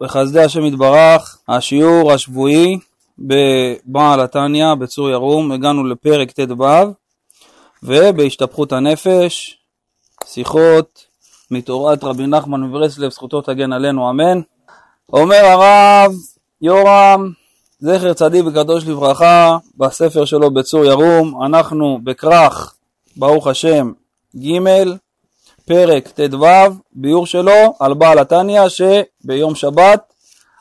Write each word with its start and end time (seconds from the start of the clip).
בחסדי 0.00 0.40
השם 0.40 0.64
יתברך, 0.64 1.38
השיעור 1.48 2.12
השבועי 2.12 2.78
בבעל 3.18 4.20
התניא 4.20 4.74
בצור 4.74 5.10
ירום, 5.10 5.52
הגענו 5.52 5.84
לפרק 5.84 6.30
ט"ו 6.30 6.64
ובהשתפכות 7.82 8.72
הנפש, 8.72 9.58
שיחות 10.26 11.06
מתורת 11.50 12.04
רבי 12.04 12.26
נחמן 12.26 12.60
מברסלב, 12.60 13.10
זכותו 13.10 13.40
תגן 13.40 13.72
עלינו, 13.72 14.10
אמן. 14.10 14.40
אומר 15.12 15.44
הרב 15.44 16.12
יורם, 16.62 17.32
זכר 17.78 18.12
צדיק 18.12 18.44
וקדוש 18.46 18.84
לברכה, 18.84 19.58
בספר 19.76 20.24
שלו 20.24 20.50
בצור 20.50 20.84
ירום, 20.84 21.42
אנחנו 21.44 21.98
בכרך, 22.04 22.74
ברוך 23.16 23.46
השם, 23.46 23.92
ג' 24.36 24.58
פרק 25.66 26.08
ט"ו, 26.08 26.46
ביור 26.92 27.26
שלו 27.26 27.76
על 27.80 27.94
בעל 27.94 28.18
התניא 28.18 28.62
שביום 28.68 29.54
שבת 29.54 30.12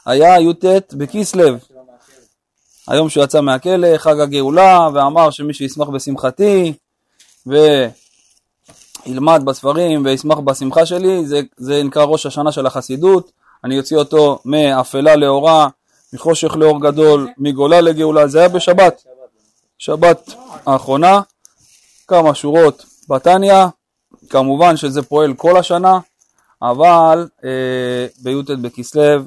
היה 0.06 0.40
י"ט 0.40 0.94
בכסלו. 0.94 1.56
היום 2.88 3.10
שהוא 3.10 3.24
יצא 3.24 3.42
מהכלא, 3.42 3.98
חג 3.98 4.20
הגאולה, 4.20 4.90
ואמר 4.94 5.30
שמי 5.30 5.54
שישמח 5.54 5.88
בשמחתי 5.88 6.74
וילמד 9.06 9.42
בספרים 9.46 10.06
וישמח 10.06 10.38
בשמחה 10.38 10.86
שלי, 10.86 11.26
זה, 11.26 11.42
זה 11.58 11.84
נקרא 11.84 12.04
ראש 12.04 12.26
השנה 12.26 12.52
של 12.52 12.66
החסידות. 12.66 13.32
אני 13.64 13.80
אוציא 13.80 13.98
אותו 13.98 14.40
מאפלה 14.46 15.16
לאורה, 15.16 15.68
מחושך 16.14 16.56
לאור 16.56 16.82
גדול, 16.82 17.30
מגולה 17.38 17.82
לגאולה, 17.82 18.28
זה 18.28 18.40
היה 18.40 18.50
בשבת, 18.50 19.04
שבת 19.78 20.34
האחרונה, 20.66 21.22
כמה 22.08 22.36
שורות 22.36 22.86
בתניא, 23.10 23.66
כמובן 24.30 24.78
שזה 24.78 25.02
פועל 25.02 25.34
כל 25.34 25.58
השנה, 25.58 26.00
אבל 26.62 27.28
אה, 27.44 28.08
בי"ט 28.24 28.50
בכסלו 28.62 29.24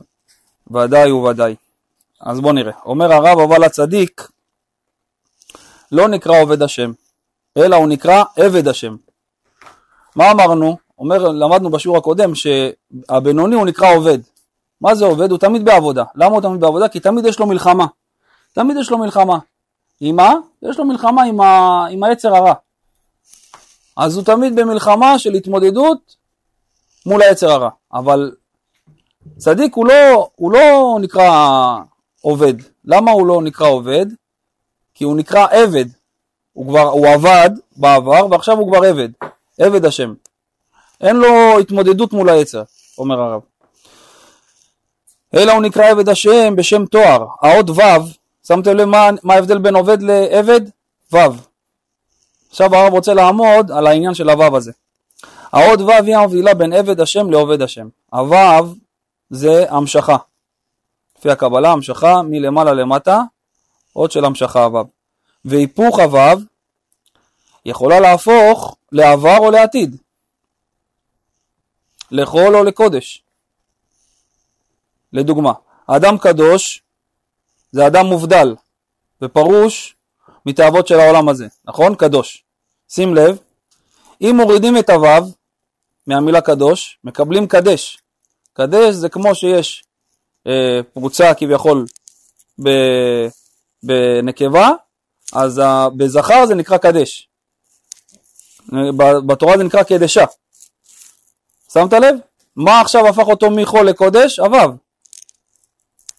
ודאי 0.71 1.13
וודאי. 1.13 1.55
אז 2.21 2.41
בואו 2.41 2.53
נראה. 2.53 2.73
אומר 2.85 3.13
הרב, 3.13 3.39
אבל 3.39 3.65
הצדיק 3.65 4.29
לא 5.93 6.09
נקרא 6.09 6.43
עובד 6.43 6.63
השם, 6.63 6.93
אלא 7.57 7.77
הוא 7.77 7.89
נקרא 7.89 8.25
עבד 8.37 8.69
השם. 8.69 8.97
מה 10.17 10.31
אמרנו? 10.31 10.77
אומר, 10.99 11.29
למדנו 11.29 11.71
בשיעור 11.71 11.97
הקודם 11.97 12.33
שהבינוני 12.35 13.57
הוא 13.57 13.67
נקרא 13.67 13.95
עובד. 13.95 14.19
מה 14.81 14.95
זה 14.95 15.05
עובד? 15.05 15.31
הוא 15.31 15.39
תמיד 15.39 15.65
בעבודה. 15.65 16.05
למה 16.15 16.35
הוא 16.35 16.43
תמיד 16.43 16.61
בעבודה? 16.61 16.89
כי 16.89 17.01
תמיד 17.01 17.27
יש 17.27 17.39
לו 17.39 17.47
מלחמה. 17.47 17.87
תמיד 18.53 18.77
יש 18.81 18.91
לו 18.91 18.99
מלחמה. 18.99 19.39
עם 20.01 20.17
מה? 20.17 20.35
יש 20.63 20.79
לו 20.79 20.85
מלחמה 20.85 21.23
עם, 21.23 21.41
ה... 21.41 21.87
עם 21.91 22.05
היצר 22.05 22.37
הרע. 22.37 22.55
אז 23.97 24.17
הוא 24.17 24.25
תמיד 24.25 24.57
במלחמה 24.57 25.19
של 25.19 25.35
התמודדות 25.35 26.17
מול 27.07 27.23
היצר 27.23 27.51
הרע. 27.51 27.71
אבל 27.93 28.33
צדיק 29.37 29.75
הוא 29.75 29.87
לא, 29.87 30.29
הוא 30.37 30.53
לא 30.53 30.99
נקרא 31.01 31.79
עובד. 32.21 32.55
למה 32.85 33.11
הוא 33.11 33.27
לא 33.27 33.43
נקרא 33.43 33.69
עובד? 33.69 34.07
כי 34.95 35.05
הוא 35.05 35.17
נקרא 35.17 35.47
עבד. 35.51 35.87
הוא 36.53 36.69
כבר, 36.69 36.89
הוא 36.89 37.07
עבד 37.09 37.51
בעבר 37.77 38.27
ועכשיו 38.31 38.59
הוא 38.59 38.69
כבר 38.69 38.85
עבד. 38.85 39.09
עבד 39.61 39.85
השם. 39.85 40.15
אין 41.01 41.17
לו 41.17 41.59
התמודדות 41.59 42.13
מול 42.13 42.29
היצר, 42.29 42.63
אומר 42.99 43.21
הרב. 43.21 43.41
אלא 45.35 45.53
הוא 45.53 45.63
נקרא 45.63 45.91
עבד 45.91 46.09
השם 46.09 46.57
בשם 46.57 46.87
תואר. 46.87 47.27
האות 47.43 47.71
ו', 47.71 47.83
שמתם 48.47 48.77
לב 48.77 48.85
מה, 48.85 49.09
מה 49.23 49.35
ההבדל 49.35 49.59
בין 49.59 49.77
עובד 49.77 50.03
לעבד? 50.03 50.61
ו'. 51.13 51.17
עכשיו 52.57 52.75
הרב 52.75 52.93
רוצה 52.93 53.15
לעמוד 53.15 53.71
על 53.71 53.87
העניין 53.87 54.15
של 54.15 54.31
הוו 54.31 54.57
הזה. 54.57 54.73
האות 55.53 55.81
ו' 55.81 55.91
היא 55.91 56.17
המובילה 56.17 56.55
בין 56.55 56.73
עבד 56.73 57.01
השם 57.01 57.31
לעובד 57.31 57.63
השם. 57.63 57.89
הוו 58.13 58.75
זה 59.31 59.65
המשכה. 59.69 60.17
לפי 61.19 61.31
הקבלה 61.31 61.73
המשכה 61.73 62.23
מלמעלה 62.23 62.73
למטה, 62.73 63.21
אות 63.97 64.13
של 64.13 64.25
המשכה 64.25 64.65
הוו. 64.65 64.85
והיפוך 65.45 65.99
הוו 65.99 66.41
יכולה 67.65 68.01
להפוך 68.01 68.77
לעבר 68.93 69.39
או 69.39 69.51
לעתיד. 69.51 69.97
לחול 72.11 72.57
או 72.57 72.65
לקודש. 72.65 73.23
לדוגמה, 75.13 75.53
אדם 75.87 76.19
קדוש 76.19 76.83
זה 77.73 77.87
אדם 77.87 78.07
מובדל 78.07 78.55
ופרוש 79.23 79.97
מתאוות 80.47 80.87
של 80.87 81.01
העולם 81.01 81.29
הזה, 81.29 81.47
נכון? 81.65 81.95
קדוש. 81.95 82.46
שים 82.89 83.15
לב, 83.15 83.39
אם 84.21 84.37
מורידים 84.37 84.79
את 84.79 84.91
הוו 84.91 85.33
מהמילה 86.07 86.41
קדוש, 86.41 86.99
מקבלים 87.05 87.49
קדש. 87.49 87.99
קדש 88.53 88.95
זה 88.95 89.09
כמו 89.09 89.35
שיש 89.35 89.85
אה, 90.47 90.81
פרוצה 90.93 91.35
כביכול 91.35 91.87
ב, 92.63 92.69
בנקבה, 93.83 94.71
אז 95.33 95.59
ה, 95.59 95.89
בזכר 95.97 96.47
זה 96.47 96.55
נקרא 96.55 96.79
קדש. 96.79 97.29
בתורה 99.27 99.59
זה 99.59 99.65
נקרא 99.65 99.83
קדשה. 99.83 100.25
שמת 101.73 101.93
לב? 101.93 102.17
מה 102.57 102.81
עכשיו 102.81 103.09
הפך 103.09 103.27
אותו 103.27 103.51
מחול 103.51 103.89
לקודש? 103.89 104.39
הוו. 104.39 104.77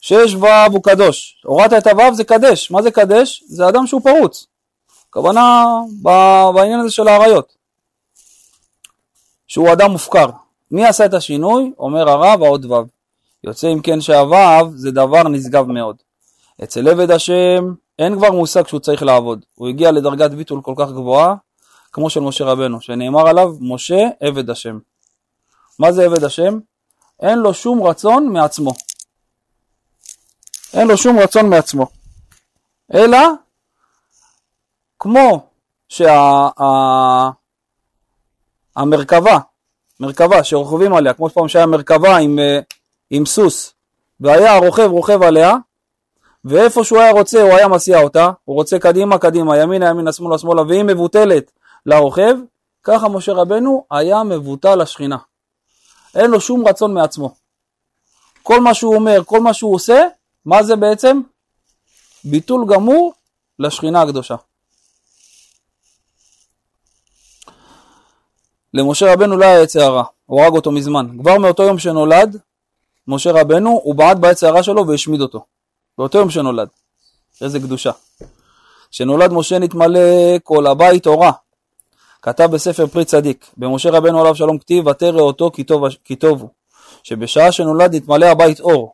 שיש 0.02 0.34
וו 0.34 0.48
הוא 0.72 0.84
קדוש. 0.84 1.42
הורדת 1.44 1.74
את 1.74 1.88
הוו 1.88 2.16
זה 2.16 2.24
קדש. 2.24 2.72
מה 2.72 2.82
זה 2.82 2.92
קדש? 2.92 3.44
זה 3.48 3.70
אדם 3.70 3.88
שהוא 3.88 4.02
פרוץ. 4.02 4.48
הכוונה 5.18 5.66
בעניין 6.54 6.80
הזה 6.80 6.92
של 6.92 7.08
האריות. 7.08 7.56
שהוא 9.48 9.74
אדם 9.74 9.92
מופקר. 9.92 10.30
מי 10.72 10.86
עשה 10.86 11.06
את 11.06 11.14
השינוי? 11.14 11.74
אומר 11.80 12.10
הרב 12.10 12.44
העוד 12.44 12.66
וו. 12.66 12.86
יוצא 13.44 13.74
אם 13.74 13.82
כן 13.82 14.02
שהוו 14.02 14.72
זה 14.76 14.92
דבר 14.92 15.24
נשגב 15.24 15.68
מאוד. 15.68 15.96
אצל 16.64 16.88
עבד 16.88 17.12
השם 17.12 17.74
אין 18.00 18.16
כבר 18.16 18.32
מושג 18.32 18.68
שהוא 18.68 18.80
צריך 18.80 19.04
לעבוד. 19.04 19.46
הוא 19.56 19.68
הגיע 19.68 19.92
לדרגת 19.92 20.32
ביטול 20.32 20.62
כל 20.62 20.74
כך 20.78 20.90
גבוהה 20.90 21.36
כמו 21.92 22.10
של 22.10 22.20
משה 22.20 22.46
רבנו, 22.46 22.82
שנאמר 22.82 23.28
עליו 23.28 23.50
משה 23.60 24.08
עבד 24.20 24.50
השם. 24.50 24.80
מה 25.80 25.92
זה 25.92 26.06
עבד 26.06 26.24
השם? 26.24 26.60
אין 27.20 27.40
לו 27.40 27.54
שום 27.54 27.84
רצון 27.84 28.30
מעצמו. 28.30 28.74
אין 30.74 30.88
לו 30.88 30.98
שום 30.98 31.20
רצון 31.20 31.50
מעצמו. 31.50 31.88
אלא 32.94 33.18
כמו 35.00 35.47
שהמרכבה, 35.90 37.31
שה, 39.31 39.40
מרכבה 40.00 40.44
שרוכבים 40.44 40.94
עליה, 40.94 41.13
כמו 41.13 41.30
שפעם 41.30 41.47
שהיה 41.47 41.66
מרכבה 41.66 42.18
עם, 42.18 42.40
אה, 42.40 42.59
עם 43.09 43.25
סוס, 43.25 43.74
והיה 44.19 44.56
הרוכב 44.56 44.88
רוכב 44.91 45.24
עליה, 45.24 45.56
ואיפה 46.46 46.84
שהוא 46.84 47.00
היה 47.00 47.12
רוצה 47.12 47.41
הוא 47.41 47.53
היה 47.53 47.68
מסיע 47.68 48.02
אותה, 48.02 48.30
הוא 48.46 48.56
רוצה 48.56 48.80
קדימה 48.80 49.18
קדימה, 49.18 49.57
ימינה 49.57 49.90
ימינה, 49.90 50.13
שמאלה 50.13 50.38
שמאלה, 50.38 50.62
והיא 50.62 50.84
מבוטלת 50.84 51.52
לרוכב, 51.86 52.36
ככה 52.84 53.09
משה 53.09 53.34
רבנו 53.34 53.86
היה 53.91 54.24
מבוטל 54.24 54.75
לשכינה. 54.75 55.18
אין 56.16 56.31
לו 56.31 56.41
שום 56.41 56.68
רצון 56.68 56.94
מעצמו. 56.94 57.36
כל 58.44 58.62
מה 58.62 58.74
שהוא 58.74 58.96
אומר, 58.96 59.22
כל 59.25 59.40
מה 59.40 59.53
שהוא 59.53 59.75
עושה, 59.75 60.07
מה 60.46 60.63
זה 60.63 60.75
בעצם? 60.75 61.22
ביטול 62.24 62.66
גמור 62.68 63.13
לשכינה 63.59 64.02
הקדושה. 64.02 64.36
למשה 68.74 69.14
רבנו 69.14 69.38
לא 69.38 69.46
היה 69.46 69.64
יצא 69.64 69.80
הרע, 69.80 70.04
הוא 70.26 70.42
הרג 70.42 70.54
אותו 70.54 70.72
מזמן. 70.72 71.08
כבר 71.20 71.38
מאותו 71.38 71.64
יום 71.64 71.80
שנולד, 71.80 72.38
משה 73.08 73.32
רבנו, 73.32 73.82
הוא 73.84 73.96
בעט 73.96 74.18
ביצע 74.18 74.48
הרע 74.48 74.64
שלו 74.64 74.88
והשמיד 74.88 75.22
אותו. 75.22 75.46
באותו 75.98 76.18
יום 76.18 76.30
שנולד. 76.30 76.68
איזה 77.42 77.60
קדושה. 77.60 77.92
כשנולד 78.92 79.34
משה 79.34 79.60
נתמלא 79.60 80.00
כל 80.44 80.68
הבית 80.68 81.08
אורה. 81.08 81.32
כתב 82.22 82.50
בספר 82.52 82.88
פרי 82.88 83.06
צדיק, 83.06 83.46
במשה 83.58 83.90
רבנו 83.90 84.22
עליו 84.22 84.36
שלום 84.36 84.58
כתיב 84.58 84.88
ותרא 84.88 85.20
אותו 85.20 85.52
כי 85.52 85.64
טוב, 85.64 85.84
כי 86.04 86.16
טוב 86.16 86.42
הוא. 86.42 86.50
שבשעה 87.04 87.52
שנולד 87.52 87.96
נתמלא 87.96 88.26
הבית 88.26 88.60
אור. 88.60 88.94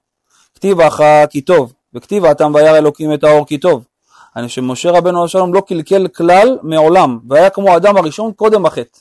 כתיב 0.56 0.82
אחא 0.82 1.26
כי 1.26 1.42
טוב, 1.42 1.74
וכתיב 1.94 2.26
האטם 2.26 2.52
וירא 2.56 2.78
אלוקים 2.78 3.14
את 3.14 3.24
האור 3.24 3.46
כי 3.46 3.58
טוב. 3.58 3.84
אני 4.36 4.50
שמשה 4.50 4.92
רבנו 4.92 5.18
עליו 5.18 5.30
שלום 5.30 5.54
לא 5.54 5.62
קלקל 5.62 6.08
כלל 6.08 6.58
מעולם, 6.64 7.20
והיה 7.30 7.50
כמו 7.50 7.70
האדם 7.70 7.98
הראשון 7.98 8.32
קודם 8.32 8.66
החטא. 8.66 9.00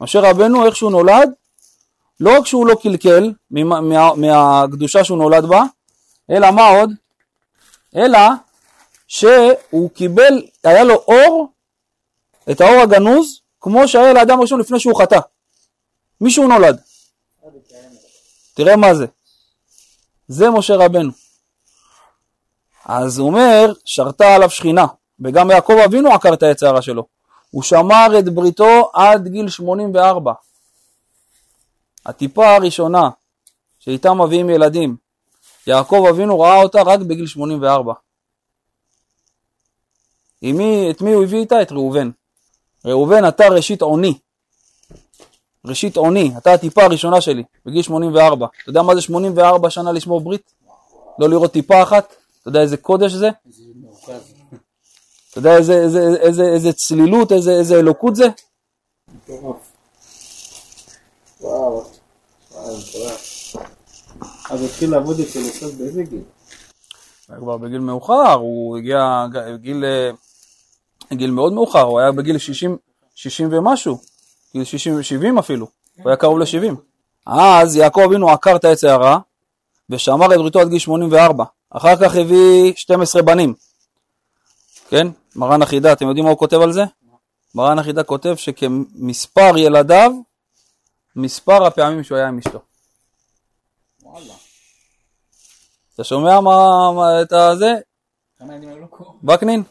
משה 0.00 0.20
רבנו, 0.20 0.66
איך 0.66 0.76
שהוא 0.76 0.90
נולד, 0.90 1.30
לא 2.20 2.38
רק 2.38 2.46
שהוא 2.46 2.66
לא 2.66 2.74
קלקל 2.82 3.32
מה, 3.50 3.80
מה, 3.80 4.14
מהקדושה 4.14 5.04
שהוא 5.04 5.18
נולד 5.18 5.44
בה, 5.46 5.62
אלא 6.30 6.50
מה 6.50 6.68
עוד? 6.68 6.90
אלא 7.96 8.18
שהוא 9.08 9.90
קיבל, 9.94 10.42
היה 10.64 10.84
לו 10.84 10.94
אור, 10.94 11.52
את 12.50 12.60
האור 12.60 12.80
הגנוז, 12.80 13.40
כמו 13.60 13.88
שהיה 13.88 14.12
לאדם 14.12 14.38
הראשון 14.38 14.60
לפני 14.60 14.80
שהוא 14.80 15.02
חטא. 15.02 15.18
מישהו 16.20 16.48
נולד. 16.48 16.80
תראה 18.54 18.76
מה 18.76 18.94
זה. 18.94 19.06
זה 20.28 20.50
משה 20.50 20.76
רבנו. 20.76 21.10
אז 22.84 23.18
הוא 23.18 23.26
אומר, 23.28 23.72
שרתה 23.84 24.34
עליו 24.34 24.50
שכינה, 24.50 24.86
וגם 25.20 25.50
יעקב 25.50 25.76
אבינו 25.84 26.12
עקר 26.12 26.32
את 26.32 26.42
היצרה 26.42 26.82
שלו. 26.82 27.17
הוא 27.50 27.62
שמר 27.62 28.18
את 28.18 28.28
בריתו 28.28 28.90
עד 28.92 29.28
גיל 29.28 29.48
84. 29.48 30.32
הטיפה 32.06 32.54
הראשונה 32.54 33.10
שאיתם 33.78 34.22
מביאים 34.22 34.50
ילדים. 34.50 34.96
יעקב 35.66 36.04
אבינו 36.10 36.40
ראה 36.40 36.62
אותה 36.62 36.82
רק 36.82 37.00
בגיל 37.00 37.26
84. 37.26 37.92
עם 40.42 40.56
מי, 40.56 40.90
את 40.90 41.02
מי 41.02 41.12
הוא 41.12 41.22
הביא 41.22 41.38
איתה? 41.38 41.62
את 41.62 41.72
ראובן. 41.72 42.10
ראובן, 42.84 43.28
אתה 43.28 43.48
ראשית 43.48 43.82
עוני. 43.82 44.18
ראשית 45.64 45.96
עוני, 45.96 46.32
אתה 46.38 46.52
הטיפה 46.52 46.84
הראשונה 46.84 47.20
שלי, 47.20 47.42
בגיל 47.66 47.82
84. 47.82 48.46
אתה 48.62 48.70
יודע 48.70 48.82
מה 48.82 48.94
זה 48.94 49.00
84 49.00 49.70
שנה 49.70 49.92
לשמור 49.92 50.20
ברית? 50.20 50.52
לא 51.18 51.28
לראות 51.28 51.52
טיפה 51.52 51.82
אחת? 51.82 52.14
אתה 52.40 52.48
יודע 52.48 52.60
איזה 52.60 52.76
קודש 52.76 53.12
זה? 53.12 53.30
איזה. 55.36 55.40
אתה 55.40 55.48
יודע 55.48 55.56
איזה, 55.56 55.74
איזה, 55.74 56.16
איזה, 56.20 56.42
איזה 56.42 56.72
צלילות, 56.72 57.32
איזה, 57.32 57.52
איזה 57.52 57.78
אלוקות 57.78 58.16
זה? 58.16 58.26
וואו. 61.40 61.84
אז 64.50 64.62
התחיל 64.64 64.90
לעבוד 64.90 65.20
אצל 65.20 65.38
יוסף 65.38 65.74
באיזה 65.74 66.02
גיל? 66.02 66.22
היה 67.28 67.38
כבר 67.38 67.56
בגיל 67.56 67.78
מאוחר, 67.78 68.32
הוא 68.32 68.78
הגיע 68.78 69.26
גיל, 69.56 69.84
אה, 69.84 70.10
גיל 71.12 71.30
מאוד 71.30 71.52
מאוחר, 71.52 71.82
הוא 71.82 72.00
היה 72.00 72.12
בגיל 72.12 72.38
60, 72.38 72.76
60 73.14 73.48
ומשהו, 73.52 73.98
גיל 74.52 74.64
60, 74.64 75.02
70 75.02 75.38
אפילו, 75.38 75.66
הוא 75.96 76.08
היה 76.08 76.16
קרוב 76.16 76.38
ל-70. 76.38 76.74
אז 77.26 77.76
יעקב 77.76 78.00
אבינו 78.00 78.30
עקר 78.30 78.56
את 78.56 78.64
העץ 78.64 78.84
הרע 78.84 79.18
ושמר 79.90 80.34
את 80.34 80.38
בריתו 80.38 80.60
עד 80.60 80.68
גיל 80.68 80.78
84. 80.78 81.44
אחר 81.70 81.96
כך 81.96 82.16
הביא 82.16 82.72
12 82.76 83.22
בנים, 83.22 83.54
כן? 84.88 85.06
מרן 85.36 85.62
החידה, 85.62 85.92
אתם 85.92 86.06
יודעים 86.08 86.24
מה 86.24 86.30
הוא 86.30 86.38
כותב 86.38 86.60
על 86.60 86.72
זה? 86.72 86.82
מרן 87.54 87.78
החידה 87.78 88.02
כותב 88.02 88.34
שכמספר 88.36 89.56
ילדיו, 89.56 90.12
מספר 91.16 91.66
הפעמים 91.66 92.04
שהוא 92.04 92.18
היה 92.18 92.28
עם 92.28 92.38
אשתו. 92.38 92.60
וואלה. 94.02 94.34
אתה 95.94 96.04
שומע 96.04 96.40
מה, 96.40 96.66
מה 96.96 97.22
את 97.22 97.32
הזה? 97.32 97.74
כמה 98.38 98.54
ילדים 98.54 98.68
היו 98.68 98.78
לו 98.78 98.86
פה? 98.90 99.32
וקנין? 99.34 99.62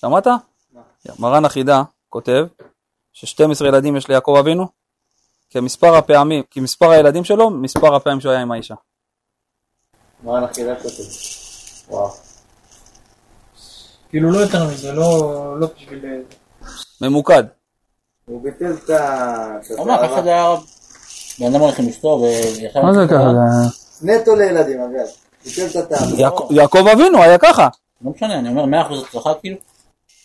שמעת? 0.00 0.26
מרן 1.18 1.44
החידה 1.44 1.82
כותב 2.08 2.46
ש-12 3.12 3.66
ילדים 3.66 3.96
יש 3.96 4.08
ליעקב 4.08 4.36
אבינו, 4.40 4.66
כמספר 5.50 5.96
הפעמים, 5.96 6.42
כמספר 6.50 6.90
הילדים 6.90 7.24
שלו, 7.24 7.50
מספר 7.50 7.94
הפעמים 7.94 8.20
שהוא 8.20 8.32
היה 8.32 8.42
עם 8.42 8.52
האישה. 8.52 8.74
מה 10.22 10.44
החידה 10.44 10.74
כותב? 10.82 11.02
וואו. 11.88 12.25
כאילו 14.08 14.30
לא 14.30 14.38
יותר 14.38 14.64
מזה, 14.66 14.92
לא 14.92 15.32
לא 15.60 15.66
בשביל... 15.76 16.04
ממוקד. 17.00 17.44
הוא 18.26 18.42
ביטל 18.42 18.72
את 18.84 18.90
ה... 18.90 19.58
אומר, 19.78 19.96
ככה 20.02 20.22
זה 20.22 20.28
היה 20.28 20.54
בן 21.40 21.46
אדם 21.46 21.60
הולך 21.60 21.78
עם 21.78 21.88
אשתו 21.88 22.22
ויחד... 22.22 22.80
נטו 24.02 24.34
לילדים, 24.36 24.80
אגב. 24.80 25.06
ביטל 25.44 25.66
את 25.70 25.92
הטעם. 25.92 26.08
יעק- 26.18 26.50
יעקב 26.50 26.86
אבינו 26.92 27.22
היה 27.22 27.38
ככה. 27.38 27.68
לא 28.04 28.10
משנה, 28.16 28.38
אני 28.38 28.48
אומר 28.48 28.82
100% 28.90 28.94
הצלחה 29.08 29.34
כאילו. 29.40 29.56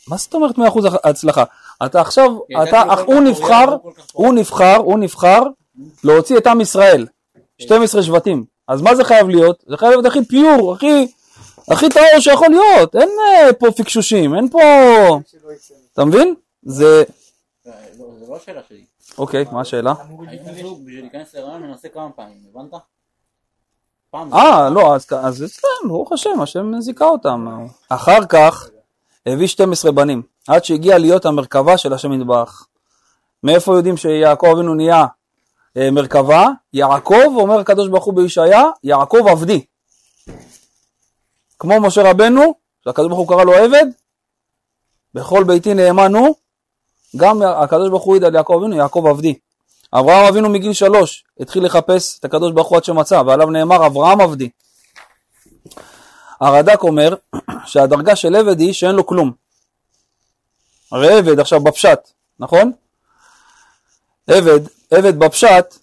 מה 0.08 0.18
זאת 0.18 0.34
אומרת 0.34 0.56
100% 0.58 0.62
הצלחה? 1.04 1.44
אתה 1.86 2.02
עכשיו, 2.02 2.32
אתה, 2.64 2.82
הוא 3.06 3.22
נבחר, 3.22 3.66
כך 3.98 4.04
הוא 4.14 4.34
נבחר, 4.34 4.76
הוא 4.76 5.00
נבחר 5.00 5.42
להוציא 6.04 6.38
את 6.38 6.48
עם 6.48 6.62
ישראל, 6.62 7.08
12 7.62 8.04
שבטים. 8.04 8.46
אז 8.68 8.82
מה 8.82 8.96
זה 8.96 9.04
חייב 9.04 9.30
להיות? 9.30 9.64
זה 9.68 9.78
חייב 9.78 9.92
להיות 9.92 10.06
הכי 10.06 10.26
פיור, 10.26 10.74
הכי, 10.74 11.08
הכי 11.68 11.90
טהור 11.90 12.20
שיכול 12.20 12.48
להיות. 12.50 12.96
אין 12.96 13.10
אה, 13.10 13.54
פה 13.54 13.72
פיקשושים, 13.72 14.36
אין 14.36 14.50
פה... 14.50 14.60
אתה 15.94 16.06
מבין? 16.06 16.36
זה... 16.64 17.04
זה 17.64 17.72
לא- 18.30 18.36
השאלה 18.36 18.62
שלי. 18.70 18.86
אוקיי, 19.18 19.46
מה 19.52 19.62
השאלה? 19.62 19.94
בשביל 20.84 21.02
להיכנס 21.02 21.34
להיריון 21.34 21.62
מנסה 21.62 21.90
כמה 21.90 22.10
פעמים, 22.16 22.38
הבנת? 22.56 22.74
אה, 24.34 24.70
לא, 24.70 24.96
אז, 24.96 25.04
אצלם, 25.46 25.88
ברוך 25.90 26.12
השם, 26.12 26.42
השם 26.42 26.80
זיכה 26.80 27.06
אותם. 27.06 27.66
אחר 27.90 28.26
כך 28.30 28.70
הביא 29.26 29.48
12 29.48 29.92
בנים, 29.92 30.22
עד 30.48 30.64
שהגיע 30.64 30.98
להיות 30.98 31.26
המרכבה 31.26 31.78
של 31.78 31.94
השם 31.94 32.14
יתברך. 32.14 32.68
מאיפה 33.44 33.76
יודעים 33.76 33.98
שיעקב 33.98 34.48
אבינו 34.48 34.76
נהיה 34.76 35.06
אה, 35.78 35.92
מרכבה? 35.92 36.48
יעקב, 36.74 37.36
אומר 37.36 37.60
הקדוש 37.60 37.88
ברוך 37.88 38.06
הוא 38.06 38.14
בישעיה, 38.14 38.64
יעקב 38.84 39.28
עבדי. 39.28 39.66
כמו 41.62 41.82
משה 41.82 42.02
רבנו, 42.12 42.54
שהקדוש 42.84 43.08
ברוך 43.08 43.20
הוא 43.20 43.28
קרא 43.28 43.44
לו 43.44 43.54
עבד, 43.54 43.86
בכל 45.14 45.44
ביתי 45.44 45.74
נאמן 45.74 46.16
הוא, 46.16 46.36
גם 47.18 47.42
הקדוש 47.42 47.90
ברוך 47.90 48.04
הוא 48.04 48.18
ידע 48.18 48.30
ליעקב 48.30 48.54
אבינו, 48.54 48.76
יעקב 48.76 49.06
עבדי. 49.10 49.36
אברהם 49.94 50.26
אבינו 50.26 50.50
מגיל 50.50 50.74
שלוש 50.74 51.26
התחיל 51.40 51.66
לחפש 51.66 52.20
את 52.20 52.26
הקדוש 52.26 52.52
ברוך 52.52 52.68
הוא 52.68 52.78
עד 52.78 52.84
שמצא, 52.84 53.22
ועליו 53.26 53.50
נאמר 53.50 53.86
אברהם 53.86 54.22
עבדי. 54.22 54.50
הרד"ק 56.42 56.84
אומר 56.84 57.16
שהדרגה 57.66 58.16
של 58.16 58.36
עבד 58.36 58.60
היא 58.60 58.74
שאין 58.74 58.96
לו 58.96 59.06
כלום. 59.06 59.32
הרי 60.92 61.14
עבד 61.14 61.40
עכשיו 61.40 61.60
בפשט, 61.60 62.00
נכון? 62.40 62.72
עבד, 64.28 64.60
עבד 64.92 65.20
בפשט, 65.20 65.78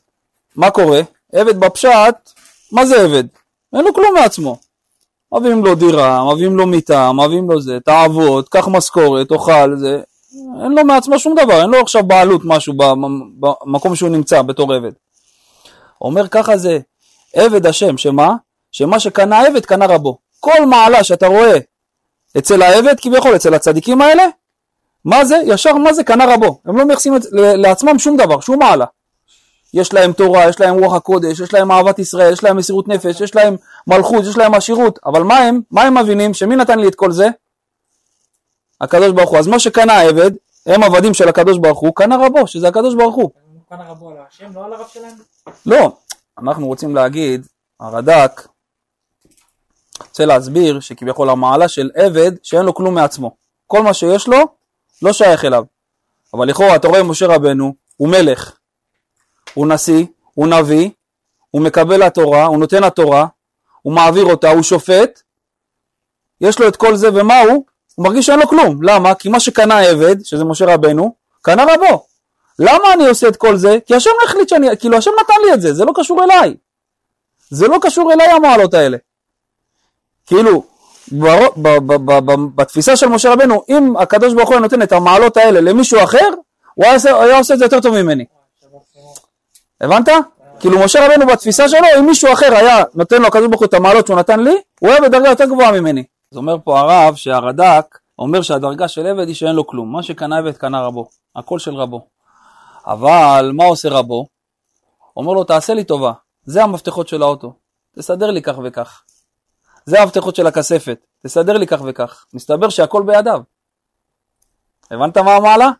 מה 0.57 0.71
קורה? 0.71 1.01
עבד 1.33 1.61
בפשט, 1.61 2.33
מה 2.73 2.87
זה 2.87 3.03
עבד? 3.03 3.25
אין 3.73 3.85
לו 3.85 3.95
כלום 3.95 4.15
מעצמו. 4.15 4.68
מביאים 5.35 5.65
לו 5.65 5.75
דירה, 5.75 6.35
מביאים 6.35 6.57
לו 6.57 6.67
מיטה, 6.67 7.13
מביאים 7.13 7.51
לו 7.51 7.61
זה, 7.61 7.79
תעבוד, 7.85 8.49
קח 8.49 8.69
משכורת, 8.69 9.29
תאכל, 9.29 9.77
זה, 9.77 10.01
אין 10.65 10.73
לו 10.73 10.85
מעצמו 10.85 11.19
שום 11.19 11.35
דבר, 11.35 11.61
אין 11.63 11.71
לו 11.71 11.79
עכשיו 11.81 12.03
בעלות 12.03 12.41
משהו 12.45 12.75
במ- 12.77 13.31
במקום 13.41 13.97
שהוא 13.97 14.09
נמצא 14.09 14.43
בתור 14.43 14.73
עבד. 14.75 14.93
אומר 16.01 16.29
ככה 16.29 16.57
זה 16.57 16.79
עבד 17.35 17.67
השם, 17.67 17.99
שמה? 17.99 18.35
שמה 18.73 19.01
שקנה 19.01 19.41
עבד 19.41 19.67
קנה 19.67 19.87
רבו. 19.87 20.19
כל 20.41 20.67
מעלה 20.67 21.05
שאתה 21.05 21.27
רואה 21.27 21.59
אצל 22.39 22.63
העבד, 22.63 22.95
כביכול 23.01 23.37
אצל 23.37 23.55
הצדיקים 23.55 24.03
האלה, 24.03 24.25
מה 25.05 25.25
זה? 25.25 25.39
ישר 25.47 25.75
מה 25.75 25.93
זה? 25.93 26.05
קנה 26.05 26.35
רבו. 26.35 26.61
הם 26.67 26.77
לא 26.77 26.85
מייחסים 26.85 27.15
לעצמם 27.33 27.99
שום 27.99 28.17
דבר, 28.17 28.41
שום 28.41 28.59
מעלה. 28.59 28.85
יש 29.75 29.93
להם 29.93 30.13
תורה, 30.13 30.49
יש 30.49 30.61
להם 30.61 30.85
רוח 30.85 30.95
הקודש, 30.95 31.41
יש 31.41 31.55
להם 31.55 31.73
אהבת 31.73 31.99
ישראל, 31.99 32.33
יש 32.33 32.45
להם 32.45 32.57
מסירות 32.57 32.89
נפש, 32.89 33.21
יש 33.21 33.35
להם 33.35 33.57
מלכות, 33.87 34.25
יש 34.25 34.37
להם 34.37 34.55
עשירות, 34.55 34.99
אבל 35.07 35.23
מה 35.23 35.39
הם? 35.39 35.61
מה 35.71 35.83
הם 35.83 35.99
מבינים? 35.99 36.35
שמי 36.35 36.57
נתן 36.57 36.79
לי 36.79 36.89
את 36.89 36.95
כל 36.95 37.13
זה? 37.13 37.29
הקדוש 38.81 39.13
ברוך 39.13 39.31
הוא. 39.31 39.39
אז 39.39 39.47
מה 39.47 39.59
שקנה 39.59 39.93
העבד, 39.93 40.31
הם 40.67 40.83
עבדים 40.83 41.15
של 41.15 41.29
הקדוש 41.29 41.59
ברוך 41.59 41.79
הוא, 41.79 41.95
קנה 41.95 42.17
רבו, 42.27 42.47
שזה 42.47 42.69
הקדוש 42.69 42.95
ברוך 42.95 43.15
הוא. 43.15 43.31
כאן 43.69 43.81
הרבו 43.81 44.11
על 44.11 44.17
השם, 44.29 44.53
לא 44.55 44.65
על 44.65 44.73
הרב 44.73 44.87
שלהם? 44.93 45.15
לא, 45.67 45.93
אנחנו 46.39 46.67
רוצים 46.67 46.95
להגיד, 46.95 47.47
הרד"ק 47.81 48.49
רוצה 50.19 50.27
להסביר 50.27 50.81
שכביכול 50.81 51.31
המעלה 51.31 51.69
של 51.69 51.91
עבד 51.95 52.33
שאין 52.43 52.63
לו 52.63 52.75
כלום 52.75 52.95
מעצמו. 52.95 53.37
כל 53.67 53.83
מה 53.83 53.95
שיש 53.95 54.29
לו 54.29 54.39
לא 55.03 55.13
שייך 55.13 55.45
אליו. 55.45 55.65
אבל 56.35 56.49
לכאורה 56.49 56.77
אתה 56.77 56.89
רואה 56.89 57.03
משה 57.03 57.27
רבנו, 57.27 57.75
הוא 57.97 58.09
מלך, 58.09 58.58
הוא 59.55 59.67
נשיא, 59.67 60.07
הוא 60.35 60.47
נביא, 60.47 60.91
הוא 61.51 61.63
מקבל 61.63 62.03
התורה, 62.03 62.45
הוא 62.45 62.59
נותן 62.59 62.85
התורה, 62.85 63.27
הוא 63.83 63.93
מעביר 63.93 64.25
אותה, 64.25 64.51
הוא 64.51 64.63
שופט, 64.63 65.23
יש 66.41 66.59
לו 66.59 66.69
את 66.69 66.77
כל 66.77 66.97
זה 66.97 67.09
ומה 67.15 67.41
הוא? 67.41 67.65
הוא 67.95 68.05
מרגיש 68.05 68.27
שאין 68.27 68.39
לו 68.39 68.49
כלום. 68.49 68.83
למה? 68.83 69.15
כי 69.15 69.29
מה 69.29 69.41
שקנה 69.41 69.81
עבד, 69.81 70.25
שזה 70.25 70.45
משה 70.45 70.75
רבנו, 70.75 71.15
קנה 71.43 71.65
רבו. 71.65 72.07
למה 72.59 72.93
אני 72.93 73.07
עושה 73.07 73.29
את 73.29 73.37
כל 73.37 73.57
זה? 73.57 73.79
כי 73.87 73.95
השם 73.95 74.11
החליט 74.25 74.49
שאני, 74.49 74.77
כאילו 74.77 74.97
השם 74.97 75.11
נתן 75.21 75.35
לי 75.47 75.55
את 75.55 75.61
זה, 75.61 75.75
זה 75.75 75.85
לא 75.85 75.93
קשור 75.95 76.25
אליי. 76.25 76.55
זה 77.51 77.69
לא 77.69 77.79
קשור 77.83 78.13
אליי 78.13 78.27
המעלות 78.27 78.75
האלה. 78.75 78.97
כאילו, 80.27 80.65
בר, 81.13 81.49
ב, 81.57 81.69
ב, 81.69 81.95
ב, 81.95 82.13
ב, 82.13 82.33
בתפיסה 82.55 82.97
של 82.97 83.07
משה 83.07 83.33
רבנו, 83.33 83.63
אם 83.69 83.97
הקדוש 83.97 84.35
ברוך 84.35 84.51
הוא 84.51 84.59
נותן 84.59 84.83
את 84.83 84.93
המעלות 84.93 85.37
האלה 85.37 85.61
למישהו 85.61 86.05
אחר, 86.05 86.29
הוא 86.75 86.87
היה, 86.87 86.97
היה 87.23 87.39
עושה 87.39 87.55
את 87.55 87.59
זה 87.59 87.65
יותר 87.65 87.81
טוב 87.81 88.03
ממני. 88.03 88.25
הבנת? 89.81 90.09
כאילו 90.61 90.85
משה 90.85 91.07
רבנו 91.07 91.27
בתפיסה 91.27 91.69
שלו, 91.69 91.87
אם 91.99 92.07
מישהו 92.07 92.33
אחר 92.33 92.55
היה 92.55 92.85
נותן 92.95 93.23
לו 93.23 93.27
הקדוש 93.27 93.47
ברוך 93.47 93.61
הוא 93.61 93.67
את 93.67 93.75
המעלות 93.75 94.07
שהוא 94.07 94.19
נתן 94.19 94.41
לי, 94.41 94.57
הוא 94.81 94.91
היה 94.91 95.01
בדרגה 95.01 95.29
יותר 95.29 95.45
גבוהה 95.45 95.73
ממני. 95.73 96.05
אז 96.33 96.39
אומר 96.39 96.57
פה 96.65 96.81
הרב 96.81 97.15
שהרד"ק 97.15 97.99
אומר 98.19 98.43
שהדרגה 98.43 98.89
של 98.89 99.07
עבד 99.07 99.27
היא 99.27 99.35
שאין 99.35 99.57
לו 99.57 99.67
כלום. 99.67 99.93
מה 99.93 100.03
שקנה 100.03 100.39
עבד 100.39 100.57
קנה 100.57 100.81
רבו. 100.81 101.09
הכל 101.37 101.59
של 101.59 101.75
רבו. 101.75 102.07
אבל 102.87 103.51
מה 103.55 103.65
עושה 103.65 103.89
רבו? 103.89 104.27
אומר 105.17 105.33
לו 105.33 105.45
תעשה 105.45 105.75
לי 105.75 105.85
טובה, 105.85 106.13
זה 106.45 106.63
המפתחות 106.63 107.09
של 107.09 107.23
האוטו, 107.23 107.53
תסדר 107.97 108.31
לי 108.31 108.43
כך 108.43 108.55
וכך. 108.65 109.03
זה 109.87 110.03
המפתחות 110.03 110.37
של 110.37 110.47
הכספת, 110.47 111.07
תסדר 111.23 111.57
לי 111.57 111.67
כך 111.67 111.81
וכך. 111.85 112.25
מסתבר 112.35 112.69
שהכל 112.69 113.03
בידיו. 113.03 113.41
הבנת 114.91 115.19
מה 115.19 115.35
המעלה? 115.35 115.71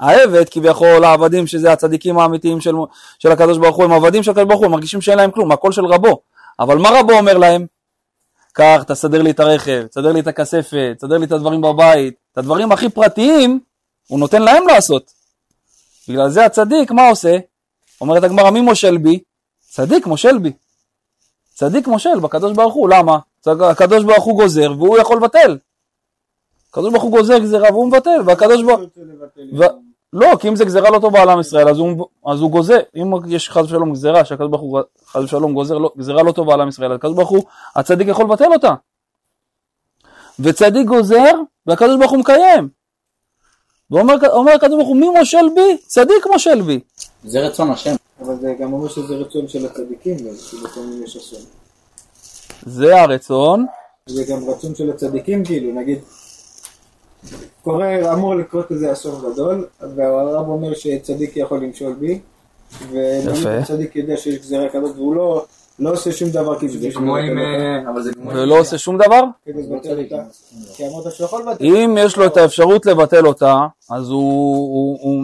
העבד 0.00 0.48
כביכול 0.48 1.04
העבדים 1.04 1.46
שזה 1.46 1.72
הצדיקים 1.72 2.18
האמיתיים 2.18 2.60
של, 2.60 2.74
של 3.18 3.32
הקדוש 3.32 3.58
ברוך 3.58 3.76
הוא 3.76 3.84
הם 3.84 3.92
עבדים 3.92 4.22
של 4.22 4.30
הקדוש 4.30 4.46
ברוך 4.46 4.58
הוא 4.58 4.66
הם 4.66 4.72
מרגישים 4.72 5.00
שאין 5.00 5.18
להם 5.18 5.30
כלום 5.30 5.52
הכל 5.52 5.72
של 5.72 5.84
רבו 5.84 6.20
אבל 6.60 6.78
מה 6.78 6.88
רבו 7.00 7.12
אומר 7.12 7.38
להם? 7.38 7.66
קח 8.52 8.82
תסדר 8.86 9.22
לי 9.22 9.30
את 9.30 9.40
הרכב 9.40 9.86
תסדר 9.86 10.12
לי 10.12 10.20
את 10.20 10.26
הכספת 10.26 10.94
תסדר 10.98 11.18
לי 11.18 11.26
את 11.26 11.32
הדברים 11.32 11.60
בבית 11.60 12.14
את 12.32 12.38
הדברים 12.38 12.72
הכי 12.72 12.88
פרטיים 12.88 13.60
הוא 14.08 14.18
נותן 14.18 14.42
להם 14.42 14.66
לעשות 14.66 15.10
בגלל 16.08 16.30
זה 16.30 16.44
הצדיק 16.44 16.90
מה 16.90 17.08
עושה? 17.08 17.36
אומרת 18.00 18.24
הגמרא 18.24 18.50
מי 18.50 18.60
מושל 18.60 18.98
בי? 18.98 19.20
צדיק 19.70 20.06
מושל 20.06 20.38
בי. 20.38 20.52
צדיק 21.54 21.86
מושל 21.86 22.20
בקדוש 22.20 22.52
ברוך 22.52 22.74
הוא, 22.74 22.88
למה? 22.88 23.18
הקדוש 23.46 24.04
ברוך 24.04 24.24
הוא 24.24 24.36
גוזר 24.36 24.72
והוא 24.78 24.98
יכול 24.98 25.16
לבטל. 25.16 25.58
הקדוש 26.74 26.92
ברוך 26.92 27.02
הוא 27.02 27.10
גוזר 27.10 27.38
גזירה 27.38 27.72
והוא 27.72 27.86
מבטל, 27.86 28.20
והקדוש 28.26 28.62
ברוך 28.62 28.80
את 28.82 28.98
לא, 30.12 30.36
כי 30.40 30.48
אם 30.48 30.56
זה 30.56 30.64
גזירה 30.64 30.90
לא 30.90 30.98
טובה 30.98 31.22
על 31.22 31.28
עם 31.28 31.40
ישראל, 31.40 31.68
אז 31.68 31.78
הוא, 31.78 32.06
אז 32.26 32.40
הוא 32.40 32.50
גוזר, 32.50 32.78
אם 32.96 33.12
יש 33.28 33.50
חס 33.50 33.64
ושלום 33.64 33.92
גזירה, 33.92 34.24
שהקדוש 34.24 34.50
ברוך 34.50 34.62
הוא 34.62 34.80
חס 35.06 35.22
ושלום 35.22 35.54
גוזר 35.54 35.78
לא, 35.78 35.92
גזירה 35.98 36.22
לא 36.22 36.32
טובה 36.32 36.54
על 36.54 36.60
עם 36.60 36.68
ישראל, 36.68 36.92
אז 36.92 36.96
הקדוש 36.96 37.16
ברוך 37.16 37.28
הוא, 37.28 37.44
הצדיק 37.76 38.08
יכול 38.08 38.24
לבטל 38.24 38.52
אותה. 38.52 38.74
וצדיק 40.40 40.86
גוזר, 40.86 41.32
והקדוש 41.66 41.98
ברוך 41.98 42.10
הוא 42.10 42.18
מקיים. 42.18 42.68
ואומר 43.90 44.14
אומר 44.32 44.52
הקדוש 44.52 44.74
ברוך 44.74 44.88
הוא, 44.88 44.96
מי 44.96 45.08
מושל 45.08 45.48
בי? 45.54 45.76
צדיק 45.86 46.26
מושל 46.32 46.62
בי. 46.62 46.80
זה 47.24 47.40
רצון 47.40 47.70
השם. 47.70 47.94
אבל 48.20 48.36
זה 48.40 48.54
גם 48.60 48.72
אומר 48.72 48.88
שזה 48.88 49.14
רצון 49.14 49.48
של 49.48 49.66
הצדיקים, 49.66 50.16
גם, 50.16 50.34
שלפעמים 50.36 51.02
יש 51.04 51.16
אסון. 51.16 51.40
זה 52.66 53.00
הרצון, 53.00 53.66
זה 54.06 54.24
גם 54.30 54.48
רצון 54.48 54.74
של 54.74 54.90
הצדיקים, 54.90 55.44
כאילו, 55.44 55.80
נגיד, 55.80 55.98
קורה, 57.62 58.12
אמור 58.12 58.34
לקרות 58.34 58.70
איזה 58.70 58.92
אסון 58.92 59.32
גדול, 59.32 59.66
והרב 59.96 60.48
אומר 60.48 60.74
שצדיק 60.74 61.36
יכול 61.36 61.62
למשול 61.62 61.92
בי. 61.92 62.20
הצדיק 63.60 63.96
יודע 63.96 64.16
שיש 64.16 64.38
גזירה 64.38 64.68
כזאת, 64.68 64.96
והוא 64.96 65.16
לא, 65.16 65.44
לא 65.78 65.92
עושה 65.92 66.12
שום 66.12 66.30
דבר 66.30 66.58
כאילו 66.58 66.72
זה 66.72 66.88
כמו 66.94 67.16
עם... 67.16 67.38
אה, 67.38 68.02
זה 68.02 68.12
כמו 68.14 68.30
עם... 68.30 68.36
ולא 68.36 68.58
עושה 68.58 68.78
שום 68.78 68.98
דבר, 68.98 69.20
כי. 69.44 69.52
אם 71.62 71.98
יש 72.00 72.16
לו 72.16 72.26
את 72.26 72.36
האפשרות 72.36 72.86
לבטל 72.86 73.26
אותה, 73.26 73.66
אז 73.90 74.08
הוא, 74.08 74.98
הוא 75.00 75.22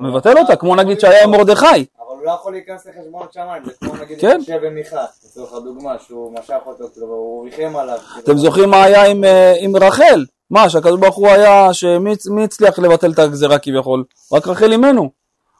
מבטל 0.00 0.38
אותה, 0.38 0.56
כמו 0.56 0.76
נגיד 0.76 1.00
שהיה 1.00 1.24
עם 1.24 1.30
מרדכי. 1.30 1.66
אבל 1.66 1.86
הוא 2.08 2.24
לא 2.24 2.30
יכול 2.30 2.52
להיכנס 2.52 2.86
לחשבונות 2.86 3.32
שמיים, 3.32 3.62
זה 3.64 3.70
כמו 3.80 3.96
נגיד 4.02 4.20
כן. 4.20 4.38
משה 4.40 4.56
ומיכה, 4.62 5.04
לצורך 5.24 5.52
הדוגמה, 5.52 5.96
שהוא 6.06 6.34
משך 6.38 6.58
אותו, 6.66 6.84
כאילו, 6.92 7.06
הוא 7.06 7.44
ריחם 7.44 7.76
עליו. 7.76 7.98
כאילו. 7.98 8.24
אתם 8.24 8.36
זוכרים 8.36 8.70
מה 8.70 8.84
היה 8.84 9.04
עם, 9.06 9.24
אה, 9.24 9.54
עם 9.60 9.76
רחל? 9.76 10.24
מה, 10.50 10.70
שהקדוש 10.70 11.00
ברוך 11.00 11.16
הוא 11.16 11.28
היה, 11.28 11.74
שמי 11.74 12.14
מי 12.30 12.44
הצליח 12.44 12.78
לבטל 12.78 13.12
את 13.12 13.18
הגזירה 13.18 13.58
כביכול? 13.58 14.04
רק 14.32 14.48
רחל 14.48 14.72
אימנו. 14.72 15.10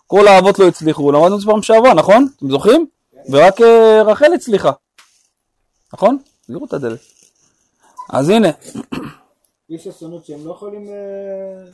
כל 0.07 0.29
האבות 0.29 0.59
לא 0.59 0.69
הצליחו, 0.69 1.13
למדנו 1.13 1.35
את 1.35 1.41
זה 1.41 1.47
פעם 1.47 1.63
שעברה, 1.63 1.95
נכון? 1.95 2.29
אתם 2.37 2.51
זוכרים? 2.51 2.87
ורק 3.31 3.61
אה, 3.61 4.03
רחל 4.03 4.33
הצליחה. 4.35 4.73
נכון? 5.93 6.19
סגרו 6.47 6.65
את 6.65 6.73
הדלת. 6.73 6.99
אז 8.11 8.29
הנה, 8.29 8.49
יש 9.71 9.87
אסונות 9.87 10.27
שהם 10.27 10.47
לא 10.47 10.51
יכולים... 10.51 10.89
אה, 10.89 11.71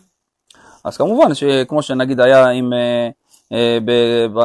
אז 0.85 0.97
כמובן 0.97 1.35
שכמו 1.35 1.83
שנגיד 1.83 2.21
היה 2.21 2.49
עם, 2.49 2.73
אה, 3.53 3.79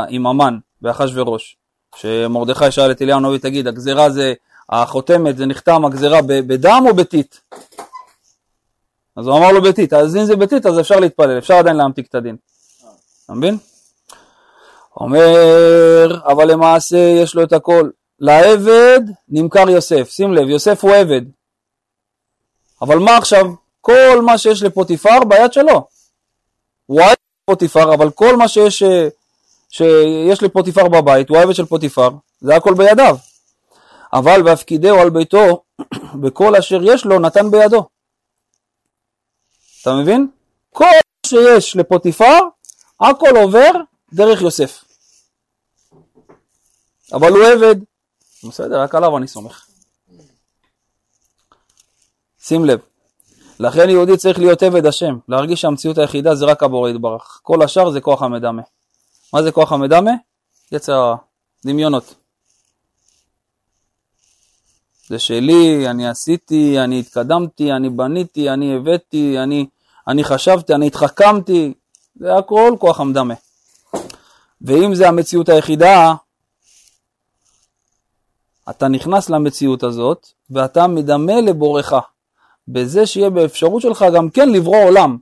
עם 0.10 0.28
המן 0.28 0.58
באחשוורוש, 0.82 1.58
שמרדכי 1.96 2.72
שאל 2.72 2.92
את 2.92 3.02
אליהו 3.02 3.18
הנביא, 3.18 3.40
תגיד, 3.40 3.68
הגזירה 3.68 4.10
זה, 4.10 4.34
החותמת, 4.70 5.38
זה 5.38 5.46
נחתם, 5.46 5.86
הגזירה 5.86 6.20
בדם 6.22 6.84
או 6.90 6.96
בטיט? 6.96 7.36
אז 9.20 9.28
הוא 9.28 9.38
אמר 9.38 9.52
לו 9.52 9.62
בטיט, 9.62 9.94
אז 9.94 10.16
אם 10.16 10.26
זה 10.26 10.36
בטיט 10.36 10.66
אז 10.66 10.80
אפשר 10.80 11.00
להתפלל, 11.00 11.38
אפשר 11.38 11.54
עדיין 11.54 11.76
להמתיק 11.76 12.08
את 12.10 12.16
הדין. 12.16 12.36
אתה 13.26 13.34
מבין? 13.34 13.58
אומר, 14.96 16.20
אבל 16.26 16.52
למעשה 16.52 16.98
יש 16.98 17.36
לו 17.36 17.44
את 17.44 17.54
הכל. 17.54 17.90
לעבד 18.20 19.00
נמכר 19.30 19.70
יוסף, 19.70 20.10
שים 20.10 20.34
לב, 20.34 20.50
יוסף 20.50 20.84
הוא 20.84 20.96
עבד. 20.96 21.22
אבל 22.82 23.00
מה 23.00 23.18
עכשיו? 23.18 23.46
כל 23.82 24.22
מה 24.26 24.38
שיש 24.38 24.64
לפוטיפר 24.64 25.24
ביד 25.28 25.54
שלו. 25.54 25.88
הוא 26.86 27.02
העבד 27.02 27.14
של 27.14 27.46
פוטיפר, 27.46 27.94
אבל 27.94 28.10
כל 28.10 28.38
מה 28.38 28.48
שיש, 28.48 28.84
אה, 28.84 29.08
שיש 29.70 30.44
לפוטיפר 30.44 30.88
בבית, 30.88 31.30
הוא 31.30 31.38
העבד 31.38 31.56
של 31.56 31.66
פוטיפר, 31.66 32.10
זה 32.42 32.56
הכל 32.56 32.74
בידיו. 32.74 33.16
אבל 34.14 34.42
והפקידהו 34.46 35.00
על 35.00 35.10
ביתו, 35.10 35.64
בכל 36.22 36.56
אשר 36.56 36.80
יש 36.84 37.06
לו 37.06 37.20
נתן 37.20 37.52
בידו. 37.52 37.86
אתה 39.82 39.94
מבין? 40.02 40.28
כל 40.70 40.86
מה 40.86 41.30
שיש 41.30 41.76
לפוטיפר, 41.76 42.40
הכל 43.00 43.38
עובר 43.42 43.72
דרך 44.14 44.42
יוסף. 44.42 44.84
אבל 47.14 47.32
הוא 47.32 47.46
עבד. 47.46 47.76
בסדר, 48.48 48.82
רק 48.82 48.96
עליו 48.96 49.18
אני 49.18 49.28
סומך. 49.28 49.66
שים 52.42 52.66
לב, 52.66 52.80
לכן 53.60 53.90
יהודי 53.90 54.18
צריך 54.18 54.40
להיות 54.40 54.64
עבד 54.64 54.86
השם, 54.86 55.18
להרגיש 55.28 55.62
שהמציאות 55.62 55.98
היחידה 55.98 56.36
זה 56.36 56.46
רק 56.46 56.64
הבורא 56.64 56.90
יתברך. 56.90 57.40
כל 57.44 57.64
השאר 57.64 57.92
זה 57.92 58.02
כוח 58.02 58.22
המדמה. 58.22 58.62
מה 59.34 59.44
זה 59.44 59.52
כוח 59.52 59.72
המדמה? 59.72 60.12
יצר 60.72 61.16
דמיונות. 61.66 62.19
זה 65.10 65.20
שלי, 65.20 65.89
אני 65.89 66.08
עשיתי, 66.08 66.80
אני 66.80 67.00
התקדמתי, 67.00 67.72
אני 67.72 67.89
בניתי, 67.89 68.50
אני 68.50 68.75
הבאתי, 68.75 69.39
אני, 69.39 69.66
אני 70.08 70.24
חשבתי, 70.24 70.74
אני 70.74 70.88
התחכמתי, 70.88 71.74
זה 72.16 72.36
הכל 72.36 72.75
כוח 72.80 73.00
המדמה. 73.00 73.34
ואם 74.62 74.96
זה 74.96 75.08
המציאות 75.08 75.50
היחידה, 75.50 76.13
אתה 78.70 78.88
נכנס 78.88 79.30
למציאות 79.30 79.84
הזאת 79.84 80.28
ואתה 80.50 80.88
מדמה 80.88 81.42
לבורך. 81.42 81.94
בזה 82.68 83.06
שיהיה 83.06 83.30
באפשרות 83.30 83.82
שלך 83.82 84.06
גם 84.16 84.30
כן 84.30 84.50
לברוא 84.50 84.84
עולם. 84.84 85.18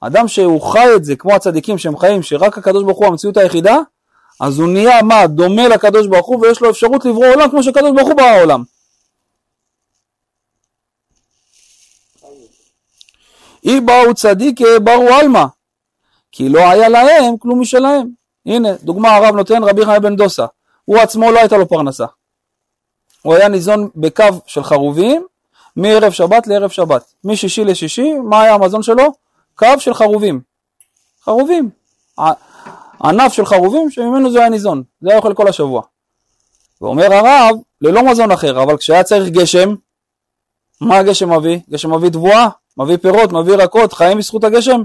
אדם 0.00 0.28
שהוא 0.28 0.62
חי 0.62 0.86
את 0.96 1.04
זה, 1.04 1.16
כמו 1.16 1.34
הצדיקים 1.34 1.78
שהם 1.78 1.98
חיים, 1.98 2.22
שרק 2.22 2.58
הקדוש 2.58 2.84
ברוך 2.84 2.98
הוא 2.98 3.06
המציאות 3.06 3.36
היחידה, 3.36 3.76
אז 4.40 4.58
הוא 4.58 4.68
נהיה 4.68 5.02
מה? 5.02 5.26
דומה 5.26 5.68
לקדוש 5.68 6.06
ברוך 6.06 6.26
הוא 6.26 6.40
ויש 6.40 6.60
לו 6.60 6.70
אפשרות 6.70 7.04
לברוא 7.04 7.26
עולם 7.26 7.50
כמו 7.50 7.62
שהקדוש 7.62 7.90
ברוך 7.96 8.08
הוא 8.08 8.16
ברא 8.16 8.40
עולם. 8.42 8.62
אי 13.64 13.80
באו 13.80 14.14
צדיק 14.14 14.60
באו 14.84 15.08
עלמא, 15.08 15.44
כי 16.32 16.48
לא 16.48 16.70
היה 16.70 16.88
להם 16.88 17.36
כלום 17.38 17.60
משלהם. 17.60 18.08
הנה, 18.46 18.68
דוגמה 18.82 19.16
הרב 19.16 19.34
נותן 19.34 19.62
רבי 19.64 19.84
חיים 19.84 20.02
בן 20.02 20.16
דוסה, 20.16 20.46
הוא 20.84 20.98
עצמו 20.98 21.32
לא 21.32 21.38
הייתה 21.38 21.56
לו 21.56 21.68
פרנסה. 21.68 22.06
הוא 23.22 23.34
היה 23.34 23.48
ניזון 23.48 23.88
בקו 23.96 24.24
של 24.46 24.62
חרובים 24.62 25.26
מערב 25.76 26.12
שבת 26.12 26.46
לערב 26.46 26.70
שבת. 26.70 27.12
משישי 27.24 27.64
לשישי, 27.64 28.12
מה 28.14 28.42
היה 28.42 28.54
המזון 28.54 28.82
שלו? 28.82 29.12
קו 29.54 29.66
של 29.78 29.94
חרובים. 29.94 30.40
חרובים. 31.24 31.70
ענף 33.04 33.32
של 33.32 33.46
חרובים 33.46 33.90
שממנו 33.90 34.32
זה 34.32 34.38
היה 34.38 34.48
ניזון. 34.48 34.82
זה 35.00 35.08
היה 35.08 35.18
אוכל 35.18 35.34
כל 35.34 35.48
השבוע. 35.48 35.82
ואומר 36.80 37.14
הרב, 37.14 37.56
ללא 37.80 38.10
מזון 38.10 38.30
אחר, 38.30 38.62
אבל 38.62 38.76
כשהיה 38.76 39.04
צריך 39.04 39.28
גשם, 39.28 39.74
מה 40.80 40.96
הגשם 40.98 41.32
מביא? 41.32 41.58
גשם 41.70 41.94
מביא 41.94 42.10
תבואה, 42.10 42.48
מביא 42.76 42.96
פירות, 42.96 43.32
מביא 43.32 43.52
ירקות, 43.52 43.92
חיים 43.92 44.18
בזכות 44.18 44.44
הגשם. 44.44 44.82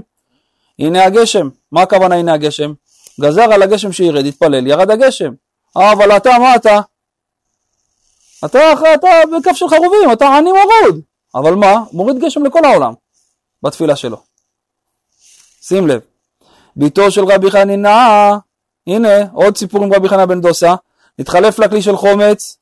הנה 0.78 1.04
הגשם. 1.04 1.48
מה 1.72 1.82
הכוונה 1.82 2.14
הנה 2.14 2.32
הגשם? 2.34 2.72
גזר 3.20 3.42
על 3.42 3.62
הגשם 3.62 3.92
שירד, 3.92 4.26
התפלל, 4.26 4.66
ירד 4.66 4.90
הגשם. 4.90 5.32
אבל 5.76 6.16
אתה, 6.16 6.38
מה 6.38 6.54
אתה? 6.54 6.80
אתה, 8.44 8.72
אתה 8.94 9.08
בכף 9.38 9.56
של 9.56 9.68
חרובים, 9.68 10.12
אתה 10.12 10.36
עני 10.36 10.50
מרוד. 10.52 11.00
אבל 11.34 11.54
מה? 11.54 11.76
מוריד 11.92 12.18
גשם 12.18 12.44
לכל 12.44 12.64
העולם 12.64 12.92
בתפילה 13.62 13.96
שלו. 13.96 14.22
שים 15.62 15.86
לב. 15.86 16.00
ביתו 16.76 17.10
של 17.10 17.24
רבי 17.24 17.50
חנינא, 17.50 18.34
הנה 18.86 19.08
עוד 19.32 19.56
סיפור 19.56 19.84
עם 19.84 19.92
רבי 19.92 20.08
חנינא 20.08 20.26
בן 20.26 20.40
דוסה, 20.40 20.74
נתחלף 21.18 21.58
לכלי 21.58 21.82
של 21.82 21.96
חומץ 21.96 22.58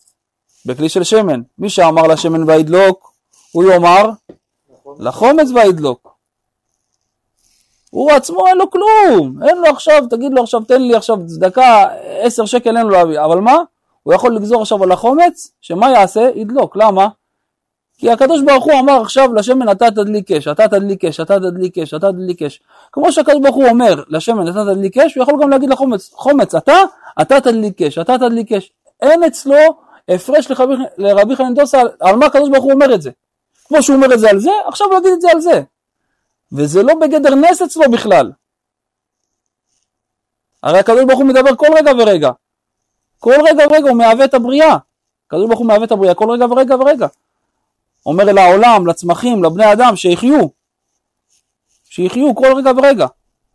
בכלי 0.66 0.88
של 0.88 1.04
שמן. 1.04 1.40
מי 1.58 1.70
שאמר 1.70 2.06
לשמן 2.06 2.50
וידלוק, 2.50 3.12
הוא 3.52 3.64
יאמר 3.64 4.10
לחומץ 4.98 5.48
וידלוק. 5.54 6.12
הוא 7.90 8.10
עצמו 8.10 8.46
אין 8.46 8.58
לו 8.58 8.70
כלום, 8.70 9.42
אין 9.42 9.58
לו 9.58 9.66
עכשיו, 9.66 10.04
תגיד 10.10 10.32
לו 10.32 10.42
עכשיו 10.42 10.60
תן 10.60 10.82
לי 10.82 10.94
עכשיו 10.94 11.16
צדקה, 11.26 11.88
עשר 12.20 12.46
שקל 12.46 12.76
אין 12.76 12.86
לו 12.86 12.90
להביא, 12.90 13.20
אבל 13.20 13.38
מה? 13.38 13.56
הוא 14.02 14.14
יכול 14.14 14.36
לגזור 14.36 14.62
עכשיו 14.62 14.82
על 14.82 14.92
החומץ, 14.92 15.52
שמה 15.60 15.90
יעשה? 15.90 16.30
ידלוק, 16.34 16.76
למה? 16.76 17.08
כי 18.02 18.10
הקדוש 18.10 18.42
ברוך 18.42 18.64
הוא 18.64 18.80
אמר 18.80 19.00
עכשיו 19.00 19.34
לשמן 19.34 19.70
אתה 19.70 19.90
תדליק 19.90 20.30
אש, 20.30 20.48
אתה 20.48 20.68
תדליק 20.68 21.04
אש, 21.04 21.20
אתה 21.20 21.40
תדליק 21.40 21.78
אש, 21.78 21.94
אתה 21.94 22.12
תדליק 22.12 22.42
אש. 22.42 22.60
כמו 22.92 23.12
שהקדוש 23.12 23.40
ברוך 23.42 23.56
הוא 23.56 23.66
אומר 23.68 24.02
לשמן 24.08 24.48
אתה 24.48 24.64
תדליק 24.74 24.98
אש, 24.98 25.14
הוא 25.14 25.22
יכול 25.22 25.34
גם 25.42 25.50
להגיד 25.50 25.70
לחומץ, 25.70 26.10
חומץ 26.14 26.54
אתה, 26.54 26.76
אתה 27.22 27.40
תדליק 27.40 27.82
אש, 27.82 27.98
אתה 27.98 28.18
תדליק 28.18 28.52
אש. 28.52 28.72
אין 29.02 29.24
אצלו 29.24 29.56
הפרש 30.08 30.50
לחבי, 30.50 30.74
לרבי 30.98 31.36
חנין 31.36 31.54
דוסה 31.54 31.80
על, 31.80 31.88
על 32.00 32.16
מה 32.16 32.26
הקדוש 32.26 32.48
ברוך 32.48 32.64
הוא 32.64 32.72
אומר 32.72 32.94
את 32.94 33.02
זה. 33.02 33.10
כמו 33.64 33.82
שהוא 33.82 33.96
אומר 33.96 34.14
את 34.14 34.18
זה 34.18 34.30
על 34.30 34.38
זה, 34.38 34.50
עכשיו 34.66 34.86
הוא 34.86 34.98
יגיד 34.98 35.12
את 35.12 35.20
זה 35.20 35.28
על 35.32 35.40
זה. 35.40 35.62
וזה 36.52 36.82
לא 36.82 36.94
בגדר 36.94 37.34
נס 37.34 37.62
אצלו 37.62 37.90
בכלל. 37.90 38.32
הרי 40.62 40.78
הקדוש 40.78 41.04
ברוך 41.04 41.18
הוא 41.18 41.26
מדבר 41.26 41.56
כל 41.56 41.68
רגע 41.76 41.92
ורגע. 41.98 42.30
כל 43.18 43.36
רגע 43.48 43.64
ורגע 43.70 43.90
הוא 43.90 43.98
מהווה 43.98 44.24
את 44.24 44.34
הבריאה. 44.34 44.76
הקדוש 45.26 45.46
ברוך 45.46 45.58
הוא 45.58 45.66
מהווה 45.66 45.84
את 45.84 45.92
הבריאה 45.92 46.14
כל 46.14 46.30
רגע 46.30 46.46
ורגע 46.50 46.76
ורגע. 46.76 47.06
אומר 48.06 48.30
אל 48.30 48.38
העולם, 48.38 48.86
לצמחים, 48.86 49.44
לבני 49.44 49.72
אדם, 49.72 49.96
שיחיו. 49.96 50.48
שיחיו 51.84 52.34
כל 52.34 52.52
רגע 52.56 52.70
ורגע. 52.76 53.06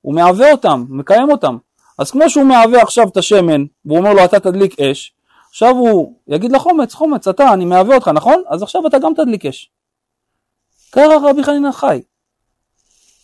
הוא 0.01 0.15
מהווה 0.15 0.51
אותם, 0.51 0.85
מקיים 0.89 1.31
אותם. 1.31 1.57
אז 1.97 2.11
כמו 2.11 2.29
שהוא 2.29 2.45
מהווה 2.45 2.81
עכשיו 2.81 3.07
את 3.07 3.17
השמן, 3.17 3.65
והוא 3.85 3.97
אומר 3.97 4.13
לו 4.13 4.25
אתה 4.25 4.39
תדליק 4.39 4.79
אש, 4.79 5.13
עכשיו 5.49 5.69
הוא 5.69 6.13
יגיד 6.27 6.51
לחומץ, 6.51 6.93
חומץ, 6.93 7.27
אתה, 7.27 7.53
אני 7.53 7.65
מהווה 7.65 7.95
אותך, 7.95 8.07
נכון? 8.07 8.43
אז 8.47 8.63
עכשיו 8.63 8.87
אתה 8.87 8.99
גם 8.99 9.13
תדליק 9.13 9.45
אש. 9.45 9.71
ככה 10.91 11.29
רבי 11.29 11.43
חנינא 11.43 11.71
חי. 11.71 12.01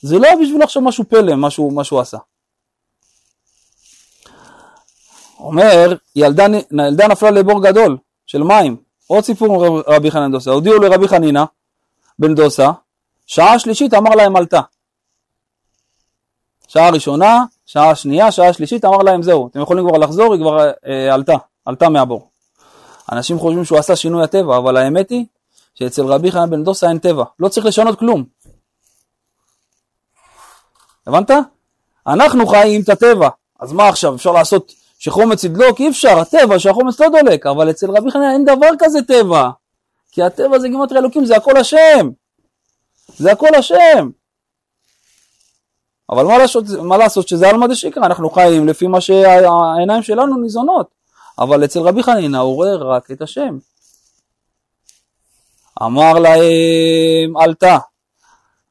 זה 0.01 0.19
לא 0.19 0.29
בשבילו 0.41 0.63
עכשיו 0.63 0.81
משהו 0.81 1.03
פלא, 1.03 1.35
מה 1.35 1.51
שהוא, 1.83 2.01
עשה. 2.01 2.17
אומר, 5.39 5.95
ילדה, 6.15 6.45
ילדה 6.71 7.07
נפלה 7.07 7.31
לבור 7.31 7.63
גדול 7.63 7.97
של 8.25 8.43
מים, 8.43 8.77
עוד 9.13 9.23
סיפור 9.23 9.65
עם 9.65 9.73
רב- 9.73 9.83
רבי 9.87 10.11
חנינא 10.11 10.31
דוסה, 10.31 10.51
הודיעו 10.51 10.79
לרבי 10.79 11.07
חנינא 11.07 11.43
בן 12.19 12.35
דוסה, 12.35 12.71
שעה 13.25 13.59
שלישית 13.59 13.93
אמר 13.93 14.15
להם 14.15 14.35
עלתה. 14.35 14.61
שעה 16.67 16.89
ראשונה, 16.89 17.43
שעה 17.65 17.95
שנייה, 17.95 18.31
שעה 18.31 18.53
שלישית, 18.53 18.85
אמר 18.85 18.97
להם 18.97 19.21
זהו, 19.21 19.47
אתם 19.47 19.61
יכולים 19.61 19.87
כבר 19.87 19.97
לחזור, 19.97 20.33
היא 20.33 20.41
כבר 20.41 20.71
אה, 20.87 21.13
עלתה, 21.13 21.33
עלתה 21.65 21.89
מהבור. 21.89 22.29
אנשים 23.11 23.39
חושבים 23.39 23.65
שהוא 23.65 23.79
עשה 23.79 23.95
שינוי 23.95 24.23
הטבע, 24.23 24.57
אבל 24.57 24.77
האמת 24.77 25.09
היא 25.09 25.25
שאצל 25.75 26.05
רבי 26.05 26.31
חנן 26.31 26.49
בן 26.49 26.63
דוסה 26.63 26.89
אין 26.89 26.99
טבע, 26.99 27.23
לא 27.39 27.47
צריך 27.47 27.65
לשנות 27.65 27.99
כלום. 27.99 28.23
הבנת? 31.07 31.31
אנחנו 32.07 32.47
חיים 32.47 32.81
את 32.81 32.89
הטבע, 32.89 33.29
אז 33.59 33.71
מה 33.73 33.89
עכשיו, 33.89 34.15
אפשר 34.15 34.31
לעשות 34.31 34.73
שחומץ 35.03 35.43
ידלוק? 35.43 35.79
אי 35.79 35.89
אפשר, 35.89 36.19
הטבע 36.19 36.59
שהחומץ 36.59 36.99
לא 36.99 37.07
דולק, 37.09 37.45
אבל 37.45 37.69
אצל 37.69 37.91
רבי 37.91 38.11
חנן 38.11 38.31
אין 38.33 38.45
דבר 38.45 38.69
כזה 38.79 38.99
טבע, 39.01 39.49
כי 40.11 40.23
הטבע 40.23 40.59
זה 40.59 40.67
גימטרי 40.67 40.97
אלוקים, 40.99 41.25
זה 41.25 41.35
הכל 41.35 41.57
השם, 41.57 42.09
זה 43.17 43.31
הכל 43.31 43.55
השם. 43.55 44.09
אבל 46.09 46.25
מה 46.25 46.37
לעשות, 46.37 46.63
מה 46.83 46.97
לעשות 46.97 47.27
שזה 47.27 47.49
עלמא 47.49 47.67
דשיקרא, 47.67 48.05
אנחנו 48.05 48.29
חיים 48.29 48.67
לפי 48.67 48.87
מה 48.87 49.01
שהעיניים 49.01 50.03
שלנו 50.03 50.37
ניזונות, 50.37 50.87
אבל 51.39 51.63
אצל 51.63 51.79
רבי 51.79 52.03
חנינא 52.03 52.37
הוא 52.37 52.55
רואה 52.55 52.75
רק 52.75 53.11
את 53.11 53.21
השם. 53.21 53.57
אמר 55.83 56.13
להם 56.13 57.37
עלתה, 57.37 57.77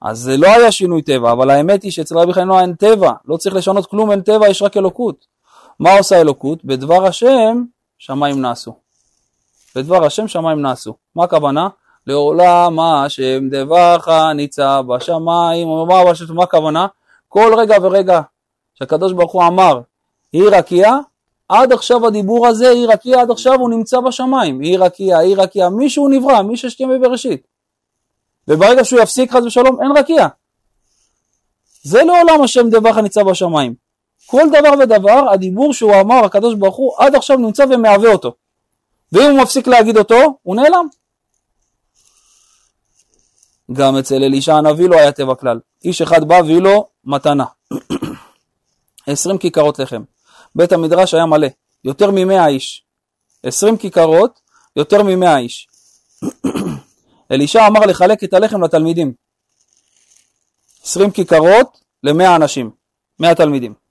אז 0.02 0.18
זה 0.18 0.36
לא 0.36 0.48
היה 0.48 0.72
שינוי 0.72 1.02
טבע, 1.02 1.32
אבל 1.32 1.50
האמת 1.50 1.82
היא 1.82 1.92
שאצל 1.92 2.18
רבי 2.18 2.32
חנינא 2.32 2.60
אין 2.60 2.74
טבע, 2.74 3.12
לא 3.24 3.36
צריך 3.36 3.54
לשנות 3.54 3.86
כלום, 3.86 4.10
אין 4.10 4.20
טבע, 4.20 4.48
יש 4.48 4.62
רק 4.62 4.76
אלוקות. 4.76 5.32
מה 5.78 5.92
עושה 5.98 6.20
אלוקות? 6.20 6.64
בדבר 6.64 7.06
השם 7.06 7.62
שמיים 7.98 8.40
נעשו. 8.42 8.74
בדבר 9.76 10.04
השם 10.04 10.28
שמיים 10.28 10.62
נעשו. 10.62 10.94
מה 11.16 11.24
הכוונה? 11.24 11.68
לעולם 12.06 12.80
השם 12.80 13.48
דברך 13.48 14.08
ניצב 14.34 14.84
בשמיים, 14.88 15.68
מה, 15.88 16.42
הכוונה? 16.42 16.86
כל 17.28 17.54
רגע 17.58 17.76
ורגע 17.82 18.20
שהקדוש 18.74 19.12
ברוך 19.12 19.32
הוא 19.32 19.46
אמר 19.46 19.80
היא 20.32 20.44
רקיע, 20.52 20.92
עד 21.48 21.72
עכשיו 21.72 22.06
הדיבור 22.06 22.46
הזה 22.46 22.68
היא 22.68 22.88
רקיע, 22.88 23.20
עד 23.20 23.30
עכשיו 23.30 23.54
הוא 23.54 23.70
נמצא 23.70 24.00
בשמיים, 24.00 24.60
היא 24.60 24.78
רקיע, 24.78 25.18
היא 25.18 25.36
רקיע, 25.36 25.68
מישהו 25.68 26.08
נברא, 26.08 26.42
מי 26.42 26.56
שהשקיע 26.56 26.86
בבראשית. 26.86 27.46
וברגע 28.48 28.84
שהוא 28.84 29.00
יפסיק 29.00 29.32
חס 29.32 29.42
ושלום, 29.44 29.82
אין 29.82 29.92
רקיע. 29.96 30.26
זה 31.82 32.02
לעולם 32.02 32.42
השם 32.42 32.70
דברך 32.70 32.96
ניצב 32.96 33.30
בשמיים. 33.30 33.74
כל 34.32 34.48
דבר 34.48 34.72
ודבר, 34.82 35.30
הדיבור 35.32 35.72
שהוא 35.72 36.00
אמר, 36.00 36.24
הקדוש 36.24 36.54
ברוך 36.54 36.76
הוא, 36.76 36.92
עד 36.98 37.14
עכשיו 37.14 37.36
נמצא 37.36 37.64
ומהווה 37.70 38.12
אותו. 38.12 38.34
ואם 39.12 39.30
הוא 39.30 39.42
מפסיק 39.42 39.66
להגיד 39.66 39.96
אותו, 39.96 40.38
הוא 40.42 40.56
נעלם. 40.56 40.86
גם 43.72 43.96
אצל 43.96 44.14
אלישע 44.14 44.54
הנביא 44.54 44.88
לא 44.88 44.96
היה 44.96 45.12
טבע 45.12 45.34
כלל. 45.34 45.60
איש 45.84 46.02
אחד 46.02 46.24
בא 46.24 46.34
והביא 46.34 46.60
לו 46.60 46.88
מתנה. 47.04 47.44
עשרים 49.06 49.38
כיכרות 49.38 49.78
לחם. 49.78 50.02
בית 50.54 50.72
המדרש 50.72 51.14
היה 51.14 51.26
מלא, 51.26 51.48
יותר 51.84 52.10
ממאה 52.10 52.46
איש. 52.46 52.84
עשרים 53.42 53.76
כיכרות, 53.76 54.40
יותר 54.76 55.02
ממאה 55.02 55.38
איש. 55.38 55.68
אלישע 57.32 57.66
אמר 57.66 57.80
לחלק 57.80 58.24
את 58.24 58.34
הלחם 58.34 58.64
לתלמידים. 58.64 59.12
עשרים 60.82 61.10
כיכרות 61.10 61.78
למאה 62.02 62.36
אנשים, 62.36 62.70
מאה 63.20 63.34
תלמידים. 63.34 63.81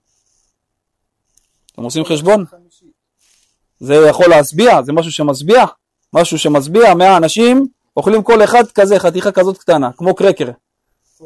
אתם 1.81 1.85
עושים 1.85 2.05
חשבון? 2.05 2.45
זה 3.79 3.95
יכול 3.95 4.25
להשביע? 4.29 4.81
זה 4.81 4.93
משהו 4.93 5.11
שמשביע? 5.11 5.65
משהו 6.13 6.39
שמשביע, 6.39 6.93
מאה 6.93 7.17
אנשים 7.17 7.67
אוכלים 7.97 8.23
כל 8.23 8.43
אחד 8.43 8.71
כזה, 8.75 8.99
חתיכה 8.99 9.31
כזאת 9.31 9.57
קטנה, 9.57 9.89
כמו 9.97 10.15
קרקר. 10.15 10.49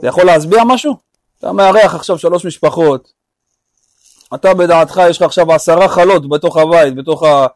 זה 0.02 0.08
יכול 0.08 0.24
להשביע 0.24 0.64
משהו? 0.64 0.96
אתה 1.40 1.52
מארח 1.52 1.96
עכשיו 1.96 2.18
שלוש 2.18 2.46
משפחות, 2.46 3.12
אתה 4.36 4.54
בדעתך 4.54 5.02
יש 5.10 5.18
לך 5.18 5.24
עכשיו 5.24 5.54
עשרה 5.54 5.90
חלות 5.90 6.30
בתוך 6.30 6.58
הבית, 6.58 6.96
בתוך 6.96 7.24
ה... 7.24 7.48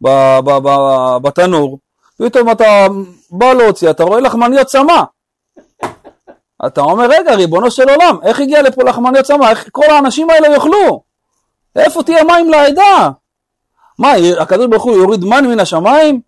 ב... 0.00 0.08
ב... 0.44 0.50
ב... 0.50 0.68
בתנור, 1.22 1.78
פתאום 2.18 2.50
אתה 2.50 2.86
בא 3.30 3.52
להוציא, 3.52 3.90
אתה 3.90 4.04
רואה 4.04 4.20
לחמניות 4.20 4.66
צמא. 4.66 5.02
אתה 6.66 6.80
אומר, 6.80 7.06
רגע, 7.10 7.34
ריבונו 7.34 7.70
של 7.70 7.88
עולם, 7.88 8.18
איך 8.22 8.40
הגיע 8.40 8.62
לפה 8.62 8.82
לחמניות 8.84 9.24
צמא? 9.24 9.50
איך 9.50 9.68
כל 9.72 9.90
האנשים 9.90 10.30
האלה 10.30 10.48
יאכלו? 10.48 11.13
איפה 11.76 12.02
תהיה 12.02 12.24
מים 12.24 12.50
לעדה? 12.50 13.10
מה, 13.98 14.12
הקדוש 14.40 14.66
ברוך 14.66 14.84
הוא 14.84 14.96
יוריד 14.96 15.24
מן 15.24 15.46
מן 15.46 15.60
השמיים? 15.60 16.20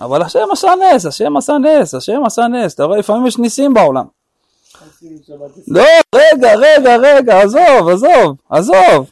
אבל 0.00 0.22
השם 0.22 0.50
עשה 0.52 0.72
נס, 0.94 1.06
השם 1.06 1.36
עשה 1.36 1.52
נס, 1.58 1.94
השם 1.94 2.24
עשה 2.26 2.46
נס, 2.48 2.74
אתה 2.74 2.84
רואה, 2.84 2.98
לפעמים 2.98 3.26
יש 3.26 3.38
ניסים 3.38 3.74
בעולם. 3.74 4.04
לא, 5.68 5.84
רגע, 6.14 6.54
רגע, 6.54 6.96
רגע, 6.96 7.40
עזוב, 7.42 7.88
עזוב, 7.88 8.36
עזוב? 8.50 9.10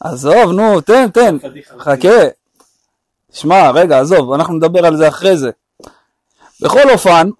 עזוב, 0.00 0.52
נו, 0.52 0.80
תן, 0.80 1.10
תן, 1.10 1.36
חכה. 1.78 2.28
שמע, 3.32 3.70
רגע, 3.70 4.00
עזוב, 4.00 4.32
אנחנו 4.32 4.54
נדבר 4.54 4.86
על 4.86 4.96
זה 4.96 5.08
אחרי 5.08 5.36
זה. 5.36 5.50
בכל 6.62 6.90
אופן, 6.90 7.30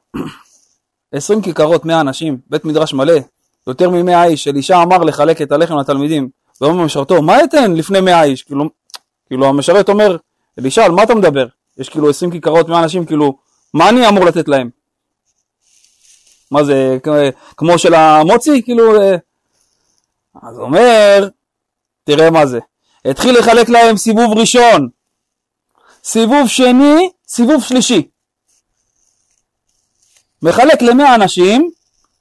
20 1.12 1.42
כיכרות, 1.42 1.84
100 1.84 2.00
אנשים, 2.00 2.38
בית 2.46 2.64
מדרש 2.64 2.94
מלא, 2.94 3.18
יותר 3.68 3.90
מ-100 3.90 4.24
איש, 4.24 4.48
אלישע 4.48 4.82
אמר 4.82 4.98
לחלק 4.98 5.42
את 5.42 5.52
הלחם 5.52 5.78
לתלמידים, 5.78 6.28
ואומר 6.60 6.82
למשרתו, 6.82 7.22
מה 7.22 7.44
אתן 7.44 7.74
לפני 7.74 8.00
100 8.00 8.22
איש? 8.22 8.42
כאילו, 8.42 8.64
כאילו 9.26 9.46
המשרת 9.46 9.88
אומר, 9.88 10.16
אלישע, 10.58 10.84
על 10.84 10.92
מה 10.92 11.02
אתה 11.02 11.14
מדבר? 11.14 11.46
יש 11.78 11.88
כאילו 11.88 12.10
20 12.10 12.30
כיכרות, 12.30 12.68
100 12.68 12.82
אנשים, 12.82 13.06
כאילו, 13.06 13.38
מה 13.74 13.88
אני 13.88 14.08
אמור 14.08 14.24
לתת 14.24 14.48
להם? 14.48 14.70
מה 16.50 16.64
זה, 16.64 16.98
כמו 17.56 17.78
של 17.78 17.94
המוצי? 17.94 18.62
כאילו, 18.62 19.02
אה, 19.02 19.16
אז 20.42 20.58
אומר, 20.58 21.28
תראה 22.04 22.30
מה 22.30 22.46
זה. 22.46 22.58
התחיל 23.04 23.38
לחלק 23.38 23.68
להם 23.68 23.96
סיבוב 23.96 24.38
ראשון, 24.38 24.88
סיבוב 26.04 26.48
שני, 26.48 27.10
סיבוב 27.28 27.62
שלישי. 27.62 28.08
מחלק 30.42 30.82
למאה 30.82 31.14
אנשים, 31.14 31.70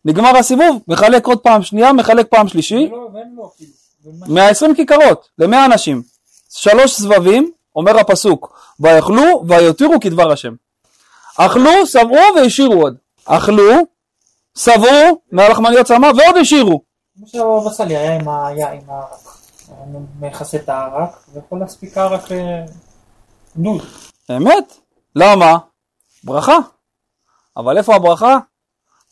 נגמר 0.08 0.38
הסיבוב, 0.38 0.82
מחלק 0.88 1.26
עוד 1.28 1.39
פעם 1.39 1.63
שנייה, 1.63 1.93
מחלק 1.93 2.28
פעם 2.30 2.48
שלישי, 2.48 2.89
ולא- 2.91 3.10
והם 3.13 3.28
לא, 3.38 3.52
כאילו. 3.58 4.76
כיכרות, 4.76 5.28
למאה 5.39 5.65
אנשים. 5.65 6.02
שלוש 6.50 6.91
סבבים, 6.96 7.52
אומר 7.76 8.00
הפסוק, 8.00 8.60
ויאכלו 8.80 9.43
ויותירו 9.48 9.93
כדבר 10.02 10.32
השם. 10.32 10.54
אכלו, 11.38 11.86
שבעו 11.88 12.36
והשאירו 12.36 12.82
עוד. 12.82 12.98
אכלו, 13.26 13.74
שבעו 14.58 15.22
מהלחמניות 15.32 15.86
צמא 15.88 16.06
ועוד 16.08 16.38
השאירו. 16.41 16.82
כמו 17.17 17.28
שהבבא 17.28 17.70
סאלי 17.74 17.98
היה 17.98 18.15
עם 18.15 18.30
הערק. 18.30 19.20
מכסה 20.20 20.58
את 20.58 20.70
הערק, 20.70 21.10
ויכול 21.34 21.60
להספיק 21.60 21.98
הערק 21.98 22.32
אה, 22.32 22.65
דוד. 23.56 23.82
אמת? 24.38 24.74
למה? 25.15 25.58
ברכה. 26.24 26.58
אבל 27.58 27.78
איפה 27.78 27.96
הברכה? 27.96 28.38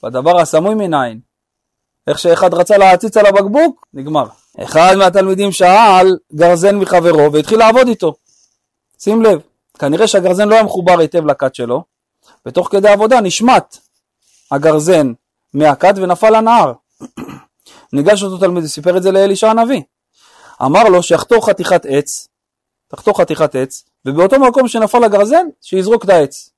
בדבר 0.06 0.40
הסמוי 0.40 0.76
מן 0.76 0.94
העין. 0.94 1.20
איך 2.08 2.20
שאחד 2.20 2.54
רצה 2.54 2.78
להציץ 2.78 3.18
על 3.18 3.26
הבקבוק, 3.26 3.88
נגמר. 3.94 4.26
אחד 4.60 4.96
מהתלמידים 4.98 5.52
שאל 5.52 6.18
גרזן 6.36 6.76
מחברו 6.76 7.32
והתחיל 7.34 7.60
לעבוד 7.60 7.88
איתו. 7.88 8.14
שים 9.00 9.22
לב, 9.22 9.40
כנראה 9.80 10.08
שהגרזן 10.08 10.50
לא 10.50 10.54
היה 10.54 10.64
מחובר 10.64 11.00
היטב 11.00 11.26
לכת 11.26 11.56
שלו, 11.56 11.84
ותוך 12.46 12.68
כדי 12.72 12.90
עבודה 12.90 13.22
נשמט 13.22 13.78
הגרזן 14.52 15.14
מהכת 15.54 15.94
ונפל 15.96 16.30
לנהר. 16.30 16.74
ניגש 17.94 18.24
אותו 18.24 18.38
תלמיד 18.38 18.64
וסיפר 18.64 18.98
את 18.98 19.04
זה 19.04 19.12
לאלישע 19.12 19.50
הנביא. 19.50 19.82
אמר 20.62 20.84
לו 20.84 21.04
שיחתור 21.04 21.46
חתיכת 21.46 21.86
עץ, 21.90 22.28
תחתור 22.88 23.18
חתיכת 23.18 23.56
עץ, 23.56 23.84
ובאותו 24.06 24.40
מקום 24.40 24.68
שנפל 24.68 25.04
הגרזן, 25.04 25.46
שיזרוק 25.62 26.04
את 26.04 26.10
העץ 26.10 26.50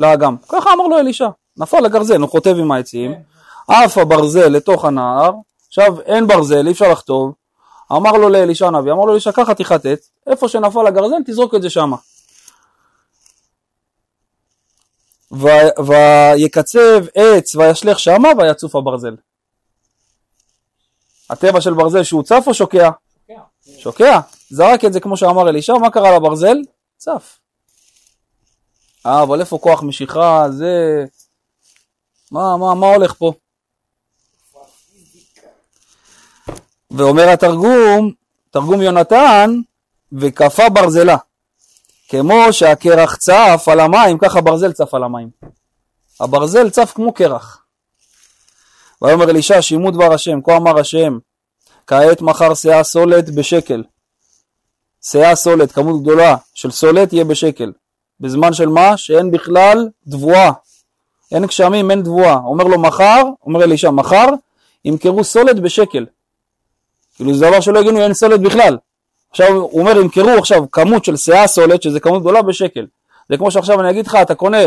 לאגם. 0.00 0.36
ככה 0.48 0.72
אמר 0.72 0.86
לו 0.86 0.98
אלישע. 0.98 1.28
נפל 1.58 1.86
הגרזן, 1.86 2.20
הוא 2.20 2.30
חוטב 2.30 2.56
עם 2.58 2.72
העצים, 2.72 3.14
עף 3.68 3.98
הברזל 3.98 4.48
לתוך 4.48 4.84
הנהר, 4.84 5.32
עכשיו 5.68 6.00
אין 6.00 6.26
ברזל, 6.26 6.66
אי 6.66 6.72
אפשר 6.72 6.92
לחטוב. 6.92 7.34
אמר 7.92 8.12
לו 8.12 8.28
לאלישע 8.28 8.66
הנביא, 8.66 8.92
אמר 8.92 9.04
לו 9.04 9.12
אלישע, 9.12 9.32
קח 9.32 9.42
חתיכת 9.48 9.86
עץ, 9.86 10.10
איפה 10.26 10.48
שנפל 10.48 10.86
הגרזן, 10.86 11.22
תזרוק 11.26 11.54
את 11.54 11.62
זה 11.62 11.70
שמה. 11.70 11.96
ו- 15.32 15.82
ויקצב 15.86 17.04
עץ 17.14 17.56
וישלך 17.56 17.98
שמה 17.98 18.28
ויצוף 18.38 18.76
הברזל. 18.76 19.16
הטבע 21.30 21.60
של 21.60 21.74
ברזל 21.74 22.02
שהוא 22.02 22.22
צף 22.22 22.44
או 22.46 22.54
שוקע? 22.54 22.90
שוקע. 23.28 23.42
שוקע. 23.78 24.20
זרק 24.50 24.84
את 24.84 24.92
זה 24.92 25.00
כמו 25.00 25.16
שאמר 25.16 25.48
אלישע, 25.48 25.72
מה 25.72 25.90
קרה 25.90 26.16
לברזל? 26.16 26.56
צף. 26.96 27.38
אה, 29.06 29.22
אבל 29.22 29.40
איפה 29.40 29.58
כוח 29.58 29.82
משיכה? 29.82 30.46
זה... 30.50 31.04
מה, 32.32 32.56
מה, 32.56 32.74
מה 32.74 32.86
הולך 32.86 33.14
פה? 33.14 33.32
ואומר 36.90 37.28
התרגום, 37.28 38.12
תרגום 38.50 38.82
יונתן, 38.82 39.50
וכפה 40.12 40.68
ברזלה. 40.68 41.16
כמו 42.08 42.52
שהקרח 42.52 43.16
צף 43.16 43.64
על 43.66 43.80
המים, 43.80 44.18
ככה 44.18 44.40
ברזל 44.40 44.72
צף 44.72 44.94
על 44.94 45.04
המים. 45.04 45.30
הברזל 46.20 46.70
צף 46.70 46.92
כמו 46.94 47.12
קרח. 47.12 47.64
ויאמר 49.02 49.30
אלישע, 49.30 49.62
שימו 49.62 49.90
דבר 49.90 50.14
השם, 50.14 50.42
כה 50.42 50.56
אמר 50.56 50.78
השם, 50.80 51.18
כעת 51.86 52.20
מחר 52.20 52.54
שאה 52.54 52.84
סולת 52.84 53.34
בשקל. 53.34 53.82
שאה 55.04 55.36
סולת, 55.36 55.72
כמות 55.72 56.02
גדולה 56.02 56.36
של 56.54 56.70
סולת 56.70 57.12
יהיה 57.12 57.24
בשקל. 57.24 57.72
בזמן 58.20 58.52
של 58.52 58.68
מה? 58.68 58.96
שאין 58.96 59.30
בכלל 59.30 59.88
תבואה. 60.10 60.52
אין 61.32 61.46
גשמים, 61.46 61.90
אין 61.90 62.02
תבואה. 62.02 62.34
אומר 62.34 62.64
לו 62.64 62.78
מחר, 62.78 63.22
אומר 63.46 63.64
אלישע, 63.64 63.90
מחר 63.90 64.26
ימכרו 64.84 65.24
סולת 65.24 65.60
בשקל. 65.60 66.06
כאילו 67.16 67.34
זה 67.34 67.46
דבר 67.46 67.60
שלא 67.60 67.78
הגיוני, 67.78 68.04
אין 68.04 68.14
סולת 68.14 68.40
בכלל. 68.40 68.78
עכשיו 69.30 69.48
הוא 69.54 69.80
אומר, 69.80 69.96
ימכרו 70.00 70.30
עכשיו 70.30 70.70
כמות 70.70 71.04
של 71.04 71.16
שאה 71.16 71.46
סולת, 71.46 71.82
שזה 71.82 72.00
כמות 72.00 72.20
גדולה, 72.20 72.42
בשקל. 72.42 72.86
זה 73.28 73.36
כמו 73.36 73.50
שעכשיו 73.50 73.80
אני 73.80 73.90
אגיד 73.90 74.06
לך, 74.06 74.14
אתה 74.22 74.34
קונה 74.34 74.58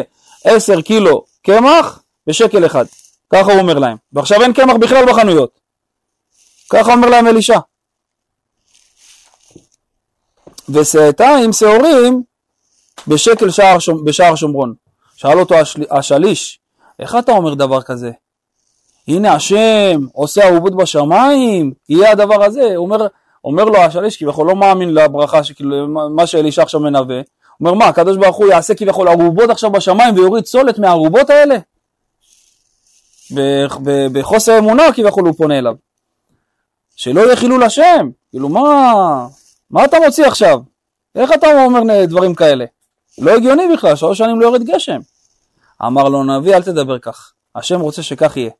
10 0.43 0.81
קילו 0.81 1.25
קמח 1.43 2.01
בשקל 2.27 2.65
אחד. 2.65 2.85
ככה 3.33 3.51
הוא 3.51 3.59
אומר 3.61 3.79
להם. 3.79 3.97
ועכשיו 4.13 4.41
אין 4.41 4.53
קמח 4.53 4.75
בכלל 4.81 5.05
בחנויות. 5.05 5.49
ככה 6.69 6.93
אומר 6.93 7.09
להם 7.09 7.27
אלישע. 7.27 7.59
ושאתה 10.69 11.29
עם 11.43 11.53
שעורים 11.53 12.23
בשקל 13.07 13.49
שער, 13.49 13.77
שומ- 13.79 14.03
בשער 14.05 14.35
שומרון. 14.35 14.73
שאל 15.21 15.39
אותו 15.39 15.55
השל- 15.55 15.83
השליש, 15.91 16.59
איך 16.99 17.15
אתה 17.19 17.31
אומר 17.31 17.53
דבר 17.53 17.81
כזה? 17.81 18.11
הנה 19.07 19.33
השם 19.33 20.01
עושה 20.13 20.49
אהובות 20.49 20.75
בשמיים, 20.75 21.73
יהיה 21.89 22.11
הדבר 22.11 22.43
הזה. 22.43 22.75
אומר, 22.75 23.07
אומר 23.43 23.63
לו 23.63 23.77
השליש 23.77 24.17
כביכול 24.17 24.47
לא 24.47 24.55
מאמין 24.55 24.93
לברכה, 24.93 25.43
שכאילו 25.43 25.87
מה 26.09 26.27
שאלישע 26.27 26.61
עכשיו 26.61 26.79
מנבא. 26.79 27.13
אומר 27.59 27.73
מה, 27.73 27.85
הקדוש 27.85 28.17
ברוך 28.17 28.35
הוא 28.37 28.47
יעשה 28.47 28.75
כביכול 28.75 29.07
ערובות 29.07 29.49
עכשיו 29.49 29.71
בשמיים 29.71 30.15
ויוריד 30.15 30.45
סולת 30.45 30.79
מהערובות 30.79 31.29
האלה? 31.29 31.55
בחוסר 34.11 34.57
אמונה 34.57 34.83
כביכול 34.93 35.25
הוא 35.25 35.33
פונה 35.37 35.59
אליו. 35.59 35.75
שלא 36.95 37.21
יהיה 37.21 37.35
חילול 37.35 37.63
השם. 37.63 38.09
כאילו 38.29 38.49
מה, 38.49 38.93
מה 39.71 39.85
אתה 39.85 39.97
מוציא 40.05 40.25
עכשיו? 40.25 40.59
איך 41.15 41.31
אתה 41.33 41.63
אומר 41.65 42.05
דברים 42.05 42.35
כאלה? 42.35 42.65
לא 43.17 43.31
הגיוני 43.31 43.63
בכלל, 43.73 43.95
שלוש 43.95 44.17
שנים 44.17 44.39
לא 44.39 44.45
יורד 44.45 44.63
גשם. 44.63 44.99
אמר 45.85 46.09
לו 46.09 46.23
נביא 46.23 46.55
אל 46.55 46.63
תדבר 46.63 46.99
כך, 46.99 47.33
השם 47.55 47.79
רוצה 47.79 48.03
שכך 48.03 48.37
יהיה. 48.37 48.51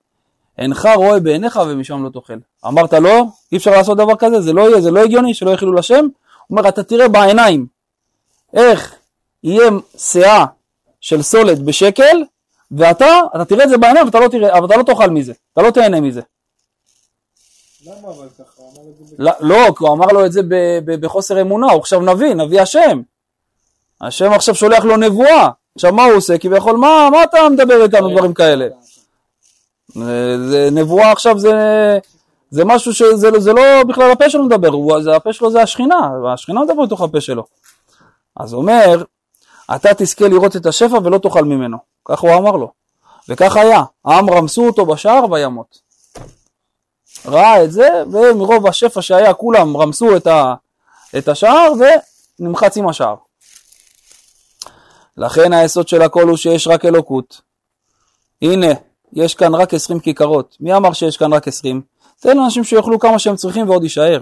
אינך 0.58 0.90
רואה 0.96 1.20
בעיניך 1.20 1.60
ומשם 1.68 2.04
לא 2.04 2.10
תאכל. 2.10 2.34
אמרת 2.68 2.94
לא, 2.94 3.24
אי 3.52 3.58
אפשר 3.58 3.72
לעשות 3.72 3.98
דבר 3.98 4.16
כזה, 4.20 4.42
זה 4.42 4.54
לא 4.54 4.70
יהיה, 4.70 4.82
זה 4.82 4.92
לא 4.92 5.00
הגיוני, 5.00 5.34
שלא 5.34 5.50
יהיה 5.50 5.58
חילול 5.58 5.80
השם. 5.80 6.06
הוא 6.48 6.58
אומר 6.58 6.70
אתה 6.70 6.84
תראה 6.84 7.08
בעיניים 7.08 7.68
איך 8.54 8.96
יהיה 9.44 9.70
שאה 9.98 10.46
של 11.02 11.22
סולת 11.22 11.60
בשקל, 11.60 12.24
ואתה, 12.72 13.22
אתה 13.36 13.46
תראה 13.46 13.64
את 13.64 13.70
זה 13.70 13.78
בעיניים, 13.78 14.06
ואתה 14.06 14.20
לא 14.20 14.28
תראה, 14.28 14.58
אבל 14.58 14.66
אתה 14.66 14.78
לא 14.78 14.84
תאכל 14.84 15.10
מזה, 15.10 15.34
אתה 15.54 15.62
לא 15.62 15.72
תהנה 15.72 16.02
מזה. 16.02 16.22
למה 17.86 18.08
אבל 18.08 18.28
ככה? 18.30 18.62
לא, 19.20 19.32
לא, 19.40 19.74
כי 19.78 19.84
הוא 19.84 19.94
אמר 19.94 20.06
לו 20.06 20.26
את 20.26 20.32
זה 20.32 20.42
בחוסר 20.86 21.42
אמונה, 21.42 21.72
הוא 21.72 21.80
עכשיו 21.80 22.02
נביא, 22.02 22.34
נביא 22.34 22.62
השם. 22.62 23.02
השם 24.02 24.32
עכשיו 24.32 24.56
שולח 24.56 24.84
לו 24.84 24.98
נבואה. 24.98 25.50
עכשיו 25.76 25.94
מה 25.94 26.06
הוא 26.06 26.14
עושה? 26.14 26.38
כביכול, 26.38 26.78
מה, 26.78 27.10
מה 27.12 27.24
אתה 27.24 27.50
מדבר 27.50 27.84
איתנו 27.84 28.10
דברים 28.10 28.34
כאלה? 28.34 28.68
זה, 30.50 30.70
נבואה 30.72 31.12
עכשיו 31.12 31.40
זה, 31.40 31.54
זה 32.50 32.66
משהו 32.66 32.94
שזה 32.94 33.30
זה 33.40 33.54
לא 33.54 33.84
בכלל 33.88 34.12
הפה 34.12 34.30
שלו 34.30 34.44
מדבר, 34.44 34.70
הוא, 34.70 35.02
זה, 35.02 35.16
הפה 35.16 35.34
שלו 35.34 35.52
זה 35.52 35.62
השכינה, 35.62 36.12
והשכינה 36.24 36.64
מדבר 36.64 36.86
בתוך 36.86 37.02
הפה 37.02 37.22
שלו. 37.22 37.44
אז 38.38 38.54
הוא 38.54 38.62
אומר, 38.62 39.04
אתה 39.76 39.90
תזכה 39.98 40.28
לראות 40.28 40.56
את 40.56 40.66
השפע 40.66 40.98
ולא 41.04 41.18
תאכל 41.18 41.44
ממנו. 41.44 41.78
כך 42.06 42.20
הוא 42.20 42.34
אמר 42.34 42.52
לו. 42.52 42.72
וכך 43.30 43.56
היה, 43.56 43.84
העם 44.06 44.30
רמסו 44.30 44.68
אותו 44.68 44.86
בשער 44.86 45.32
וימות. 45.32 45.80
ראה 47.26 47.64
את 47.64 47.72
זה, 47.72 48.04
ומרוב 48.12 48.68
השפע 48.68 49.02
שהיה 49.02 49.34
כולם 49.34 49.78
רמסו 49.78 50.16
את, 50.18 50.28
ה, 50.28 50.54
את 51.18 51.28
השער 51.28 51.72
ונמחץ 52.40 52.78
עם 52.78 52.88
השער. 52.88 53.16
לכן 55.22 55.54
היסוד 55.54 55.88
של 55.88 56.02
הכל 56.02 56.28
הוא 56.28 56.38
שיש 56.38 56.68
רק 56.68 56.86
אלוקות. 56.86 57.42
הנה, 58.42 58.68
יש 59.14 59.36
כאן 59.36 59.56
רק 59.56 59.74
20 59.74 60.00
כיכרות. 60.00 60.58
מי 60.60 60.76
אמר 60.76 60.94
שיש 60.94 61.18
כאן 61.18 61.34
רק 61.34 61.48
20? 61.48 61.82
תן 62.20 62.38
לאנשים 62.38 62.64
שיאכלו 62.64 63.00
כמה 63.00 63.20
שהם 63.20 63.36
צריכים 63.36 63.70
ועוד 63.70 63.84
יישאר. 63.84 64.22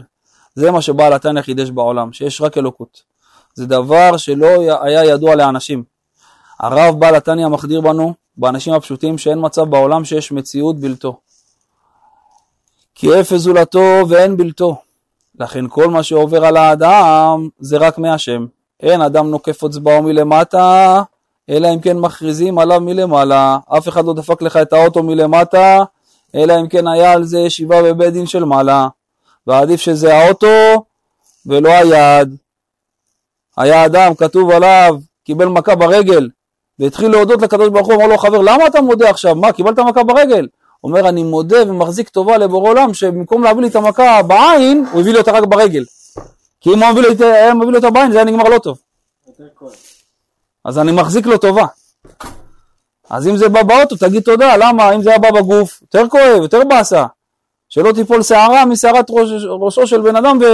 זה 0.55 0.71
מה 0.71 0.81
שבעל 0.81 1.13
התניא 1.13 1.41
חידש 1.41 1.69
בעולם, 1.69 2.13
שיש 2.13 2.41
רק 2.41 2.57
אלוקות. 2.57 3.03
זה 3.53 3.65
דבר 3.65 4.17
שלא 4.17 4.47
היה 4.81 5.05
ידוע 5.05 5.35
לאנשים. 5.35 5.83
הרב 6.59 6.99
בעל 6.99 7.15
התניא 7.15 7.47
מחדיר 7.47 7.81
בנו, 7.81 8.13
באנשים 8.37 8.73
הפשוטים, 8.73 9.17
שאין 9.17 9.37
מצב 9.41 9.63
בעולם 9.63 10.05
שיש 10.05 10.31
מציאות 10.31 10.79
בלתו. 10.79 11.19
כי 12.95 13.19
אפס 13.19 13.37
זולתו 13.37 14.05
ואין 14.09 14.37
בלתו. 14.37 14.81
לכן 15.39 15.65
כל 15.69 15.87
מה 15.87 16.03
שעובר 16.03 16.45
על 16.45 16.57
האדם 16.57 17.49
זה 17.59 17.77
רק 17.77 17.97
מהשם. 17.97 18.45
אין 18.83 19.01
אדם 19.01 19.29
נוקף 19.29 19.63
אצבעו 19.63 20.03
מלמטה, 20.03 21.01
אלא 21.49 21.73
אם 21.73 21.79
כן 21.79 21.97
מכריזים 21.97 22.59
עליו 22.59 22.81
מלמעלה. 22.81 23.57
אף 23.77 23.87
אחד 23.87 24.05
לא 24.05 24.13
דפק 24.13 24.41
לך 24.41 24.57
את 24.57 24.73
האוטו 24.73 25.03
מלמטה, 25.03 25.83
אלא 26.35 26.59
אם 26.59 26.67
כן 26.67 26.87
היה 26.87 27.11
על 27.11 27.23
זה 27.23 27.39
ישיבה 27.39 27.83
בבית 27.83 28.13
דין 28.13 28.25
של 28.25 28.43
מעלה. 28.43 28.87
ועדיף 29.47 29.81
שזה 29.81 30.15
האוטו 30.15 30.83
ולא 31.45 31.69
היד. 31.69 32.35
היה 33.57 33.85
אדם, 33.85 34.15
כתוב 34.15 34.51
עליו, 34.51 34.95
קיבל 35.23 35.45
מכה 35.45 35.75
ברגל, 35.75 36.29
והתחיל 36.79 37.11
להודות 37.11 37.41
לקדוש 37.41 37.69
ברוך 37.69 37.87
הוא, 37.87 37.95
אמר 37.95 38.07
לו 38.07 38.17
חבר, 38.17 38.41
למה 38.41 38.67
אתה 38.67 38.81
מודה 38.81 39.09
עכשיו? 39.09 39.35
מה, 39.35 39.51
קיבלת 39.51 39.79
מכה 39.79 40.03
ברגל? 40.03 40.47
אומר, 40.83 41.09
אני 41.09 41.23
מודה 41.23 41.71
ומחזיק 41.71 42.09
טובה 42.09 42.37
לבורא 42.37 42.69
עולם, 42.69 42.93
שבמקום 42.93 43.43
להביא 43.43 43.61
לי 43.61 43.67
את 43.67 43.75
המכה 43.75 44.21
בעין, 44.23 44.85
הוא 44.91 45.01
הביא 45.01 45.13
לי 45.13 45.19
אותה 45.19 45.31
רק 45.31 45.43
ברגל. 45.43 45.83
כי 46.61 46.69
אם 46.69 46.83
הוא 46.83 46.91
מביא 46.91 47.11
את- 47.11 47.21
היה 47.21 47.53
מביא 47.53 47.67
לי 47.71 47.75
אותה 47.77 47.89
בעין, 47.89 48.11
זה 48.11 48.17
היה 48.17 48.25
נגמר 48.25 48.43
לא 48.43 48.59
טוב. 48.59 48.79
אז 50.65 50.77
אני 50.79 50.91
מחזיק 50.91 51.25
לו 51.25 51.37
טובה. 51.37 51.65
אז 53.09 53.27
אם 53.27 53.37
זה 53.37 53.49
בא 53.49 53.63
באוטו, 53.63 53.95
תגיד 53.95 54.23
תודה, 54.23 54.57
למה? 54.57 54.95
אם 54.95 55.01
זה 55.03 55.09
היה 55.09 55.19
בא 55.19 55.31
בגוף, 55.31 55.81
יותר 55.81 56.09
כואב, 56.09 56.41
יותר 56.41 56.59
באסה. 56.69 57.05
שלא 57.69 57.91
תיפול 57.93 58.23
שערה 58.23 58.65
משערת 58.65 59.05
ראש, 59.09 59.29
ראשו 59.61 59.87
של 59.87 60.01
בן 60.01 60.15
אדם 60.15 60.37
ו... 60.41 60.45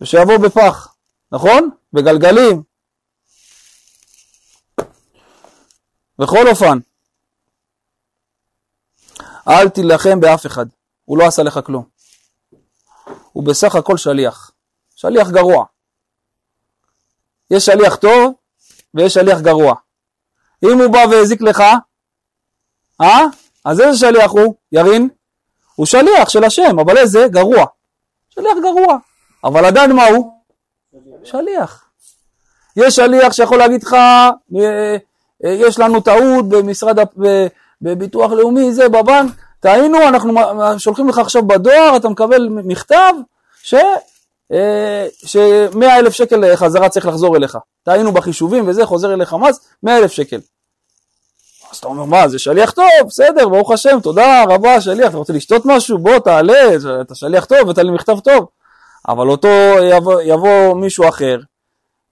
ושיבוא 0.00 0.36
בפח, 0.36 0.94
נכון? 1.32 1.70
בגלגלים. 1.92 2.62
בכל 6.18 6.48
אופן, 6.48 6.78
אל 9.48 9.68
תילחם 9.68 10.20
באף 10.20 10.46
אחד, 10.46 10.66
הוא 11.04 11.18
לא 11.18 11.26
עשה 11.26 11.42
לך 11.42 11.60
כלום. 11.66 11.91
הוא 13.32 13.44
בסך 13.44 13.74
הכל 13.74 13.96
שליח, 13.96 14.50
שליח 14.96 15.30
גרוע. 15.30 15.64
יש 17.50 17.66
שליח 17.66 17.96
טוב 17.96 18.34
ויש 18.94 19.14
שליח 19.14 19.40
גרוע. 19.40 19.74
אם 20.64 20.78
הוא 20.78 20.92
בא 20.92 20.98
והזיק 21.10 21.42
לך, 21.42 21.62
אה? 23.00 23.24
אז 23.64 23.80
איזה 23.80 23.98
שליח 23.98 24.30
הוא? 24.30 24.54
ירין? 24.72 25.08
הוא 25.74 25.86
שליח 25.86 26.28
של 26.28 26.44
השם, 26.44 26.78
אבל 26.78 26.98
איזה? 26.98 27.26
גרוע. 27.28 27.66
שליח 28.30 28.56
גרוע. 28.62 28.96
אבל 29.44 29.64
עדיין 29.64 29.92
מה 29.92 30.06
הוא? 30.06 30.32
שליח. 31.24 31.84
יש 32.76 32.96
שליח 32.96 33.32
שיכול 33.32 33.58
להגיד 33.58 33.82
לך, 33.82 33.94
אה, 33.94 34.30
אה, 35.44 35.50
יש 35.50 35.78
לנו 35.78 36.00
טעות 36.00 36.48
במשרד, 36.48 36.98
בביטוח 37.82 38.32
לאומי, 38.32 38.72
זה 38.72 38.88
בבנק, 38.88 39.32
טעינו, 39.62 40.08
אנחנו 40.08 40.32
שולחים 40.78 41.08
לך 41.08 41.18
עכשיו 41.18 41.42
בדואר, 41.46 41.96
אתה 41.96 42.08
מקבל 42.08 42.48
מכתב 42.48 43.12
ש... 43.62 43.74
ש-100 45.24 45.84
אלף 45.98 46.12
שקל 46.12 46.56
חזרה 46.56 46.88
צריך 46.88 47.06
לחזור 47.06 47.36
אליך. 47.36 47.58
טעינו 47.82 48.12
בחישובים 48.12 48.68
וזה, 48.68 48.86
חוזר 48.86 49.14
אליך 49.14 49.32
מס, 49.32 49.60
100 49.82 49.98
אלף 49.98 50.12
שקל. 50.12 50.40
אז 51.70 51.76
אתה 51.76 51.86
אומר, 51.86 52.04
מה, 52.04 52.28
זה 52.28 52.38
שליח 52.38 52.70
טוב, 52.70 52.84
בסדר, 53.06 53.48
ברוך 53.48 53.70
השם, 53.70 54.00
תודה 54.02 54.44
רבה, 54.48 54.80
שליח, 54.80 55.08
אתה 55.08 55.16
רוצה 55.16 55.32
לשתות 55.32 55.62
משהו? 55.64 55.98
בוא, 55.98 56.18
תעלה, 56.18 56.68
אתה 57.00 57.14
שליח 57.14 57.44
טוב, 57.44 57.70
אתה 57.70 57.82
לי 57.82 57.90
מכתב 57.90 58.20
טוב. 58.20 58.46
אבל 59.08 59.28
אותו 59.28 59.48
יבוא, 59.82 60.20
יבוא 60.22 60.74
מישהו 60.74 61.08
אחר, 61.08 61.38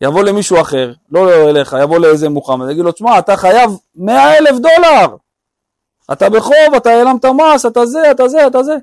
יבוא 0.01 0.23
למישהו 0.23 0.61
אחר, 0.61 0.93
לא 1.11 1.51
אליך, 1.51 1.77
יבוא 1.83 1.99
לאיזה 1.99 2.29
מוחמד, 2.29 2.71
יגיד 2.71 2.85
לו, 2.85 2.93
תשמע, 2.93 3.19
אתה 3.19 3.37
חייב 3.37 3.71
100 3.97 4.39
אלף 4.39 4.57
דולר. 4.59 5.17
אתה 6.13 6.31
בחוב, 6.31 6.75
אתה 6.77 6.91
העלמת 6.91 7.25
מס, 7.25 7.67
אתה 7.67 7.87
זה, 7.87 8.11
אתה 8.11 8.29
זה, 8.29 8.47
אתה 8.47 8.63
זה. 8.63 8.77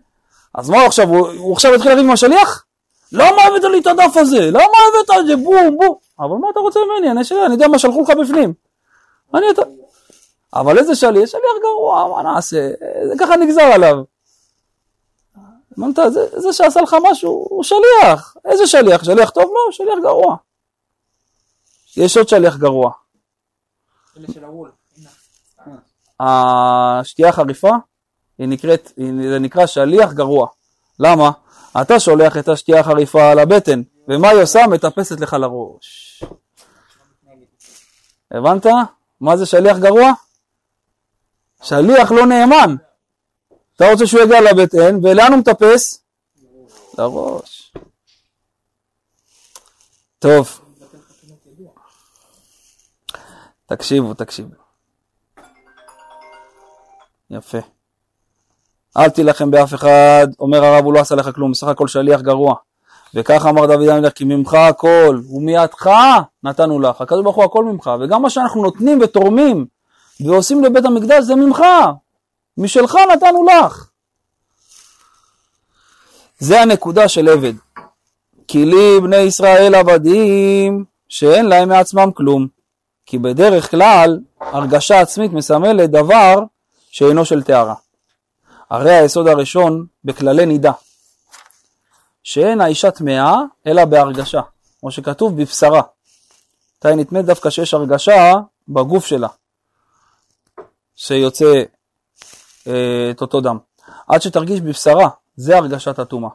אז 0.54 0.70
מה 0.70 0.86
עכשיו, 0.86 1.08
הוא, 1.08 1.28
הוא 1.28 1.54
עכשיו 1.54 1.74
יתחיל 1.74 1.92
לריב 1.92 2.06
עם 2.06 2.12
השליח? 2.12 2.66
למה 3.12 3.42
הבאת 3.44 3.64
לי 3.64 3.80
את 3.80 3.88
הדף 3.88 4.18
הזה? 4.18 4.52
למה 4.52 4.60
הבאת 4.62 5.20
את 5.20 5.28
זה? 5.28 5.36
בום, 5.36 5.78
בום. 5.78 5.96
אבל 6.20 6.36
מה 6.36 6.48
אתה 6.52 6.60
רוצה 6.60 6.80
ממני? 6.80 7.12
אני, 7.12 7.24
שלי, 7.24 7.46
אני 7.46 7.54
יודע 7.54 7.68
מה 7.68 7.80
שלחו 7.80 8.02
לך 8.02 8.10
בפנים. 8.10 8.54
אני 9.34 9.46
אתה... 9.50 9.62
אבל 10.54 10.78
איזה 10.78 10.96
שליח? 10.96 11.30
שליח 11.30 11.44
גרוע, 11.62 12.08
מה 12.08 12.24
נעשה? 12.24 12.70
זה 13.08 13.14
ככה 13.20 13.36
נגזר 13.36 13.62
עליו. 13.62 14.04
זה, 16.08 16.40
זה 16.40 16.54
שעשה 16.54 16.82
לך 16.82 16.96
משהו, 17.12 17.48
הוא 17.50 17.64
שליח. 17.64 18.36
איזה 18.46 18.68
שליח? 18.68 19.04
שליח 19.04 19.30
טוב? 19.30 19.44
לא, 19.44 19.72
שליח 19.72 20.00
גרוע. 20.04 20.36
יש 21.98 22.18
עוד 22.18 22.28
שליח 22.30 22.58
גרוע. 22.58 22.92
אלה 24.18 24.28
של 24.34 24.44
הוול. 24.44 24.77
השתייה 26.20 27.30
החריפה, 27.30 27.72
היא 28.38 28.48
נקראת, 28.48 28.92
זה 29.30 29.40
נקרא 29.40 29.66
שליח 29.66 30.14
גרוע. 30.14 30.48
למה? 31.00 31.32
אתה 31.82 32.00
שולח 32.00 32.38
את 32.38 32.50
השתייה 32.50 32.80
החריפה 32.80 33.32
על 33.32 33.40
הבטן, 33.40 33.82
ומה 34.08 34.30
היא 34.30 34.42
עושה? 34.42 34.68
מטפסת 34.68 35.20
לך 35.20 35.34
לראש. 35.34 36.24
הבנת? 38.32 38.66
מה 39.22 39.38
זה 39.38 39.46
שליח 39.46 39.78
גרוע? 39.78 40.12
שליח 41.64 42.12
לא 42.12 42.26
נאמן. 42.26 42.76
אתה 43.76 43.92
רוצה 43.92 44.08
שהוא 44.08 44.22
יגיע 44.22 44.42
לבטן, 44.42 44.96
ולאן 45.04 45.32
הוא 45.32 45.40
מטפס? 45.40 46.04
לראש. 46.98 47.74
טוב. 50.20 50.60
תקשיבו, 53.66 54.14
תקשיבו. 54.14 54.67
יפה. 57.32 57.58
אל 58.98 59.10
תילחם 59.10 59.52
באף 59.52 59.74
אחד, 59.74 60.28
אומר 60.40 60.66
הרב, 60.66 60.86
הוא 60.86 60.94
לא 60.94 61.00
עשה 61.00 61.16
לך 61.16 61.36
כלום, 61.36 61.52
בסך 61.52 61.68
הכל 61.68 61.88
שליח 61.88 62.22
גרוע. 62.22 62.56
וכך 63.14 63.46
אמר 63.46 63.66
דוד 63.66 63.88
המלך, 63.88 64.14
כי 64.14 64.24
ממך 64.24 64.54
הכל, 64.54 65.22
ומידך 65.30 65.88
נתנו 66.44 66.80
לך. 66.80 67.02
הקדוש 67.02 67.24
ברוך 67.24 67.36
הוא 67.36 67.44
הכל 67.44 67.64
ממך, 67.66 67.92
וגם 68.02 68.22
מה 68.22 68.30
שאנחנו 68.30 68.64
נותנים 68.64 69.00
ותורמים 69.02 69.66
ועושים 70.26 70.64
לבית 70.64 70.86
המקדש 70.86 71.24
זה 71.24 71.36
ממך, 71.36 71.64
משלך 72.58 72.96
נתנו 73.14 73.46
לך. 73.46 73.90
זה 76.40 76.62
הנקודה 76.62 77.08
של 77.08 77.30
עבד. 77.30 77.54
כי 78.48 78.66
לי 78.66 79.00
בני 79.02 79.18
ישראל 79.18 79.76
עבדים 79.76 80.86
שאין 81.10 81.46
להם 81.46 81.70
מעצמם 81.70 82.12
כלום. 82.14 82.48
כי 83.06 83.18
בדרך 83.18 83.72
כלל 83.72 84.20
הרגשה 84.42 85.00
עצמית 85.02 85.34
מסמלת 85.34 85.90
דבר 85.90 86.44
שאינו 86.98 87.26
של 87.26 87.44
טהרה. 87.44 87.74
הרי 88.70 88.92
היסוד 88.92 89.28
הראשון 89.28 89.86
בכללי 90.04 90.46
נידה, 90.46 90.72
שאין 92.24 92.62
האישה 92.62 92.92
טמאה 92.92 93.36
אלא 93.68 93.86
בהרגשה, 93.86 94.42
כמו 94.80 94.92
שכתוב 94.92 95.42
בבשרה. 95.42 95.82
מתי 96.78 96.96
נטמאת 96.96 97.26
דווקא 97.26 97.50
שיש 97.50 97.74
הרגשה 97.74 98.34
בגוף 98.68 99.06
שלה, 99.06 99.28
שיוצא 100.96 101.64
אה, 102.68 103.12
את 103.12 103.22
אותו 103.22 103.42
דם. 103.42 103.58
עד 104.08 104.22
שתרגיש 104.22 104.62
בבשרה, 104.62 105.10
זה 105.36 105.58
הרגשת 105.58 106.00
הטומאה. 106.00 106.30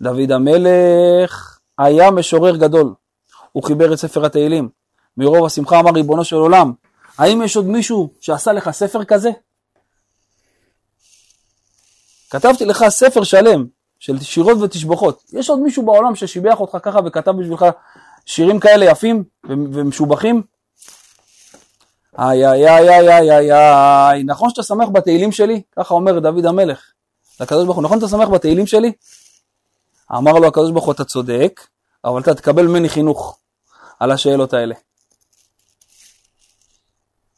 דוד 0.00 0.32
המלך 0.32 1.58
היה 1.78 2.10
משורר 2.10 2.56
גדול, 2.56 2.94
הוא 3.52 3.64
חיבר 3.64 3.92
את 3.92 3.98
ספר 3.98 4.24
התהילים. 4.24 4.68
מרוב 5.16 5.46
השמחה 5.46 5.80
אמר 5.80 5.90
ריבונו 5.90 6.24
של 6.24 6.36
עולם, 6.36 6.72
האם 7.18 7.42
יש 7.42 7.56
עוד 7.56 7.66
מישהו 7.66 8.10
שעשה 8.20 8.52
לך 8.52 8.70
ספר 8.70 9.04
כזה? 9.04 9.30
כתבתי 12.30 12.64
לך 12.64 12.84
ספר 12.88 13.24
שלם 13.24 13.66
של 13.98 14.20
שירות 14.20 14.58
ותשבחות. 14.58 15.22
יש 15.32 15.50
עוד 15.50 15.58
מישהו 15.60 15.86
בעולם 15.86 16.14
ששיבח 16.14 16.60
אותך 16.60 16.78
ככה 16.82 16.98
וכתב 17.06 17.30
בשבילך 17.30 17.64
שירים 18.26 18.60
כאלה 18.60 18.84
יפים 18.84 19.24
ומשובחים? 19.48 20.42
איי 22.18 22.46
איי 22.46 22.68
איי 22.68 22.88
איי 22.88 23.08
איי 23.08 23.30
איי 23.30 23.52
איי, 23.52 24.22
נכון 24.24 24.50
שאתה 24.50 24.62
שמח 24.62 24.88
בתהילים 24.88 25.32
שלי? 25.32 25.62
ככה 25.76 25.94
אומר 25.94 26.18
דוד 26.18 26.46
המלך 26.46 26.80
לקדוש 27.40 27.64
ברוך 27.64 27.76
הוא, 27.76 27.84
נכון 27.84 27.98
שאתה 28.00 28.08
שמח 28.08 28.28
בתהילים 28.28 28.66
שלי? 28.66 28.92
אמר 30.12 30.32
לו 30.32 30.46
הקדוש 30.46 30.70
ברוך 30.70 30.84
הוא, 30.84 30.92
אתה 30.92 31.04
צודק, 31.04 31.60
אבל 32.04 32.20
אתה 32.20 32.34
תקבל 32.34 32.66
ממני 32.66 32.88
חינוך 32.88 33.38
על 34.00 34.10
השאלות 34.10 34.54
האלה. 34.54 34.74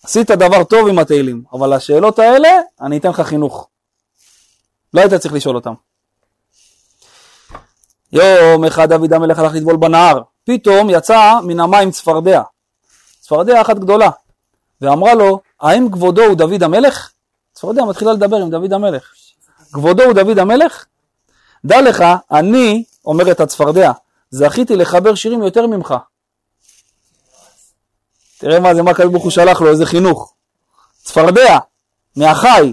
עשית 0.02 0.30
דבר 0.30 0.64
טוב 0.64 0.88
עם 0.88 0.98
התהילים, 0.98 1.42
אבל 1.52 1.72
השאלות 1.72 2.18
האלה, 2.18 2.48
אני 2.80 2.98
אתן 2.98 3.08
לך 3.08 3.20
חינוך. 3.20 3.68
לא 4.94 5.00
היית 5.00 5.14
צריך 5.14 5.34
לשאול 5.34 5.56
אותם. 5.56 5.74
יום 8.12 8.64
אחד 8.64 8.92
דוד 8.92 9.12
המלך 9.12 9.38
הלך 9.38 9.52
לטבול 9.54 9.76
בנהר, 9.76 10.22
פתאום 10.44 10.90
יצא 10.90 11.32
מן 11.44 11.60
המים 11.60 11.90
צפרדע, 11.90 12.42
צפרדע 13.20 13.60
אחת 13.60 13.76
גדולה, 13.76 14.10
ואמרה 14.80 15.14
לו, 15.14 15.40
האם 15.60 15.92
כבודו 15.92 16.22
הוא 16.22 16.34
דוד 16.34 16.62
המלך? 16.62 17.10
צפרדע 17.52 17.84
מתחילה 17.84 18.12
לדבר 18.12 18.36
עם 18.36 18.50
דוד 18.50 18.72
המלך. 18.72 19.12
כבודו 19.72 20.02
הוא 20.02 20.12
דוד 20.12 20.38
המלך? 20.38 20.84
דע 21.64 21.82
לך, 21.82 22.04
אני, 22.32 22.84
אומרת 23.04 23.40
הצפרדע, 23.40 23.92
זכיתי 24.30 24.76
לחבר 24.76 25.14
שירים 25.14 25.42
יותר 25.42 25.66
ממך. 25.66 25.94
תראה 28.38 28.60
מה 28.60 28.74
זה, 28.74 28.82
מה 28.82 28.90
הקדוש 28.90 29.22
הוא 29.22 29.30
שלח 29.30 29.60
לו, 29.60 29.70
איזה 29.70 29.86
חינוך. 29.86 30.34
צפרדע, 31.02 31.58
מהחי, 32.16 32.72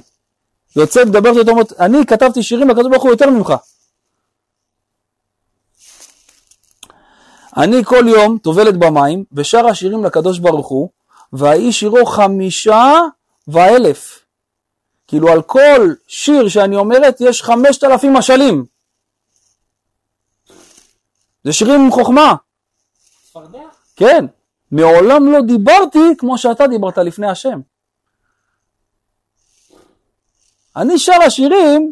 יוצאת 0.75 1.07
מדברת 1.07 1.37
איתו, 1.37 1.51
אומרת, 1.51 1.73
אני 1.79 2.05
כתבתי 2.05 2.43
שירים 2.43 2.69
לקדוש 2.69 2.87
ברוך 2.91 3.03
הוא 3.03 3.11
יותר 3.11 3.29
ממך. 3.29 3.53
אני 7.57 7.83
כל 7.85 8.05
יום 8.07 8.37
טובלת 8.37 8.77
במים 8.77 9.23
ושרה 9.33 9.75
שירים 9.75 10.05
לקדוש 10.05 10.39
ברוך 10.39 10.67
הוא, 10.67 10.89
והאיש 11.33 11.79
שירו 11.79 12.05
חמישה 12.05 12.93
ואלף. 13.47 14.25
כאילו 15.07 15.29
על 15.29 15.41
כל 15.41 15.93
שיר 16.07 16.47
שאני 16.47 16.75
אומרת 16.75 17.21
יש 17.21 17.43
חמשת 17.43 17.83
אלפים 17.83 18.13
משלים. 18.13 18.65
זה 21.43 21.53
שירים 21.53 21.81
עם 21.81 21.91
חוכמה, 21.91 22.35
צפרדע? 23.23 23.59
כן. 23.95 24.25
מעולם 24.71 25.31
לא 25.31 25.41
דיברתי 25.41 25.99
כמו 26.17 26.37
שאתה 26.37 26.67
דיברת 26.67 26.97
לפני 26.97 27.29
השם. 27.29 27.59
אני 30.75 30.99
שרה 30.99 31.29
שירים 31.29 31.91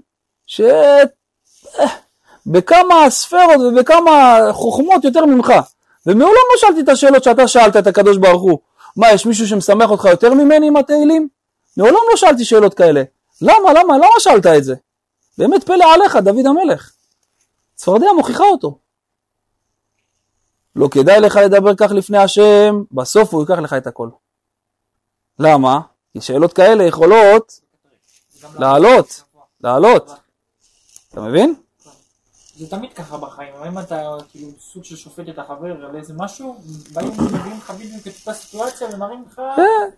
שבכמה 2.48 3.10
ספרות 3.10 3.62
ובכמה 3.68 4.40
חוכמות 4.52 5.04
יותר 5.04 5.26
ממך. 5.26 5.54
ומעולם 6.06 6.34
לא 6.52 6.58
שאלתי 6.58 6.82
את 6.82 6.90
השאלות 6.90 7.24
שאתה 7.24 7.48
שאלת 7.48 7.76
את 7.76 7.88
הקדוש 7.88 8.18
ברוך 8.18 8.42
הוא. 8.42 8.60
מה, 8.96 9.12
יש 9.12 9.26
מישהו 9.26 9.48
שמשמח 9.48 9.90
אותך 9.90 10.06
יותר 10.06 10.34
ממני 10.34 10.68
עם 10.68 10.78
התהילים? 10.78 11.28
מעולם 11.78 12.00
לא 12.10 12.16
שאלתי 12.16 12.46
שאלות 12.46 12.74
כאלה. 12.74 13.04
למה, 13.42 13.74
למה, 13.74 13.98
למה 13.98 14.20
שאלת 14.20 14.46
את 14.46 14.63
זה? 14.63 14.76
באמת 15.38 15.63
פלא 15.63 15.94
עליך, 15.94 16.16
דוד 16.16 16.46
המלך. 16.46 16.92
צפרדע 17.76 18.06
מוכיחה 18.18 18.44
אותו. 18.44 18.78
לא 20.76 20.88
כדאי 20.88 21.20
לך 21.20 21.36
לדבר 21.36 21.76
כך 21.76 21.92
לפני 21.92 22.18
השם, 22.18 22.84
בסוף 22.92 23.34
הוא 23.34 23.42
ייקח 23.42 23.60
לך 23.60 23.74
את 23.74 23.88
הכל. 23.88 24.10
למה? 25.40 25.80
כי 26.13 26.22
שאלות 26.22 26.54
כאלה 26.54 26.84
יכולות 26.84 27.60
לעלות, 28.60 29.23
לעלות. 29.62 30.12
אתה 31.12 31.21
מבין? 31.21 31.56
זה 32.58 32.67
תמיד 32.69 32.93
ככה 32.93 33.17
בחיים, 33.17 33.54
אם 33.67 33.80
אתה 33.80 34.15
כאילו 34.32 34.47
סוג 34.73 34.84
של 34.84 34.95
שופט 34.95 35.30
את 35.30 35.39
החבר 35.39 35.86
על 35.86 35.95
איזה 35.95 36.13
משהו, 36.17 36.58
באים 36.93 37.19
ומביאים 37.19 37.58
לך 37.58 37.71
בדיוק 37.71 38.08
את 38.08 38.13
אותה 38.19 38.34
סיטואציה 38.34 38.88
ומראים 38.93 39.23
לך 39.28 39.41
כן, 39.56 39.89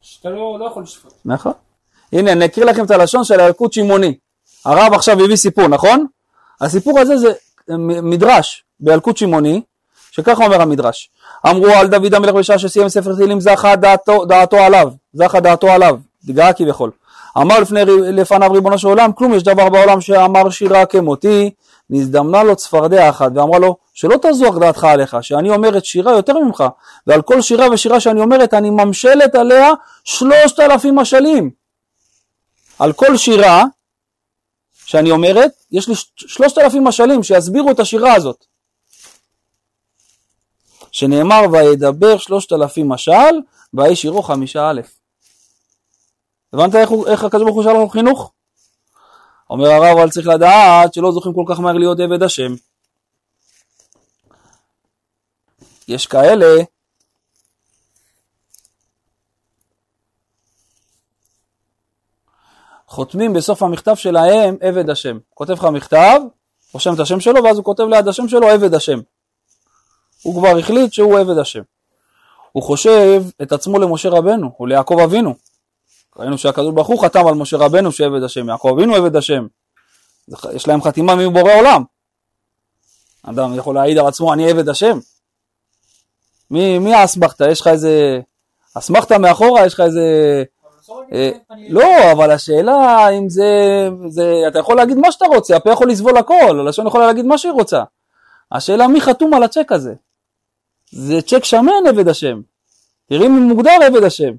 שאתה 0.00 0.28
לא 0.28 0.58
לא 0.60 0.64
יכול 0.64 0.82
לשפוט. 0.82 1.12
נכון. 1.24 1.52
הנה, 2.12 2.32
אני 2.32 2.44
אקריא 2.44 2.66
לכם 2.66 2.84
את 2.84 2.90
הלשון 2.90 3.24
של 3.24 3.40
הילקוט 3.40 3.72
שמעוני. 3.72 4.18
הרב 4.64 4.92
עכשיו 4.92 5.20
הביא 5.20 5.36
סיפור, 5.36 5.68
נכון? 5.68 6.06
הסיפור 6.60 6.98
הזה 6.98 7.16
זה 7.16 7.32
מדרש 8.02 8.64
בילקוט 8.80 9.16
שמעוני, 9.16 9.62
שככה 10.10 10.44
אומר 10.44 10.62
המדרש. 10.62 11.10
אמרו 11.46 11.66
על 11.66 11.88
דוד 11.88 12.14
המלך 12.14 12.34
בשעה 12.34 12.58
שסיים 12.58 12.88
ספר 12.88 13.14
תהילים 13.14 13.40
זכה 13.40 13.76
דעתו, 13.76 14.24
דעתו 14.24 14.56
עליו, 14.56 14.92
זכה 15.12 15.40
דעתו 15.40 15.68
עליו, 15.68 15.96
התגאה 16.24 16.52
כביכול. 16.52 16.90
אמר 17.38 17.60
לפני, 17.60 17.80
לפניו 18.12 18.52
ריבונו 18.52 18.78
של 18.78 18.88
עולם, 18.88 19.12
כלום 19.12 19.34
יש 19.34 19.42
דבר 19.42 19.68
בעולם 19.68 20.00
שאמר 20.00 20.50
שירה 20.50 20.86
כמותי, 20.86 21.50
נזדמנה 21.90 22.42
לו 22.42 22.56
צפרדע 22.56 23.08
אחת, 23.08 23.30
ואמרה 23.34 23.58
לו, 23.58 23.76
שלא 23.94 24.16
תזוח 24.22 24.58
דעתך 24.58 24.84
עליך, 24.84 25.16
שאני 25.20 25.50
אומרת 25.50 25.84
שירה 25.84 26.12
יותר 26.12 26.38
ממך, 26.38 26.64
ועל 27.06 27.22
כל 27.22 27.42
שירה 27.42 27.66
ושירה 27.72 28.00
שאני 28.00 28.20
אומרת, 28.20 28.54
אני 28.54 28.70
ממשלת 28.70 29.34
עליה 29.34 29.70
שלושת 30.04 30.60
אלפים 30.60 30.96
משלים. 30.96 31.50
על 32.78 32.92
כל 32.92 33.16
שירה 33.16 33.64
שאני 34.86 35.10
אומרת, 35.10 35.50
יש 35.72 35.88
לי 35.88 35.94
שלושת 36.16 36.58
אלפים 36.58 36.84
משלים 36.84 37.22
שיסבירו 37.22 37.70
את 37.70 37.80
השירה 37.80 38.14
הזאת. 38.14 38.44
שנאמר 40.92 41.40
וידבר 41.52 42.18
שלושת 42.18 42.52
אלפים 42.52 42.88
משל, 42.88 43.40
ויהי 43.74 43.96
שירו 43.96 44.22
חמישה 44.22 44.70
אלף. 44.70 45.05
הבנת 46.52 46.74
איך, 46.74 46.90
איך 47.06 47.24
הקדוש 47.24 47.42
ברוך 47.42 47.56
הוא 47.56 47.62
שלח 47.62 47.72
לו 47.72 47.88
חינוך? 47.88 48.32
אומר 49.50 49.70
הרב, 49.70 49.98
אבל 49.98 50.10
צריך 50.10 50.26
לדעת 50.26 50.94
שלא 50.94 51.12
זוכים 51.12 51.34
כל 51.34 51.44
כך 51.48 51.60
מהר 51.60 51.72
להיות 51.72 52.00
עבד 52.00 52.22
השם. 52.22 52.54
יש 55.88 56.06
כאלה 56.06 56.62
חותמים 62.86 63.32
בסוף 63.32 63.62
המכתב 63.62 63.94
שלהם 63.94 64.56
עבד 64.60 64.90
השם. 64.90 65.18
כותב 65.34 65.52
לך 65.52 65.64
מכתב, 65.64 66.20
רושם 66.72 66.94
את 66.94 67.00
השם 67.00 67.20
שלו, 67.20 67.44
ואז 67.44 67.56
הוא 67.56 67.64
כותב 67.64 67.82
ליד 67.90 68.08
השם 68.08 68.28
שלו 68.28 68.48
עבד 68.48 68.74
השם. 68.74 68.98
הוא 70.22 70.34
כבר 70.34 70.58
החליט 70.58 70.92
שהוא 70.92 71.18
עבד 71.18 71.38
השם. 71.38 71.62
הוא 72.52 72.62
חושב 72.62 73.22
את 73.42 73.52
עצמו 73.52 73.78
למשה 73.78 74.08
רבנו, 74.08 74.50
או 74.60 74.66
ליעקב 74.66 74.98
אבינו. 75.04 75.34
ראינו 76.18 76.38
שהקדוש 76.38 76.74
ברוך 76.74 76.88
הוא 76.88 77.02
חתם 77.02 77.26
על 77.26 77.34
משה 77.34 77.56
רבנו 77.56 77.92
שעבד 77.92 78.22
השם, 78.22 78.48
יעקב 78.48 78.68
אבינו 78.68 78.94
עבד 78.94 79.16
השם. 79.16 79.46
יש 80.52 80.68
להם 80.68 80.82
חתימה 80.82 81.14
מבורא 81.14 81.52
עולם. 81.58 81.82
אדם 83.22 83.54
יכול 83.54 83.74
להעיד 83.74 83.98
על 83.98 84.06
עצמו, 84.06 84.32
אני 84.32 84.50
עבד 84.50 84.68
השם. 84.68 84.98
מי, 86.50 86.78
מי 86.78 86.94
האסמכתה? 86.94 87.50
יש 87.50 87.60
לך 87.60 87.66
איזה... 87.66 88.20
אסמכתה 88.74 89.18
מאחורה? 89.18 89.66
יש 89.66 89.74
לך 89.74 89.80
איזה... 89.80 90.44
אה, 91.12 91.30
לא, 91.68 92.12
אבל 92.12 92.30
השאלה 92.30 93.08
אם 93.08 93.28
זה, 93.28 93.44
זה... 94.08 94.32
אתה 94.48 94.58
יכול 94.58 94.76
להגיד 94.76 94.96
מה 94.96 95.12
שאתה 95.12 95.24
רוצה, 95.26 95.56
הפה 95.56 95.72
יכול 95.72 95.90
לסבול 95.90 96.16
הכל, 96.16 96.60
הלשון 96.60 96.86
יכולה 96.86 97.06
להגיד 97.06 97.24
מה 97.24 97.38
שהיא 97.38 97.52
רוצה. 97.52 97.82
השאלה 98.52 98.88
מי 98.88 99.00
חתום 99.00 99.34
על 99.34 99.42
הצ'ק 99.42 99.72
הזה? 99.72 99.94
זה 100.92 101.22
צ'ק 101.22 101.44
שמן 101.44 101.86
עבד 101.88 102.08
השם. 102.08 102.40
תראי 103.08 103.28
מי 103.28 103.40
מוגדר 103.40 103.78
עבד 103.86 104.02
השם. 104.02 104.32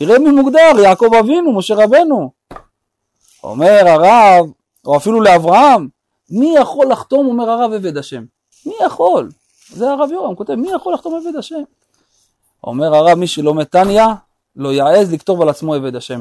תראה 0.00 0.18
מי 0.18 0.30
מוגדר, 0.30 0.80
יעקב 0.82 1.14
אבינו, 1.20 1.52
משה 1.52 1.74
רבנו. 1.74 2.30
אומר 3.44 3.88
הרב, 3.88 4.46
או 4.84 4.96
אפילו 4.96 5.20
לאברהם, 5.20 5.88
מי 6.30 6.54
יכול 6.60 6.86
לחתום, 6.86 7.26
אומר 7.26 7.50
הרב 7.50 7.72
עבד 7.72 7.96
השם? 7.96 8.24
מי 8.66 8.72
יכול? 8.86 9.30
זה 9.68 9.90
הרב 9.90 10.10
יורם 10.12 10.34
כותב, 10.34 10.54
מי 10.54 10.72
יכול 10.72 10.94
לחתום 10.94 11.14
עבד 11.14 11.36
השם? 11.36 11.62
אומר 12.64 12.94
הרב, 12.94 13.18
מי 13.18 13.26
שלומד 13.26 13.64
תניא, 13.64 14.04
לא 14.56 14.72
יעז 14.72 15.12
לכתוב 15.12 15.42
על 15.42 15.48
עצמו 15.48 15.74
עבד 15.74 15.96
השם. 15.96 16.20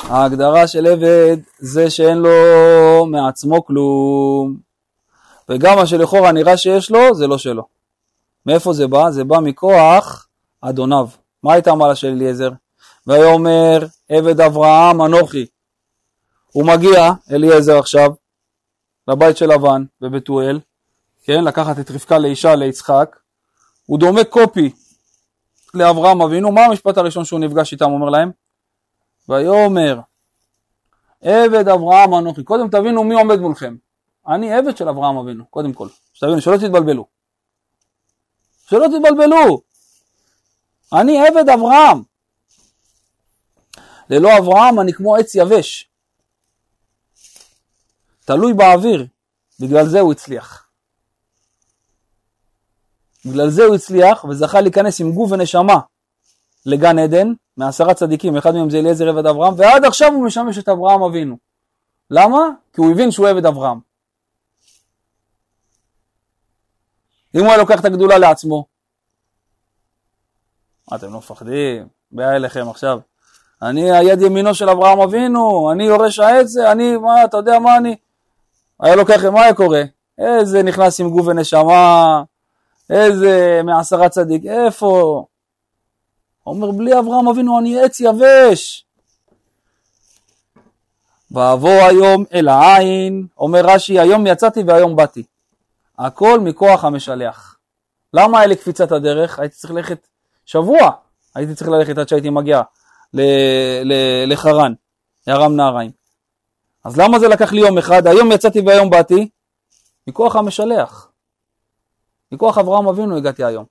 ההגדרה 0.00 0.66
של 0.66 0.86
עבד 0.86 1.36
זה 1.58 1.90
שאין 1.90 2.18
לו 2.18 3.06
מעצמו 3.06 3.64
כלום, 3.64 4.56
וגם 5.48 5.76
מה 5.76 5.86
שלכאורה 5.86 6.32
נראה 6.32 6.56
שיש 6.56 6.90
לו, 6.90 7.14
זה 7.14 7.26
לא 7.26 7.38
שלו. 7.38 7.62
מאיפה 8.46 8.72
זה 8.72 8.86
בא? 8.86 9.10
זה 9.10 9.24
בא 9.24 9.38
מכוח 9.40 10.28
אדוניו. 10.60 11.08
מה 11.42 11.52
הייתה 11.52 11.70
המעלה 11.70 11.94
של 11.94 12.08
אליעזר? 12.08 12.50
ויאמר 13.06 13.86
עבד 14.08 14.40
אברהם 14.40 15.02
אנוכי. 15.02 15.46
הוא 16.52 16.66
מגיע, 16.66 17.10
אליעזר 17.30 17.78
עכשיו, 17.78 18.10
לבית 19.08 19.36
של 19.36 19.52
לבן 19.52 19.84
בבתואל, 20.00 20.60
כן, 21.24 21.44
לקחת 21.44 21.78
את 21.78 21.90
רבקה 21.90 22.18
לאישה 22.18 22.54
ליצחק, 22.54 23.16
הוא 23.86 23.98
דומה 23.98 24.24
קופי 24.24 24.72
לאברהם 25.74 26.22
אבינו, 26.22 26.52
מה 26.52 26.64
המשפט 26.64 26.98
הראשון 26.98 27.24
שהוא 27.24 27.40
נפגש 27.40 27.72
איתם? 27.72 27.90
אומר 27.90 28.08
להם? 28.08 28.30
ויאמר 29.28 30.00
עבד 31.20 31.68
אברהם 31.68 32.14
אנוכי, 32.14 32.44
קודם 32.44 32.68
תבינו 32.68 33.04
מי 33.04 33.14
עומד 33.14 33.38
מולכם, 33.38 33.76
אני 34.28 34.52
עבד 34.52 34.76
של 34.76 34.88
אברהם 34.88 35.16
אבינו, 35.16 35.46
קודם 35.46 35.72
כל, 35.72 35.88
שתבינו, 36.12 36.40
שלא 36.40 36.56
תתבלבלו, 36.56 37.06
שלא 38.66 38.86
תתבלבלו, 38.86 39.60
אני 40.92 41.26
עבד 41.26 41.48
אברהם, 41.48 42.02
ללא 44.10 44.38
אברהם 44.38 44.80
אני 44.80 44.92
כמו 44.92 45.16
עץ 45.16 45.34
יבש, 45.34 45.88
תלוי 48.24 48.54
באוויר, 48.54 49.06
בגלל 49.60 49.86
זה 49.86 50.00
הוא 50.00 50.12
הצליח. 50.12 50.68
בגלל 53.26 53.50
זה 53.50 53.64
הוא 53.64 53.74
הצליח 53.74 54.24
וזכה 54.24 54.60
להיכנס 54.60 55.00
עם 55.00 55.12
גוף 55.12 55.32
ונשמה 55.32 55.80
לגן 56.66 56.98
עדן 56.98 57.32
מעשרה 57.56 57.94
צדיקים, 57.94 58.36
אחד 58.36 58.50
מהם 58.54 58.70
זה 58.70 58.78
אליעזר 58.78 59.08
עבד 59.08 59.26
אברהם, 59.26 59.54
ועד 59.56 59.84
עכשיו 59.84 60.12
הוא 60.12 60.26
משמש 60.26 60.58
את 60.58 60.68
אברהם 60.68 61.02
אבינו. 61.02 61.36
למה? 62.10 62.38
כי 62.72 62.80
הוא 62.80 62.92
הבין 62.92 63.10
שהוא 63.10 63.28
עבד 63.28 63.46
אברהם. 63.46 63.80
אם 67.34 67.40
הוא 67.40 67.48
היה 67.48 67.56
לוקח 67.56 67.80
את 67.80 67.84
הגדולה 67.84 68.18
לעצמו, 68.18 68.66
אתם 70.94 71.12
לא 71.12 71.18
מפחדים? 71.18 71.88
בעיה 72.10 72.36
אליכם 72.36 72.68
עכשיו. 72.68 72.98
אני 73.62 73.92
היד 73.92 74.20
ימינו 74.22 74.54
של 74.54 74.68
אברהם 74.68 75.00
אבינו, 75.00 75.72
אני 75.72 75.84
יורש 75.84 76.18
העץ, 76.18 76.56
אני, 76.56 76.96
מה, 76.96 77.24
אתה 77.24 77.36
יודע 77.36 77.58
מה 77.58 77.76
אני? 77.76 77.96
היה 78.80 78.96
לוקח, 78.96 79.24
מה 79.24 79.42
היה 79.42 79.54
קורה? 79.54 79.82
איזה 80.18 80.62
נכנס 80.62 81.00
עם 81.00 81.10
גוף 81.10 81.26
ונשמה, 81.26 82.22
איזה 82.90 83.60
מעשרה 83.64 84.08
צדיק, 84.08 84.46
איפה? 84.46 85.24
אומר, 86.46 86.70
בלי 86.70 86.98
אברהם 86.98 87.28
אבינו 87.28 87.58
אני 87.58 87.80
עץ 87.80 88.00
יבש. 88.00 88.84
ואבוא 91.30 91.82
היום 91.82 92.24
אל 92.34 92.48
העין, 92.48 93.26
אומר 93.38 93.60
רש"י, 93.64 94.00
היום 94.00 94.26
יצאתי 94.26 94.62
והיום 94.66 94.96
באתי. 94.96 95.22
הכל 95.98 96.40
מכוח 96.40 96.84
המשלח. 96.84 97.56
למה 98.14 98.38
היה 98.38 98.46
לי 98.46 98.56
קפיצת 98.56 98.92
הדרך? 98.92 99.38
הייתי 99.38 99.56
צריך 99.56 99.72
ללכת 99.72 100.06
שבוע, 100.46 100.90
הייתי 101.34 101.54
צריך 101.54 101.70
ללכת 101.70 101.98
עד 101.98 102.08
שהייתי 102.08 102.30
מגיע 102.30 102.62
לחרן, 104.26 104.72
ירם 105.26 105.56
נהריים. 105.56 105.90
אז 106.84 106.96
למה 106.96 107.18
זה 107.18 107.28
לקח 107.28 107.52
לי 107.52 107.60
יום 107.60 107.78
אחד? 107.78 108.06
היום 108.06 108.32
יצאתי 108.32 108.60
והיום 108.60 108.90
באתי? 108.90 109.28
מכוח 110.06 110.36
המשלח. 110.36 111.08
מכוח 112.32 112.58
אברהם 112.58 112.88
אבינו 112.88 113.16
הגעתי 113.16 113.44
היום. 113.44 113.64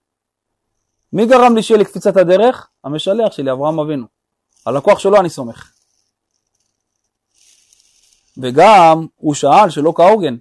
מי 1.14 1.26
גרם 1.26 1.56
לי 1.56 1.64
שיהיה 1.64 1.78
לי 1.78 1.86
קפיצת 1.86 2.18
הדרך? 2.18 2.68
המשלח 2.84 3.32
שלי, 3.32 3.52
אברהם 3.52 3.80
אבינו. 3.80 4.06
על 4.66 4.78
הכוח 4.78 5.00
שלו 5.00 5.20
אני 5.20 5.30
סומך. 5.30 5.72
וגם 8.38 9.08
הוא 9.16 9.34
שאל 9.34 9.70
שלא 9.70 9.94
כהוגן. 9.96 10.36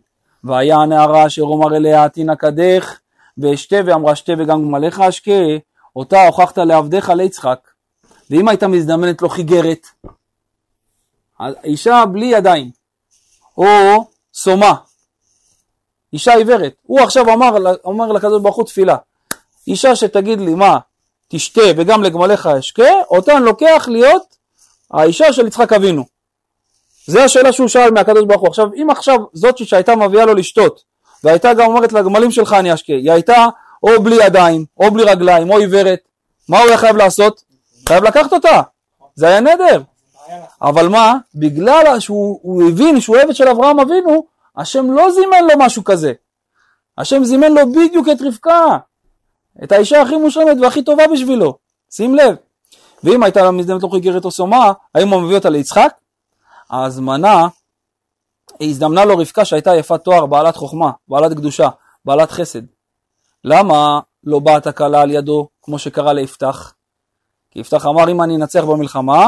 והיה 0.45 0.77
הנערה 0.77 1.27
אשר 1.27 1.43
אומר 1.43 1.77
אליה 1.77 2.09
תינא 2.09 2.35
קדך 2.35 2.99
ואשתה 3.39 3.77
ואמרה 3.87 4.17
שתה 4.17 4.33
וגם 4.39 4.63
גמליך 4.63 5.01
אשקה 5.01 5.33
אותה 5.97 6.27
הוכחת 6.27 6.59
לעבדיך 6.59 7.09
ליצחק. 7.09 7.70
ואם 8.31 8.49
הייתה 8.49 8.69
מזדמנת 8.69 9.23
לו 9.23 9.29
חיגרת, 9.29 9.87
אישה 11.65 12.05
בלי 12.13 12.27
ידיים, 12.27 12.71
או 13.59 13.67
סומה, 14.35 14.75
אישה 16.13 16.35
עיוורת, 16.35 16.73
הוא 16.83 17.01
עכשיו 17.01 17.35
אמר, 17.35 17.75
אומר 17.85 18.13
לקדוש 18.13 18.43
ברוך 18.43 18.57
הוא 18.57 18.65
תפילה, 18.65 18.97
אישה 19.67 19.97
שתגיד 19.97 20.41
לי 20.41 20.55
מה, 20.55 20.79
תשתה 21.29 21.61
וגם 21.77 22.03
לגמליך 22.03 22.47
אשקה, 22.47 22.91
אני 23.29 23.45
לוקח 23.45 23.89
להיות 23.89 24.37
האישה 24.91 25.33
של 25.33 25.47
יצחק 25.47 25.73
אבינו. 25.73 26.05
זה 27.07 27.25
השאלה 27.25 27.53
שהוא 27.53 27.69
שאל 27.69 27.91
מהקדוש 27.91 28.25
ברוך 28.25 28.41
הוא. 28.41 28.49
עכשיו, 28.49 28.67
אם 28.75 28.91
עכשיו 28.91 29.19
זאת 29.33 29.67
שהייתה 29.67 29.97
מביאה 29.97 30.25
לו 30.25 30.35
לשתות, 30.35 30.83
והייתה 31.25 31.55
גם 31.55 31.67
אומרת 31.67 31.93
לגמלים 31.93 32.31
שלך 32.31 32.53
אני 32.53 32.75
אשקה, 32.75 32.93
היא 32.93 33.13
הייתה 33.13 33.47
או 33.83 34.03
בלי 34.03 34.17
ידיים, 34.25 34.65
או 34.81 34.91
בלי 34.91 35.05
רגליים, 35.05 35.51
או 35.51 35.59
עיוורת, 35.59 35.99
מה 36.49 36.59
הוא 36.59 36.69
היה 36.69 36.79
חייב 36.79 36.97
לעשות? 36.97 37.50
חייב 37.91 38.05
לקחת 38.05 38.33
אותה. 38.33 38.63
זה 39.15 39.27
היה 39.27 39.41
נדר. 39.41 39.83
אבל 40.63 40.89
מה? 40.89 41.15
בגלל 41.35 42.01
שהוא 42.01 42.41
הוא 42.43 42.63
הבין 42.69 43.01
שהוא 43.01 43.17
עבד 43.17 43.35
של 43.35 43.49
אברהם 43.49 43.81
אבינו, 43.81 44.27
השם 44.57 44.91
לא 44.91 45.11
זימן 45.11 45.45
לו 45.51 45.59
משהו 45.59 45.85
כזה. 45.85 46.13
השם 46.99 47.25
זימן 47.25 47.53
לו 47.53 47.73
בדיוק 47.73 48.09
את 48.13 48.23
רבקה, 48.23 48.79
את 49.65 49.73
האישה 49.73 50.03
הכי 50.03 50.17
מושלמת 50.17 50.57
והכי 50.63 50.83
טובה 50.83 51.05
בשבילו. 51.13 51.59
שים 51.91 52.15
לב. 52.15 52.37
ואם 53.05 53.23
הייתה 53.23 53.43
לה 53.43 53.51
מזדמנת 53.51 53.83
לו 53.83 53.91
חיגרת 53.91 54.25
או 54.25 54.31
סומה, 54.31 54.73
האם 54.95 55.09
הוא 55.09 55.23
מביא 55.23 55.37
אותה 55.37 55.51
ליצחק? 55.51 55.95
ההזמנה, 56.71 57.49
הזדמנה 58.61 59.05
לו 59.05 59.19
רבקה 59.19 59.45
שהייתה 59.45 59.77
יפת 59.77 60.05
תואר, 60.05 60.27
בעלת 60.27 60.57
חוכמה, 60.57 60.91
בעלת 61.09 61.33
קדושה, 61.33 61.69
בעלת 62.05 62.31
חסד. 62.31 62.63
למה 63.45 64.01
לא 64.25 64.39
באה 64.39 64.57
התקלה 64.57 65.01
על 65.01 65.11
ידו, 65.11 65.49
כמו 65.63 65.79
שקרה 65.79 66.13
ליפתח? 66.13 66.73
כי 67.51 67.61
יפתח 67.61 67.87
אמר, 67.87 68.11
אם 68.11 68.23
אני 68.23 68.37
אנצח 68.37 68.65
במלחמה, 68.65 69.27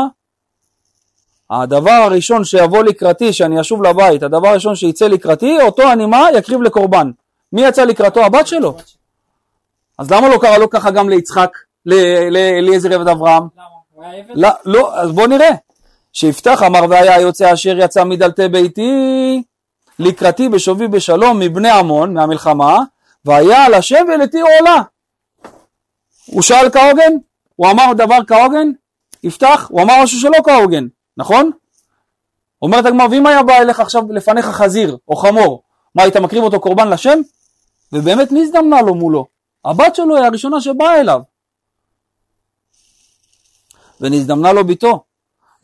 הדבר 1.50 1.90
הראשון 1.90 2.44
שיבוא 2.44 2.82
לקראתי, 2.82 3.32
שאני 3.32 3.60
אשוב 3.60 3.82
לבית, 3.82 4.22
הדבר 4.22 4.48
הראשון 4.48 4.76
שיצא 4.76 5.06
לקראתי, 5.06 5.60
אותו 5.60 5.92
אני 5.92 6.06
מה? 6.06 6.26
יקריב 6.34 6.62
לקורבן. 6.62 7.10
מי 7.52 7.62
יצא 7.62 7.84
לקראתו? 7.84 8.24
הבת 8.24 8.46
שלו. 8.46 8.76
אז 9.98 10.10
למה 10.10 10.28
לא 10.28 10.38
קרה 10.38 10.58
לו 10.58 10.70
ככה 10.70 10.90
גם 10.90 11.08
ליצחק, 11.08 11.58
לאליעזר 11.86 12.94
עבד 12.94 13.08
אברהם? 13.08 13.42
למה? 13.56 13.72
לא, 14.34 14.48
לא, 14.64 15.00
אז 15.00 15.12
בוא 15.12 15.26
נראה. 15.26 15.50
שיפתח 16.12 16.62
אמר 16.66 16.80
והיה 16.90 17.14
היוצא 17.14 17.52
אשר 17.52 17.78
יצא 17.78 18.04
מדלתי 18.04 18.48
ביתי 18.48 19.42
לקראתי 19.98 20.48
בשובי 20.48 20.88
בשלום 20.88 21.38
מבני 21.38 21.70
עמון 21.70 22.14
מהמלחמה 22.14 22.78
והיה 23.24 23.64
על 23.64 23.74
השם 23.74 24.04
ולתי 24.08 24.40
עולה. 24.40 24.82
הוא 26.26 26.42
שאל 26.42 26.70
כהוגן? 26.70 27.12
הוא 27.56 27.70
אמר 27.70 27.92
דבר 27.96 28.18
כהוגן? 28.26 28.68
יפתח, 29.22 29.66
הוא 29.70 29.82
אמר 29.82 30.02
משהו 30.02 30.20
שלא 30.20 30.38
כהוגן, 30.44 30.86
נכון? 31.16 31.50
אומרת 32.62 32.86
הגמרא, 32.86 33.06
ואם 33.10 33.26
היה 33.26 33.42
בא 33.42 33.56
אליך 33.56 33.80
עכשיו 33.80 34.02
לפניך 34.12 34.46
חזיר 34.46 34.96
או 35.08 35.16
חמור, 35.16 35.62
מה 35.94 36.02
היית 36.02 36.16
מקריב 36.16 36.44
אותו 36.44 36.60
קורבן 36.60 36.88
לשם? 36.88 37.20
ובאמת 37.92 38.32
מי 38.32 38.42
הזדמנה 38.42 38.82
לו 38.82 38.94
מולו? 38.94 39.26
הבת 39.64 39.94
שלו 39.94 40.16
היא 40.16 40.24
הראשונה 40.24 40.60
שבאה 40.60 41.00
אליו. 41.00 41.20
ונזדמנה 44.00 44.52
לו 44.52 44.64
ביתו. 44.64 45.04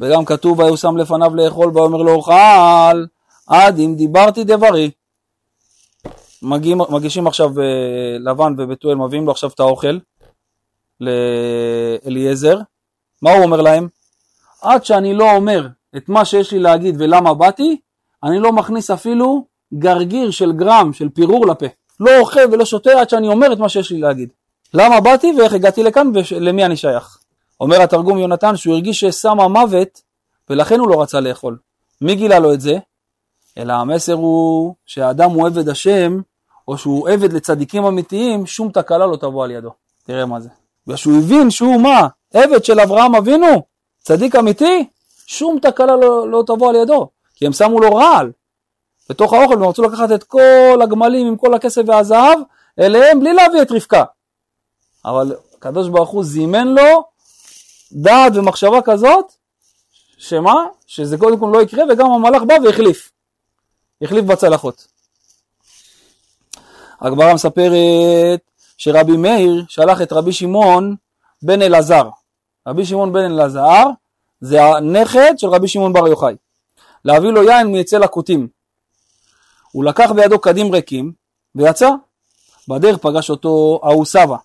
וגם 0.00 0.24
כתוב, 0.24 0.58
והיו 0.58 0.76
שם 0.76 0.96
לפניו 0.96 1.34
לאכול, 1.34 1.70
ויאמר 1.74 2.02
לו 2.02 2.12
אוכל, 2.12 3.04
עד 3.46 3.78
אם 3.78 3.94
דיברתי 3.96 4.44
דברי. 4.44 4.90
מגישים 6.90 7.26
עכשיו 7.26 7.60
אה, 7.60 8.18
לבן 8.20 8.54
ובתואל, 8.58 8.94
מביאים 8.94 9.26
לו 9.26 9.32
עכשיו 9.32 9.50
את 9.54 9.60
האוכל 9.60 9.98
לאליעזר. 11.00 12.58
מה 13.22 13.32
הוא 13.32 13.44
אומר 13.44 13.60
להם? 13.60 13.88
עד 14.62 14.84
שאני 14.84 15.14
לא 15.14 15.36
אומר 15.36 15.68
את 15.96 16.08
מה 16.08 16.24
שיש 16.24 16.52
לי 16.52 16.58
להגיד 16.58 16.94
ולמה 16.98 17.34
באתי, 17.34 17.80
אני 18.24 18.40
לא 18.40 18.52
מכניס 18.52 18.90
אפילו 18.90 19.44
גרגיר 19.74 20.30
של 20.30 20.52
גרם 20.52 20.92
של 20.92 21.08
פירור 21.08 21.46
לפה. 21.46 21.66
לא 22.00 22.18
אוכל 22.18 22.40
ולא 22.52 22.64
שותה 22.64 23.00
עד 23.00 23.10
שאני 23.10 23.28
אומר 23.28 23.52
את 23.52 23.58
מה 23.58 23.68
שיש 23.68 23.90
לי 23.90 23.98
להגיד. 23.98 24.28
למה 24.74 25.00
באתי 25.00 25.32
ואיך 25.38 25.52
הגעתי 25.52 25.82
לכאן 25.82 26.10
ולמי 26.14 26.64
אני 26.64 26.76
שייך. 26.76 27.18
אומר 27.60 27.82
התרגום 27.82 28.18
יונתן 28.18 28.56
שהוא 28.56 28.74
הרגיש 28.74 29.00
ששם 29.00 29.40
המוות 29.40 30.02
ולכן 30.50 30.80
הוא 30.80 30.88
לא 30.88 31.02
רצה 31.02 31.20
לאכול. 31.20 31.58
מי 32.00 32.14
גילה 32.14 32.38
לו 32.38 32.52
את 32.52 32.60
זה? 32.60 32.78
אלא 33.58 33.72
המסר 33.72 34.12
הוא 34.12 34.74
שהאדם 34.86 35.30
הוא 35.30 35.46
עבד 35.46 35.68
השם 35.68 36.20
או 36.68 36.78
שהוא 36.78 37.08
עבד 37.08 37.32
לצדיקים 37.32 37.84
אמיתיים, 37.84 38.46
שום 38.46 38.70
תקלה 38.72 39.06
לא 39.06 39.16
תבוא 39.16 39.44
על 39.44 39.50
ידו. 39.50 39.70
תראה 40.04 40.26
מה 40.26 40.40
זה. 40.40 40.48
ושהוא 40.88 41.18
הבין 41.18 41.50
שהוא 41.50 41.80
מה? 41.80 42.08
עבד 42.34 42.64
של 42.64 42.80
אברהם 42.80 43.14
אבינו? 43.14 43.62
צדיק 43.98 44.36
אמיתי? 44.36 44.88
שום 45.26 45.58
תקלה 45.62 45.96
לא, 45.96 46.30
לא 46.30 46.42
תבוא 46.46 46.68
על 46.68 46.76
ידו. 46.76 47.08
כי 47.34 47.46
הם 47.46 47.52
שמו 47.52 47.80
לו 47.80 47.94
רעל 47.94 48.32
בתוך 49.10 49.32
האוכל 49.32 49.54
והם 49.54 49.68
רצו 49.68 49.82
לקחת 49.82 50.12
את 50.14 50.24
כל 50.24 50.78
הגמלים 50.82 51.26
עם 51.26 51.36
כל 51.36 51.54
הכסף 51.54 51.82
והזהב 51.86 52.38
אליהם 52.78 53.20
בלי 53.20 53.32
להביא 53.32 53.62
את 53.62 53.72
רבקה. 53.72 54.04
אבל 55.04 55.36
הקדוש 55.56 55.88
ברוך 55.88 56.10
הוא 56.10 56.24
זימן 56.24 56.68
לו 56.68 57.04
דעת 57.92 58.32
ומחשבה 58.36 58.82
כזאת, 58.82 59.32
שמה? 60.18 60.64
שזה 60.86 61.18
קודם 61.18 61.38
כל 61.38 61.50
לא 61.52 61.62
יקרה 61.62 61.84
וגם 61.88 62.10
המלאך 62.10 62.42
בא 62.42 62.54
והחליף. 62.64 63.12
החליף 64.02 64.24
בצלחות. 64.24 64.86
הגמרא 67.00 67.34
מספרת 67.34 68.40
שרבי 68.78 69.16
מאיר 69.16 69.64
שלח 69.68 70.02
את 70.02 70.12
רבי 70.12 70.32
שמעון 70.32 70.96
בן 71.42 71.62
אלעזר. 71.62 72.08
רבי 72.68 72.84
שמעון 72.84 73.12
בן 73.12 73.24
אלעזר 73.24 73.84
זה 74.40 74.64
הנכד 74.64 75.34
של 75.36 75.48
רבי 75.48 75.68
שמעון 75.68 75.92
בר 75.92 76.08
יוחאי. 76.08 76.34
להביא 77.04 77.30
לו 77.30 77.42
יין 77.42 77.72
מאצל 77.72 78.02
הכותים. 78.02 78.48
הוא 79.72 79.84
לקח 79.84 80.10
בידו 80.10 80.38
קדים 80.38 80.72
ריקים 80.72 81.12
ויצא. 81.54 81.90
בדרך 82.68 82.98
פגש 82.98 83.30
אותו 83.30 83.80
ההוא 83.82 84.04
סבא. 84.04 84.36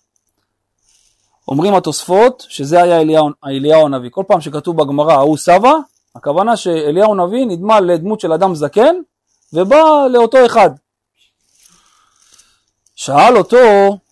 אומרים 1.48 1.74
התוספות 1.74 2.46
שזה 2.48 2.82
היה 2.82 3.00
אליהו, 3.00 3.30
אליהו 3.46 3.86
הנביא. 3.86 4.10
כל 4.10 4.24
פעם 4.28 4.40
שכתוב 4.40 4.76
בגמרא 4.82 5.12
ההוא 5.12 5.36
סבא, 5.36 5.72
הכוונה 6.14 6.56
שאליהו 6.56 7.12
הנביא 7.12 7.46
נדמה 7.46 7.80
לדמות 7.80 8.20
של 8.20 8.32
אדם 8.32 8.54
זקן 8.54 8.94
ובא 9.52 10.06
לאותו 10.10 10.46
אחד. 10.46 10.70
שאל 12.94 13.36
אותו 13.36 13.58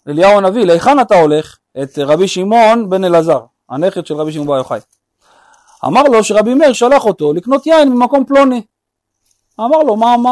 אליהו 0.08 0.38
הנביא, 0.38 0.64
להיכן 0.64 1.00
אתה 1.00 1.20
הולך? 1.20 1.58
את 1.82 1.98
רבי 1.98 2.28
שמעון 2.28 2.90
בן 2.90 3.04
אלעזר, 3.04 3.40
הנכד 3.68 4.06
של 4.06 4.14
רבי 4.14 4.32
שמעון 4.32 4.48
בר 4.48 4.56
יוחאי. 4.56 4.80
אמר 5.84 6.02
לו 6.02 6.24
שרבי 6.24 6.54
מאיר 6.54 6.72
שלח 6.72 7.04
אותו 7.04 7.32
לקנות 7.32 7.66
יין 7.66 7.88
ממקום 7.88 8.24
פלוני. 8.24 8.62
אמר 9.60 9.78
לו, 9.78 9.96
מה, 9.96 10.16
מה, 10.16 10.30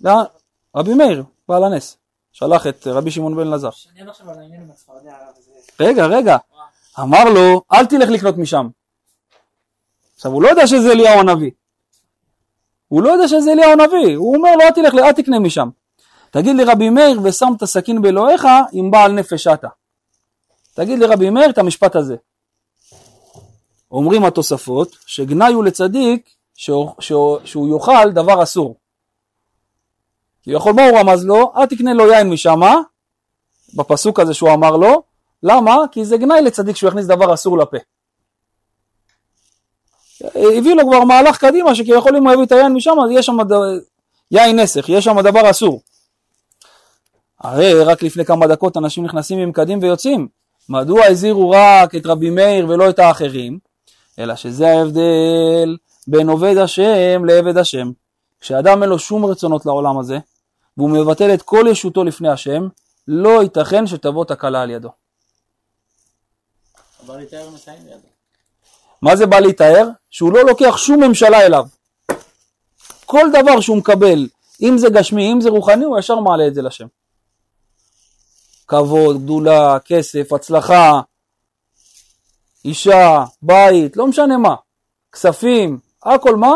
לאן? 0.00 0.24
רבי 0.76 0.94
מאיר, 0.94 1.24
בעל 1.48 1.64
הנס, 1.64 1.96
שלח 2.32 2.66
את 2.66 2.86
רבי 2.86 3.10
שמעון 3.10 3.36
בן 3.36 3.46
אלעזר. 3.46 3.68
רגע, 5.80 6.06
רגע, 6.06 6.36
אמר 7.00 7.24
לו, 7.24 7.62
אל 7.72 7.86
תלך 7.86 8.08
לקנות 8.08 8.38
משם. 8.38 8.68
עכשיו, 10.16 10.32
הוא 10.32 10.42
לא 10.42 10.48
יודע 10.48 10.66
שזה 10.66 10.92
אליהו 10.92 11.20
הנביא. 11.20 11.50
הוא 12.88 13.02
לא 13.02 13.10
יודע 13.10 13.28
שזה 13.28 13.52
אליהו 13.52 13.72
הנביא, 13.72 14.16
הוא 14.16 14.36
אומר 14.36 14.56
לו, 14.56 14.60
אל 14.60 14.70
תלך, 14.70 14.94
אל 14.94 15.12
תקנה 15.12 15.38
משם. 15.38 15.68
תגיד 16.30 16.56
לרבי 16.56 16.90
מאיר, 16.90 17.20
ושם 17.24 17.52
את 17.56 17.62
הסכין 17.62 18.02
באלוהיך, 18.02 18.46
אם 18.74 18.90
בעל 18.90 19.12
נפש 19.12 19.46
אתה. 19.46 19.68
תגיד 20.74 20.98
לרבי 20.98 21.30
מאיר 21.30 21.50
את 21.50 21.58
המשפט 21.58 21.96
הזה. 21.96 22.16
אומרים 23.90 24.24
התוספות, 24.24 24.96
שגנאי 25.06 25.52
הוא 25.52 25.64
לצדיק 25.64 26.30
שהוא, 26.54 26.90
שהוא, 27.00 27.38
שהוא 27.44 27.74
יאכל 27.74 28.10
דבר 28.10 28.42
אסור. 28.42 28.76
כביכול 30.42 30.72
מה 30.72 30.82
הוא 30.88 30.98
רמז 30.98 31.24
לו? 31.24 31.52
אל 31.56 31.66
תקנה 31.66 31.92
לו 31.94 32.12
יין 32.12 32.30
משם, 32.30 32.60
בפסוק 33.74 34.20
הזה 34.20 34.34
שהוא 34.34 34.50
אמר 34.54 34.76
לו, 34.76 35.02
למה? 35.42 35.76
כי 35.92 36.04
זה 36.04 36.16
גנאי 36.16 36.42
לצדיק 36.42 36.76
שהוא 36.76 36.88
יכניס 36.88 37.06
דבר 37.06 37.34
אסור 37.34 37.58
לפה. 37.58 37.76
הביא 40.34 40.74
לו 40.74 40.82
כבר 40.86 41.04
מהלך 41.04 41.38
קדימה 41.38 41.74
שכביכול 41.74 42.16
אם 42.16 42.24
הוא 42.26 42.32
יביא 42.32 42.44
את 42.44 42.52
היין 42.52 42.72
משם 42.72 43.00
אז 43.04 43.10
יש 43.10 43.26
שם. 43.26 43.36
יין 44.30 44.60
נסך, 44.60 44.88
יש 44.88 45.04
שם 45.04 45.20
דבר 45.20 45.50
אסור. 45.50 45.80
הרי 47.40 47.84
רק 47.84 48.02
לפני 48.02 48.24
כמה 48.24 48.46
דקות 48.46 48.76
אנשים 48.76 49.04
נכנסים 49.04 49.38
עם 49.38 49.52
קדים 49.52 49.82
ויוצאים. 49.82 50.28
מדוע 50.68 51.04
הזהירו 51.04 51.50
רק 51.50 51.94
את 51.94 52.06
רבי 52.06 52.30
מאיר 52.30 52.68
ולא 52.68 52.90
את 52.90 52.98
האחרים? 52.98 53.58
אלא 54.18 54.36
שזה 54.36 54.68
ההבדל 54.68 55.76
בין 56.06 56.28
עובד 56.28 56.56
השם 56.56 57.24
לעבד 57.24 57.56
השם. 57.56 57.90
כשאדם 58.40 58.82
אין 58.82 58.90
לו 58.90 58.98
שום 58.98 59.24
רצונות 59.24 59.66
לעולם 59.66 59.98
הזה, 59.98 60.18
והוא 60.76 60.90
מבטל 60.90 61.34
את 61.34 61.42
כל 61.42 61.64
ישותו 61.70 62.04
לפני 62.04 62.28
השם, 62.28 62.68
לא 63.08 63.42
ייתכן 63.42 63.86
שתבוא 63.86 64.24
תקלה 64.24 64.62
על 64.62 64.70
ידו. 64.70 64.88
מה 69.02 69.16
זה 69.16 69.26
בא 69.26 69.40
להתאר? 69.40 69.88
שהוא 70.10 70.32
לא 70.32 70.44
לוקח 70.44 70.76
שום 70.76 71.04
ממשלה 71.04 71.46
אליו. 71.46 71.64
כל 73.06 73.30
דבר 73.32 73.60
שהוא 73.60 73.76
מקבל, 73.76 74.28
אם 74.62 74.78
זה 74.78 74.88
גשמי, 74.90 75.32
אם 75.32 75.40
זה 75.40 75.50
רוחני, 75.50 75.84
הוא 75.84 75.98
ישר 75.98 76.20
מעלה 76.20 76.46
את 76.46 76.54
זה 76.54 76.62
לשם. 76.62 76.86
כבוד, 78.68 79.22
גדולה, 79.24 79.78
כסף, 79.84 80.32
הצלחה, 80.32 81.00
אישה, 82.64 83.24
בית, 83.42 83.96
לא 83.96 84.06
משנה 84.06 84.38
מה, 84.38 84.54
כספים, 85.12 85.78
הכל 86.02 86.36
מה? 86.36 86.52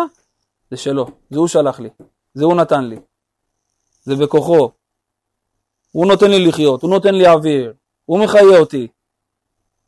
זה 0.70 0.76
שלו, 0.76 1.06
זה 1.30 1.38
הוא 1.38 1.48
שלח 1.48 1.80
לי, 1.80 1.88
זה 2.34 2.44
הוא 2.44 2.54
נתן 2.54 2.84
לי, 2.84 2.96
זה 4.02 4.16
בכוחו, 4.16 4.70
הוא 5.92 6.06
נותן 6.06 6.30
לי 6.30 6.46
לחיות, 6.46 6.82
הוא 6.82 6.90
נותן 6.90 7.14
לי 7.14 7.28
אוויר, 7.28 7.72
הוא 8.04 8.24
מחיה 8.24 8.58
אותי, 8.58 8.88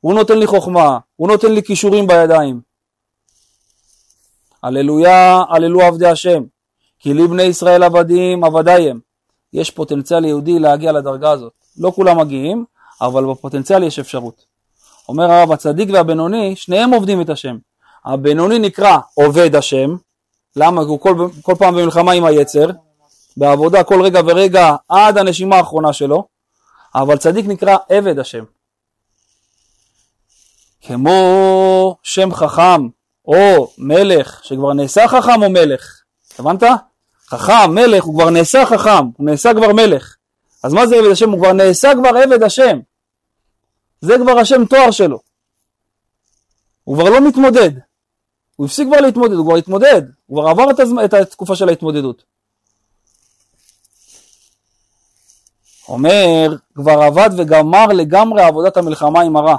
הוא 0.00 0.14
נותן 0.14 0.38
לי 0.38 0.46
חוכמה, 0.46 0.98
הוא 1.16 1.28
נותן 1.28 1.52
לי 1.52 1.62
כישורים 1.62 2.06
בידיים. 2.06 2.60
הללויה, 4.62 5.42
הללו 5.48 5.80
עבדי 5.82 6.06
השם, 6.06 6.42
כי 6.98 7.14
לבני 7.14 7.42
ישראל 7.42 7.82
עבדים, 7.82 8.44
עבדי 8.44 8.90
הם. 8.90 9.00
יש 9.52 9.70
פוטנציאל 9.70 10.24
יהודי 10.24 10.58
להגיע 10.58 10.92
לדרגה 10.92 11.30
הזאת. 11.30 11.63
לא 11.78 11.92
כולם 11.94 12.18
מגיעים, 12.18 12.64
אבל 13.00 13.24
בפוטנציאל 13.24 13.82
יש 13.82 13.98
אפשרות. 13.98 14.44
אומר 15.08 15.32
הרב, 15.32 15.52
הצדיק 15.52 15.88
והבינוני, 15.92 16.56
שניהם 16.56 16.90
עובדים 16.90 17.20
את 17.20 17.30
השם. 17.30 17.56
הבינוני 18.04 18.58
נקרא 18.58 18.98
עובד 19.14 19.54
השם, 19.54 19.96
למה? 20.56 20.82
הוא 20.82 21.00
כל, 21.00 21.28
כל 21.42 21.54
פעם 21.58 21.74
במלחמה 21.74 22.12
עם 22.12 22.24
היצר, 22.24 22.70
בעבודה 23.36 23.84
כל 23.84 24.02
רגע 24.02 24.20
ורגע 24.26 24.74
עד 24.88 25.18
הנשימה 25.18 25.56
האחרונה 25.56 25.92
שלו, 25.92 26.26
אבל 26.94 27.16
צדיק 27.16 27.46
נקרא 27.46 27.76
עבד 27.88 28.18
השם. 28.18 28.44
כמו 30.82 31.96
שם 32.02 32.34
חכם 32.34 32.88
או 33.24 33.72
מלך 33.78 34.40
שכבר 34.44 34.72
נעשה 34.72 35.08
חכם 35.08 35.42
או 35.42 35.50
מלך, 35.50 36.02
הבנת? 36.38 36.62
חכם, 37.28 37.70
מלך, 37.70 38.04
הוא 38.04 38.14
כבר 38.14 38.30
נעשה 38.30 38.66
חכם, 38.66 39.06
הוא 39.16 39.26
נעשה 39.26 39.54
כבר 39.54 39.72
מלך. 39.72 40.16
אז 40.64 40.72
מה 40.72 40.86
זה 40.86 40.96
עבד 40.96 41.10
השם? 41.10 41.30
הוא 41.30 41.38
כבר 41.38 41.52
נעשה 41.52 41.92
כבר 41.94 42.08
עבד 42.08 42.42
השם. 42.42 42.78
זה 44.00 44.14
כבר 44.22 44.38
השם 44.38 44.64
תואר 44.64 44.90
שלו. 44.90 45.18
הוא 46.84 46.96
כבר 46.96 47.10
לא 47.10 47.28
מתמודד. 47.28 47.70
הוא 48.56 48.66
הפסיק 48.66 48.88
כבר 48.88 49.00
להתמודד, 49.00 49.34
הוא 49.34 49.46
כבר 49.46 49.56
התמודד. 49.56 50.02
הוא 50.26 50.40
כבר 50.40 50.50
עבר 50.50 50.70
את, 50.70 50.80
הזמ... 50.80 51.00
את 51.04 51.14
התקופה 51.14 51.56
של 51.56 51.68
ההתמודדות. 51.68 52.24
אומר, 55.88 56.56
כבר 56.74 57.02
עבד 57.02 57.30
וגמר 57.38 57.86
לגמרי 57.86 58.42
עבודת 58.42 58.76
המלחמה 58.76 59.20
עם 59.22 59.36
הרע. 59.36 59.56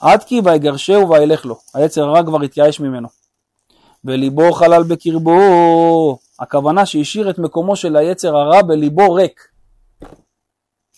עד 0.00 0.24
כי 0.24 0.40
ויגרשהו 0.44 1.10
וילך 1.10 1.44
לו. 1.44 1.58
היצר 1.74 2.02
הרע 2.02 2.22
כבר 2.22 2.42
התייאש 2.42 2.80
ממנו. 2.80 3.08
וליבו 4.04 4.52
חלל 4.52 4.82
בקרבו. 4.82 6.18
הכוונה 6.38 6.86
שהשאיר 6.86 7.30
את 7.30 7.38
מקומו 7.38 7.76
של 7.76 7.96
היצר 7.96 8.36
הרע 8.36 8.62
בליבו 8.62 9.12
ריק. 9.12 9.53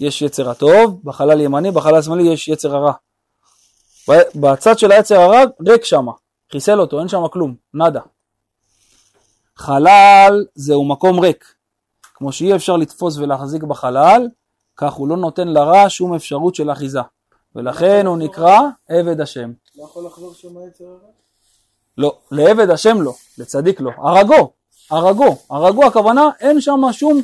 יש 0.01 0.23
יצר 0.23 0.51
הטוב, 0.51 1.01
בחלל 1.05 1.41
ימני, 1.41 1.71
בחלל 1.71 2.03
שמאלי 2.03 2.23
יש 2.23 2.49
יצר 2.49 2.77
הרע. 2.77 2.93
בצד 4.35 4.79
של 4.79 4.93
היצר 4.93 5.21
הרע 5.21 5.43
ריק 5.69 5.85
שמה, 5.85 6.13
חיסל 6.53 6.81
אותו, 6.81 7.01
אין 7.01 7.09
שם 7.09 7.29
כלום, 7.33 7.55
נאדה. 7.75 8.01
חלל 9.57 10.45
זהו 10.55 10.85
מקום 10.85 11.21
ריק. 11.21 11.45
כמו 12.15 12.33
שאי 12.33 12.55
אפשר 12.55 12.77
לתפוס 12.77 13.17
ולהחזיק 13.19 13.63
בחלל, 13.63 14.29
כך 14.77 14.93
הוא 14.93 15.09
לא 15.09 15.17
נותן 15.17 15.49
לרע 15.49 15.85
שום 15.89 16.15
אפשרות 16.15 16.55
של 16.55 16.73
אחיזה. 16.73 17.01
ולכן 17.57 18.07
הוא 18.07 18.19
נקרא 18.19 18.61
עבד 18.89 19.21
השם. 19.21 19.53
לא 19.77 19.85
יכול 19.85 20.07
לחזור 20.07 20.35
שם 20.35 20.59
היצר 20.59 20.85
הרע? 20.85 21.11
לא, 21.99 22.19
לעבד 22.31 22.71
השם 22.71 23.03
לא, 23.03 23.13
לצדיק 23.39 23.81
לא. 23.81 23.91
הרגו, 23.97 24.53
הרגו, 24.91 25.37
הרגו 25.51 25.85
הכוונה 25.85 26.31
אין 26.41 26.61
שם 26.61 26.81
שום, 26.93 27.23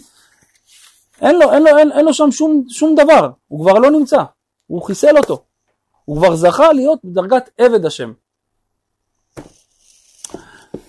אין 1.23 1.37
לו, 1.39 1.53
אין 1.53 1.63
לו, 1.63 1.79
אין, 1.79 1.93
אין 1.93 2.05
לו 2.05 2.15
שם 2.15 2.31
שום, 2.31 2.65
שום 2.69 2.95
דבר, 2.95 3.31
הוא 3.49 3.65
כבר 3.65 3.79
לא 3.79 3.91
נמצא, 3.91 4.23
הוא 4.67 4.83
חיסל 4.83 5.17
אותו, 5.17 5.45
הוא 6.05 6.19
כבר 6.19 6.37
זכה 6.37 6.73
להיות 6.73 6.99
בדרגת 7.05 7.51
עבד 7.59 7.87
השם. 7.87 8.13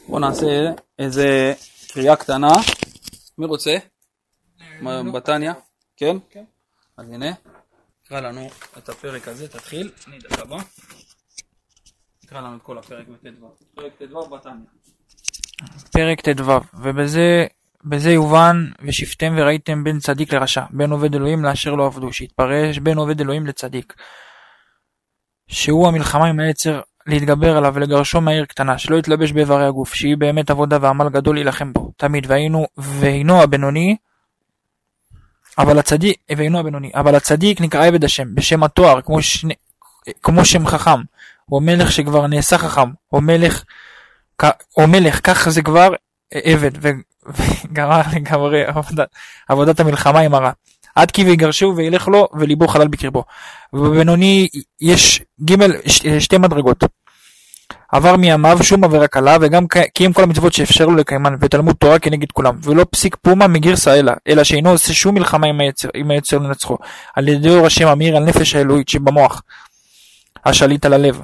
בואו 0.08 0.20
נעשה 0.20 0.72
איזה 1.00 1.54
קריאה 1.88 2.16
קטנה, 2.16 2.52
מי 3.38 3.46
רוצה? 3.46 3.78
מה, 4.82 5.04
בתניא? 5.04 5.52
כן? 5.98 6.18
כן. 6.30 6.44
אז 6.98 7.10
הנה, 7.10 7.32
תקרא 8.04 8.20
לנו 8.20 8.48
את 8.78 8.90
הפרק 8.90 9.28
הזה, 9.28 9.48
תתחיל, 9.48 9.92
אני 10.08 10.20
דקה 10.20 10.46
בא. 10.46 10.58
תקרא 12.20 12.42
לנו 12.42 12.58
את 12.58 12.62
כל 12.62 12.78
הפרק 12.78 13.08
בט"ו. 13.08 13.56
פרק 13.76 13.94
ט"ו 13.98 14.30
בתניא. 14.30 14.54
פרק 15.92 16.22
ט"ו, 16.22 16.52
ובזה 16.74 17.46
בזה 17.86 18.12
יובן 18.12 18.66
ושפטם 18.82 19.34
וראיתם 19.38 19.84
בין 19.84 20.00
צדיק 20.00 20.34
לרשע, 20.34 20.64
בין 20.70 20.92
עובד 20.92 21.16
אלוהים 21.16 21.44
לאשר 21.44 21.76
לא 21.76 21.86
עבדו, 21.86 22.14
שהתפרש 22.14 22.78
בין 22.78 22.98
עובד 22.98 23.22
אלוהים 23.22 23.48
לצדיק. 23.48 23.94
שהוא 25.48 25.88
המלחמה 25.88 26.28
עם 26.28 26.40
היצר 26.40 26.82
להתגבר 27.08 27.58
עליו 27.58 27.72
ולגרשו 27.76 28.22
מהעיר 28.22 28.46
קטנה, 28.46 28.78
שלא 28.78 28.96
יתלבש 28.96 29.32
באיברי 29.32 29.66
הגוף, 29.66 29.94
שהיא 29.94 30.18
באמת 30.18 30.50
עבודה 30.50 30.78
ועמל 30.82 31.10
גדול 31.10 31.36
להילחם 31.36 31.74
בו, 31.74 31.92
תמיד, 31.98 32.26
והיינו, 32.28 32.66
והינו 32.78 33.42
הבינוני, 33.42 33.96
אבל 35.58 35.80
הצדיק, 35.80 36.18
והינו 36.38 36.60
הבינוני, 36.60 36.92
אבל 36.96 37.16
הצדיק 37.16 37.62
נקרא 37.62 37.86
עבד 37.86 38.04
השם, 38.04 38.36
בשם 38.36 38.64
התואר, 38.64 39.02
כמו, 39.02 39.22
שני, 39.22 39.54
כמו 40.24 40.46
שם 40.46 40.68
חכם, 40.68 41.02
או 41.52 41.62
מלך 41.62 41.92
שכבר 41.92 42.28
נעשה 42.28 42.58
חכם, 42.58 42.90
או 43.12 43.22
מלך, 43.22 43.64
או 44.78 44.88
מלך, 44.88 45.20
כך 45.24 45.50
זה 45.50 45.62
כבר 45.62 45.90
עבד, 46.34 46.72
וגמר 47.26 48.02
לגמרי 48.16 48.64
עבודת, 48.66 49.08
עבודת 49.50 49.80
המלחמה 49.80 50.20
עם 50.20 50.36
הרע. 50.36 50.52
עד 50.96 51.12
כי 51.12 51.24
ויגרשו 51.24 51.74
וילך 51.76 52.08
לו 52.08 52.28
וליבו 52.34 52.68
חלל 52.68 52.88
בקרבו. 52.88 53.24
ובבינוני 53.74 54.48
יש 54.82 55.22
ג' 55.46 55.88
ש- 55.88 56.08
שתי 56.08 56.38
מדרגות. 56.38 56.84
עבר 57.92 58.16
מימיו 58.16 58.64
שום 58.64 58.84
עבירה 58.84 59.08
קלה 59.08 59.38
וגם 59.42 59.68
קיים 59.94 60.14
כל 60.14 60.24
המצוות 60.24 60.54
שאפשר 60.54 60.86
לו 60.86 60.96
לקיימן 60.96 61.36
ותלמוד 61.40 61.76
תורה 61.76 62.00
כנגד 62.00 62.32
כולם 62.32 62.56
ולא 62.64 62.86
פסיק 62.90 63.16
פומה 63.22 63.48
מגרסה 63.48 64.00
אלא 64.00 64.12
אלא 64.28 64.44
שאינו 64.44 64.70
עושה 64.70 64.94
שום 64.94 65.16
מלחמה 65.16 65.48
עם 65.48 65.60
היצר, 65.60 65.90
עם 65.94 66.12
היצר 66.12 66.38
לנצחו 66.38 66.78
על 67.16 67.28
ידי 67.28 67.50
אור 67.50 67.66
השם 67.66 67.88
המאיר 67.88 68.18
על 68.18 68.24
נפש 68.24 68.56
האלוהית 68.56 68.90
שבמוח 68.90 69.42
השליט 70.46 70.86
על 70.86 70.94
הלב 70.94 71.22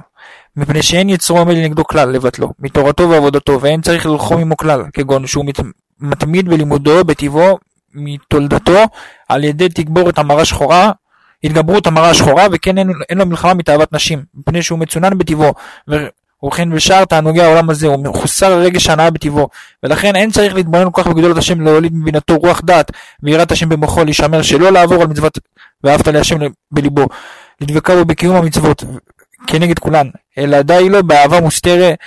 מפני 0.55 0.83
שאין 0.83 1.09
יצרו 1.09 1.37
עומד 1.37 1.55
לנגדו 1.55 1.83
כלל 1.83 2.09
לבטלו 2.09 2.49
מתורתו 2.59 3.09
ועבודתו 3.09 3.61
ואין 3.61 3.81
צריך 3.81 4.05
ללחום 4.05 4.41
עמו 4.41 4.57
כלל 4.57 4.83
כגון 4.93 5.27
שהוא 5.27 5.45
מת, 5.45 5.59
מתמיד 6.01 6.49
בלימודו 6.49 7.03
בטבעו 7.03 7.57
מתולדתו 7.93 8.85
על 9.29 9.43
ידי 9.43 9.69
תגבורת 9.69 10.17
המרה 10.17 10.45
שחורה 10.45 10.91
התגברות 11.43 11.87
המרה 11.87 12.09
השחורה 12.09 12.47
וכן 12.51 12.77
אין, 12.77 12.91
אין 13.09 13.17
לו 13.17 13.25
מלחמה 13.25 13.53
מתאוות 13.53 13.93
נשים 13.93 14.23
מפני 14.33 14.61
שהוא 14.61 14.79
מצונן 14.79 15.17
בטבעו 15.17 15.53
ו- 15.89 16.07
ובכן 16.43 16.69
בשאר 16.69 17.05
תענוגי 17.05 17.41
העולם 17.41 17.69
הזה 17.69 17.87
הוא 17.87 18.03
מחוסר 18.03 18.59
רגש 18.59 18.89
הנאה 18.89 19.09
בטבעו 19.09 19.49
ולכן 19.83 20.15
אין 20.15 20.31
צריך 20.31 20.55
להתבונן 20.55 20.87
כל 20.91 21.03
כך 21.03 21.07
בגדולת 21.09 21.37
השם 21.37 21.61
להוליד 21.61 21.93
מבינתו 21.95 22.37
רוח 22.37 22.61
דעת 22.61 22.91
ויראת 23.23 23.51
השם 23.51 23.69
במוחו 23.69 24.03
להישמר 24.03 24.41
שלא 24.41 24.71
לעבור 24.71 25.01
על 25.01 25.07
מצוות 25.07 25.39
ואהבת 25.83 26.07
להשם 26.07 26.37
בליבו. 26.71 27.07
לדבקה 27.61 27.95
בו 27.95 28.05
בקיום 28.05 28.35
המצוות 28.35 28.83
כנגד 29.47 29.79
כולן. 29.79 30.07
אלא 30.37 30.61
די 30.61 30.89
לו 30.89 31.03
באהבה 31.03 31.41
מוסתרת 31.41 31.99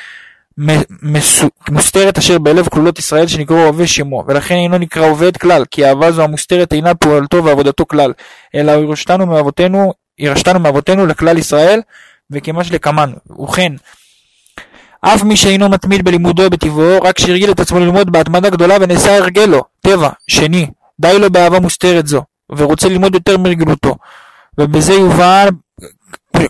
מוסתרת 1.71 2.19
אשר 2.19 2.39
בלב 2.39 2.69
כלולות 2.69 2.99
ישראל 2.99 3.27
שנקראו 3.27 3.59
אוהבי 3.63 3.87
שמו 3.87 4.25
ולכן 4.27 4.55
אינו 4.55 4.79
נקרא 4.79 5.07
עובד 5.07 5.37
כלל 5.37 5.65
כי 5.71 5.87
אהבה 5.87 6.13
זו 6.13 6.23
המוסתרת 6.23 6.73
אינה 6.73 6.95
פעולתו 6.95 7.45
ועבודתו 7.45 7.87
כלל 7.87 8.13
אלא 8.55 8.73
ירשתנו 8.73 9.27
מאבותינו 9.27 9.93
ירשתנו 10.19 10.61
מאבותינו 10.61 11.07
לכלל 11.07 11.39
ישראל 11.39 11.81
וכמה 12.31 12.65
שלקמן 12.65 13.13
וכן 13.43 13.73
אף 15.05 15.23
מי 15.23 15.37
שאינו 15.37 15.69
מתמיד 15.69 16.05
בלימודו 16.05 16.51
בטבעו, 16.51 17.03
רק 17.03 17.19
שהרגיל 17.19 17.51
את 17.51 17.61
עצמו 17.61 17.79
ללמוד 17.79 18.11
בהתמדה 18.11 18.51
גדולה 18.51 18.77
ונעשה 18.81 19.17
הרגלו, 19.17 19.63
טבע, 19.81 20.09
שני, 20.29 20.67
די 21.01 21.19
לו 21.19 21.31
באהבה 21.31 21.61
מוסתרת 21.61 22.07
זו, 22.07 22.23
ורוצה 22.53 22.89
ללמוד 22.89 23.15
יותר 23.15 23.39
מרגלותו. 23.39 23.97
ובזה 24.59 24.93
יובן 24.93 25.47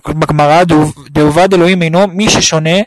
בגמרא, 0.09 0.63
דאובד 1.11 1.55
אלוהים 1.55 1.83
אינו 1.83 2.07
מי 2.09 2.31
ששונה 2.31 2.79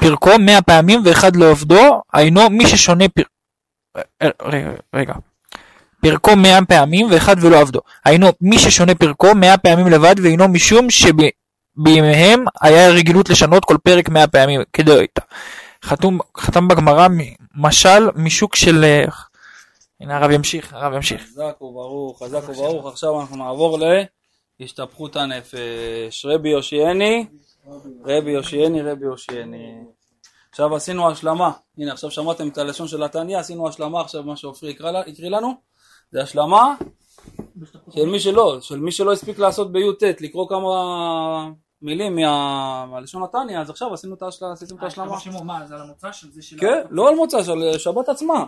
פרקו 0.00 0.30
מאה 0.38 0.62
פעמים 0.62 1.02
ואחד 1.04 1.36
לא 1.36 1.50
עובדו, 1.50 2.02
היינו 2.12 2.50
מי 2.50 2.66
ששונה 2.66 3.08
פר... 3.08 3.22
רגע, 4.42 4.70
רגע. 4.94 5.14
פרקו 6.02 6.36
מאה 6.36 6.64
פעמים 6.64 7.06
ואחד 7.10 7.36
ולא 7.40 7.60
עבדו. 7.60 7.80
היינו 8.04 8.28
מי 8.40 8.58
ששונה 8.58 8.94
פרקו 8.94 9.34
מאה 9.34 9.56
פעמים 9.56 9.86
לבד 9.86 10.14
והינו 10.22 10.48
משום 10.48 10.90
שב... 10.90 11.12
בימיהם 11.76 12.44
היה 12.62 12.90
רגילות 12.90 13.30
לשנות 13.30 13.64
כל 13.64 13.76
פרק 13.82 14.08
מאה 14.08 14.26
פעמים 14.26 14.60
כדאיתא. 14.72 15.20
חתום, 15.84 16.18
חתם 16.38 16.68
בגמרא 16.68 17.08
משל 17.54 18.08
משוק 18.16 18.56
של... 18.56 18.84
אה, 18.84 19.04
הנה 20.00 20.16
הרב 20.16 20.30
ימשיך, 20.30 20.72
הרב 20.72 20.92
ימשיך. 20.92 21.22
חזק 21.22 21.62
וברוך, 21.62 22.22
חזק 22.22 22.48
וברוך. 22.48 22.86
עכשיו 22.86 23.20
אנחנו 23.20 23.36
נעבור 23.36 23.78
להשתפכות 24.60 25.16
הנפש. 25.16 26.24
רבי 26.24 26.48
יושיעני, 26.48 27.26
רבי 28.04 28.30
יושיעני, 28.30 28.82
רבי 28.82 29.04
יושיעני. 29.04 29.84
עכשיו 30.50 30.76
עשינו 30.76 31.10
השלמה. 31.10 31.50
הנה, 31.78 31.92
עכשיו 31.92 32.10
שמעתם 32.10 32.48
את 32.48 32.58
הלשון 32.58 32.88
של 32.88 33.02
התניא, 33.02 33.38
עשינו 33.38 33.68
השלמה 33.68 34.00
עכשיו, 34.00 34.22
מה 34.22 34.36
שעופרי 34.36 34.76
הקריא 35.06 35.30
לנו. 35.30 35.54
זה 36.10 36.22
השלמה 36.22 36.74
של 37.90 38.06
מי 38.06 38.20
שלא, 38.20 38.60
של 38.60 38.80
מי 38.80 38.92
שלא 38.92 39.12
הספיק 39.12 39.38
לעשות 39.38 39.72
בי"ט, 39.72 40.02
לקרוא 40.20 40.48
כמה 40.48 41.50
מילים 41.82 42.16
מה- 42.16 42.86
מהלשון 42.86 43.22
התניא, 43.22 43.58
אז 43.58 43.70
עכשיו 43.70 43.94
עשינו 43.94 44.14
את 44.14 44.22
ההשלמה. 44.22 44.52
עשיתם 44.52 44.76
את 44.76 44.82
ההשלמה. 44.82 45.16
מה, 45.44 45.66
זה 45.66 45.74
על 45.74 45.80
המוצא 45.80 46.12
של 46.12 46.26
זה 46.32 46.42
של... 46.42 46.56
כן, 46.60 46.82
לא 46.90 47.08
על 47.08 47.14
מוצא, 47.14 47.42
של 47.42 47.78
שבת 47.78 48.08
עצמה. 48.08 48.44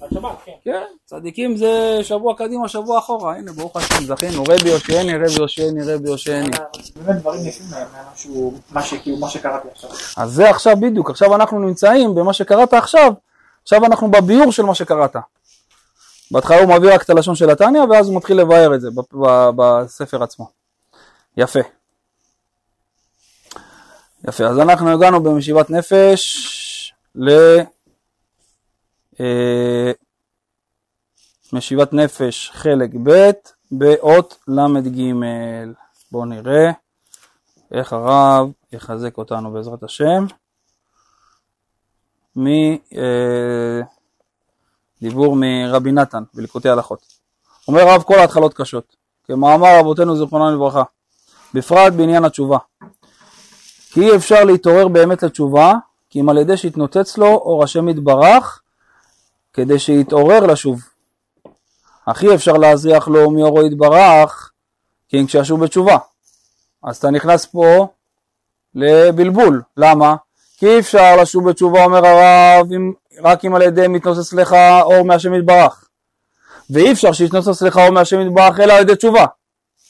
על 0.00 0.08
שבת, 0.14 0.30
כן. 0.44 0.52
כן, 0.64 0.82
צדיקים 1.04 1.56
זה 1.56 1.98
שבוע 2.02 2.34
קדימה, 2.36 2.68
שבוע 2.68 2.98
אחורה, 2.98 3.36
הנה 3.36 3.52
ברוך 3.52 3.76
השם, 3.76 4.04
זכינו, 4.04 4.42
רבי 4.42 4.68
יושעני, 4.68 5.16
רבי 5.16 5.32
יושעני, 5.40 5.94
רבי 5.94 6.10
יושעני. 6.10 6.50
באמת 6.96 7.16
דברים 7.20 7.46
יפים 7.46 7.66
ממשהו, 8.10 8.54
מה 8.70 8.82
שכאילו, 8.82 9.16
מה 9.16 9.28
שקראתי 9.28 9.68
עכשיו. 9.72 9.90
אז 10.16 10.32
זה 10.32 10.50
עכשיו 10.50 10.76
בדיוק, 10.80 11.10
עכשיו 11.10 11.34
אנחנו 11.34 11.58
נמצאים 11.58 12.14
במה 12.14 12.32
שקראת 12.32 12.74
עכשיו, 12.74 13.12
עכשיו 13.62 13.84
אנחנו 13.86 14.10
בביאור 14.10 14.52
של 14.52 14.62
מה 14.62 14.74
שקראת. 14.74 15.16
בהתחלה 16.30 16.60
הוא 16.62 16.74
מביא 16.76 16.94
רק 16.94 17.02
את 17.02 17.10
הלשון 17.10 17.34
של 17.34 17.50
התניא, 17.50 17.80
ואז 17.90 18.08
הוא 18.08 18.16
מתחיל 18.16 18.40
לבאר 18.40 18.74
את 18.74 18.80
זה 18.80 18.88
בספר 19.56 20.22
עצמו. 20.22 20.48
יפה. 21.36 21.60
יפה, 24.28 24.44
אז 24.44 24.58
אנחנו 24.58 24.90
הגענו 24.90 25.22
במשיבת 25.22 25.70
נפש 25.70 26.94
ל... 27.14 27.30
אה, 29.20 29.92
משיבת 31.52 31.92
נפש 31.92 32.50
חלק 32.54 32.90
ב' 33.02 33.30
באות 33.72 34.38
ל"ג. 34.48 35.00
בואו 36.12 36.24
נראה 36.24 36.70
איך 37.72 37.92
הרב 37.92 38.50
יחזק 38.72 39.18
אותנו 39.18 39.52
בעזרת 39.52 39.82
השם 39.82 40.26
מדיבור 45.00 45.36
מרבי 45.36 45.92
נתן 45.92 46.22
בליקוטי 46.34 46.68
הלכות. 46.68 47.06
אומר 47.68 47.80
הרב 47.80 48.02
כל 48.02 48.14
ההתחלות 48.18 48.54
קשות, 48.54 48.96
כמאמר 49.24 49.80
אבותינו 49.80 50.16
זיכרונם 50.16 50.54
לברכה, 50.54 50.82
בפרט 51.54 51.92
בעניין 51.92 52.24
התשובה. 52.24 52.58
כי 53.92 54.00
אי 54.00 54.16
אפשר 54.16 54.44
להתעורר 54.44 54.88
באמת 54.88 55.22
לתשובה, 55.22 55.72
כי 56.10 56.20
אם 56.20 56.28
על 56.28 56.38
ידי 56.38 56.56
שיתנוצץ 56.56 57.18
לו 57.18 57.26
אור 57.26 57.64
השם 57.64 57.88
יתברך, 57.88 58.60
כדי 59.52 59.78
שיתעורר 59.78 60.46
לשוב. 60.46 60.80
אך 62.06 62.22
אי 62.22 62.34
אפשר 62.34 62.52
להזריח 62.52 63.08
לו 63.08 63.30
מאורו 63.30 63.62
יתברך, 63.62 64.50
כי 65.08 65.20
אם 65.20 65.26
כשישוב 65.26 65.64
בתשובה. 65.64 65.96
אז 66.82 66.96
אתה 66.96 67.10
נכנס 67.10 67.46
פה 67.46 67.86
לבלבול, 68.74 69.62
למה? 69.76 70.16
כי 70.56 70.66
אי 70.66 70.78
אפשר 70.78 71.16
לשוב 71.22 71.50
בתשובה, 71.50 71.84
אומר 71.84 72.06
הרב, 72.06 72.72
אם, 72.72 72.92
רק 73.22 73.44
אם 73.44 73.54
על 73.54 73.62
ידי 73.62 73.88
מתנוסס 73.88 74.32
לך 74.32 74.56
אור 74.82 75.02
מהשם 75.02 75.34
יתברך. 75.34 75.88
ואי 76.70 76.92
אפשר 76.92 77.12
שיתנוסס 77.12 77.62
לך 77.62 77.76
אור 77.76 77.90
מהשם 77.90 78.20
יתברך 78.20 78.60
אלא 78.60 78.72
על 78.72 78.80
ידי 78.80 78.96
תשובה. 78.96 79.26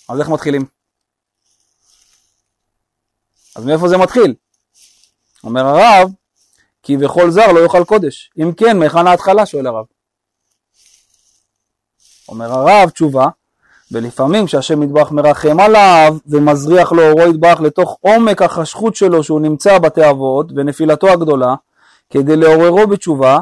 אז 0.08 0.20
איך 0.20 0.28
מתחילים? 0.28 0.79
אז 3.56 3.64
מאיפה 3.64 3.88
זה 3.88 3.96
מתחיל? 3.96 4.34
אומר 5.44 5.66
הרב, 5.66 6.10
כי 6.82 6.96
וכל 7.00 7.30
זר 7.30 7.52
לא 7.52 7.60
יאכל 7.60 7.84
קודש. 7.84 8.30
אם 8.38 8.52
כן, 8.52 8.78
מהיכן 8.78 9.06
ההתחלה? 9.06 9.46
שואל 9.46 9.66
הרב. 9.66 9.84
אומר 12.28 12.52
הרב, 12.52 12.90
תשובה, 12.90 13.28
ולפעמים 13.92 14.46
כשהשם 14.46 14.82
יתברך 14.82 15.12
מרחם 15.12 15.60
עליו 15.60 16.16
ומזריח 16.26 16.92
לו 16.92 17.10
אורו 17.10 17.30
יתברך 17.30 17.60
לתוך 17.60 17.96
עומק 18.00 18.42
החשכות 18.42 18.96
שלו 18.96 19.24
שהוא 19.24 19.40
נמצא 19.40 19.78
בתאוות 19.78 20.46
ונפילתו 20.56 21.08
הגדולה, 21.08 21.54
כדי 22.10 22.36
לעוררו 22.36 22.86
בתשובה, 22.86 23.38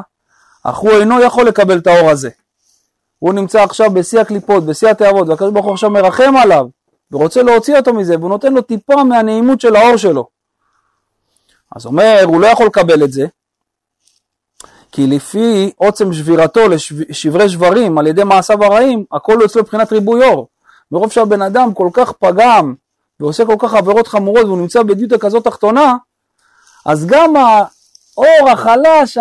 אך 0.63 0.77
הוא 0.77 0.91
אינו 0.91 1.21
יכול 1.21 1.47
לקבל 1.47 1.77
את 1.77 1.87
האור 1.87 2.09
הזה. 2.09 2.29
הוא 3.19 3.33
נמצא 3.33 3.63
עכשיו 3.63 3.91
בשיא 3.91 4.19
הקליפות, 4.19 4.65
בשיא 4.65 4.89
התאוות, 4.89 5.27
והקדוש 5.27 5.53
ברוך 5.53 5.65
הוא 5.65 5.73
עכשיו 5.73 5.89
מרחם 5.89 6.33
עליו, 6.37 6.65
ורוצה 7.11 7.43
להוציא 7.43 7.77
אותו 7.77 7.93
מזה, 7.93 8.17
והוא 8.17 8.29
נותן 8.29 8.53
לו 8.53 8.61
טיפה 8.61 9.03
מהנעימות 9.03 9.61
של 9.61 9.75
האור 9.75 9.97
שלו. 9.97 10.27
אז 11.75 11.85
אומר, 11.85 12.21
הוא 12.25 12.41
לא 12.41 12.47
יכול 12.47 12.65
לקבל 12.65 13.03
את 13.03 13.11
זה, 13.11 13.27
כי 14.91 15.07
לפי 15.07 15.71
עוצם 15.75 16.13
שבירתו 16.13 16.61
לשברי 16.69 17.49
שברים 17.49 17.97
על 17.97 18.07
ידי 18.07 18.23
מעשיו 18.23 18.63
הרעים, 18.63 19.05
הכל 19.11 19.35
הוא 19.35 19.45
אצלו 19.45 19.61
מבחינת 19.61 19.91
ריבוי 19.91 20.23
אור. 20.23 20.47
מרוב 20.91 21.11
שהבן 21.11 21.41
אדם 21.41 21.73
כל 21.73 21.89
כך 21.93 22.11
פגם 22.11 22.73
ועושה 23.19 23.45
כל 23.45 23.55
כך 23.59 23.73
עבירות 23.73 24.07
חמורות 24.07 24.45
והוא 24.45 24.57
נמצא 24.57 24.83
בדיוטה 24.83 25.17
כזאת 25.17 25.43
תחתונה, 25.43 25.95
אז 26.85 27.05
גם 27.05 27.35
האור 27.35 28.49
החלש, 28.51 29.17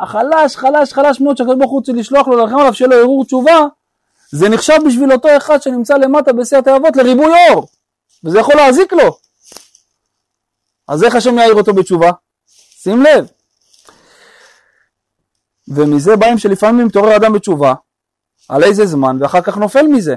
החלש, 0.00 0.56
חלש, 0.56 0.92
חלש 0.92 1.20
מאוד 1.20 1.36
שהקדוש 1.36 1.56
ברוך 1.56 1.70
הוא 1.70 1.78
רוצה 1.78 1.92
לשלוח 1.92 2.28
לו 2.28 2.36
לרחם 2.36 2.58
עליו 2.58 2.74
שיהיה 2.74 2.88
לו 2.88 2.96
ערעור 2.96 3.24
תשובה, 3.24 3.66
זה 4.32 4.48
נחשב 4.48 4.78
בשביל 4.86 5.12
אותו 5.12 5.28
אחד 5.36 5.62
שנמצא 5.62 5.96
למטה 5.96 6.32
בשיא 6.32 6.58
התאוות 6.58 6.96
לריבוי 6.96 7.32
אור, 7.50 7.68
וזה 8.24 8.38
יכול 8.38 8.54
להזיק 8.54 8.92
לו. 8.92 9.18
אז 10.88 11.04
איך 11.04 11.14
השם 11.14 11.38
יעיר 11.38 11.54
אותו 11.54 11.74
בתשובה? 11.74 12.10
שים 12.82 13.02
לב. 13.02 13.26
ומזה 15.68 16.16
באים 16.16 16.38
שלפעמים 16.38 16.86
מתעורר 16.86 17.16
אדם 17.16 17.32
בתשובה, 17.32 17.74
על 18.48 18.64
איזה 18.64 18.86
זמן, 18.86 19.16
ואחר 19.20 19.42
כך 19.42 19.56
נופל 19.56 19.82
מזה. 19.82 20.14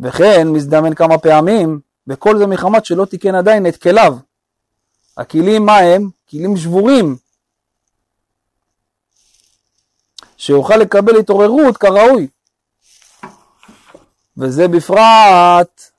וכן 0.00 0.48
מזדמן 0.48 0.94
כמה 0.94 1.18
פעמים, 1.18 1.80
וכל 2.06 2.38
זה 2.38 2.46
מחמת 2.46 2.84
שלא 2.84 3.04
תיקן 3.04 3.34
עדיין 3.34 3.66
את 3.66 3.76
כליו. 3.76 4.16
הכלים 5.16 5.66
מה 5.66 5.78
הם? 5.78 6.10
כלים 6.30 6.56
שבורים. 6.56 7.16
שיוכל 10.36 10.76
לקבל 10.76 11.16
התעוררות 11.18 11.76
כראוי. 11.76 12.28
וזה 14.38 14.68
בפרט, 14.68 15.90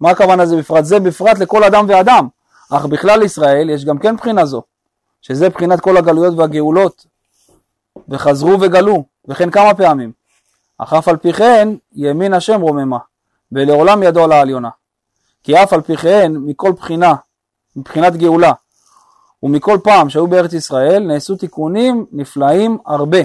מה 0.00 0.10
הכוונה 0.10 0.46
זה 0.46 0.56
בפרט? 0.56 0.84
זה 0.84 1.00
בפרט 1.00 1.38
לכל 1.38 1.64
אדם 1.64 1.86
ואדם, 1.88 2.28
אך 2.70 2.86
בכלל 2.86 3.22
ישראל 3.22 3.70
יש 3.70 3.84
גם 3.84 3.98
כן 3.98 4.16
בחינה 4.16 4.46
זו. 4.46 4.62
שזה 5.22 5.48
בחינת 5.48 5.80
כל 5.80 5.96
הגלויות 5.96 6.34
והגאולות, 6.38 7.06
וחזרו 8.08 8.60
וגלו, 8.60 9.04
וכן 9.28 9.50
כמה 9.50 9.74
פעמים. 9.74 10.12
אך 10.78 10.92
אף 10.92 11.08
על 11.08 11.16
פי 11.16 11.32
כן 11.32 11.68
ימין 11.94 12.34
השם 12.34 12.60
רוממה, 12.60 12.98
ולעולם 13.52 14.02
ידו 14.02 14.24
על 14.24 14.32
העליונה. 14.32 14.70
כי 15.42 15.62
אף 15.62 15.72
על 15.72 15.80
פי 15.80 15.96
כן 15.96 16.32
מכל 16.36 16.72
בחינה, 16.72 17.14
מבחינת 17.76 18.16
גאולה, 18.16 18.52
ומכל 19.42 19.78
פעם 19.84 20.10
שהיו 20.10 20.26
בארץ 20.26 20.52
ישראל 20.52 21.02
נעשו 21.02 21.36
תיקונים 21.36 22.06
נפלאים 22.12 22.78
הרבה. 22.86 23.18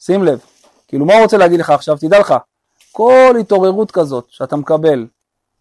שים 0.00 0.24
לב, 0.24 0.40
כאילו 0.88 1.06
מה 1.06 1.14
הוא 1.14 1.22
רוצה 1.22 1.36
להגיד 1.36 1.60
לך 1.60 1.70
עכשיו? 1.70 1.96
תדע 1.98 2.18
לך, 2.18 2.34
כל 2.96 3.36
התעוררות 3.40 3.90
כזאת 3.90 4.26
שאתה 4.28 4.56
מקבל, 4.56 5.06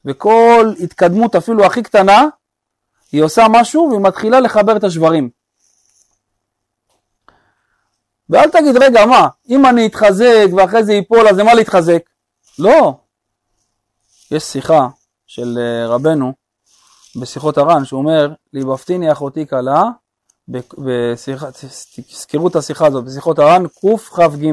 וכל 0.06 0.74
התקדמות 0.80 1.36
אפילו 1.36 1.66
הכי 1.66 1.84
קטנה, 1.84 2.28
היא 3.12 3.24
עושה 3.24 3.46
משהו 3.50 3.88
והיא 3.90 4.02
מתחילה 4.02 4.40
לחבר 4.40 4.78
את 4.78 4.84
השברים. 4.84 5.30
ואל 8.30 8.50
תגיד, 8.50 8.78
רגע, 8.78 9.06
מה, 9.06 9.28
אם 9.50 9.66
אני 9.66 9.88
אתחזק 9.88 10.48
ואחרי 10.58 10.84
זה 10.84 10.94
ייפול, 10.94 11.28
אז 11.28 11.38
למה 11.38 11.54
להתחזק? 11.54 12.10
לא. 12.60 12.94
יש 14.32 14.44
שיחה 14.44 14.88
של 15.28 15.58
אה, 15.58 15.88
רבנו 15.88 16.34
בשיחות 17.22 17.58
הר"ן, 17.58 17.86
שהוא 17.86 18.00
אומר, 18.00 18.34
ליבפתיני 18.54 19.12
אחותי 19.12 19.48
כלה, 19.48 19.84
תזכרו 22.10 22.48
את 22.48 22.56
השיחה 22.56 22.88
הזאת, 22.88 23.06
בשיחות 23.06 23.40
הר"ן 23.40 23.68
קכ"ג, 23.68 24.52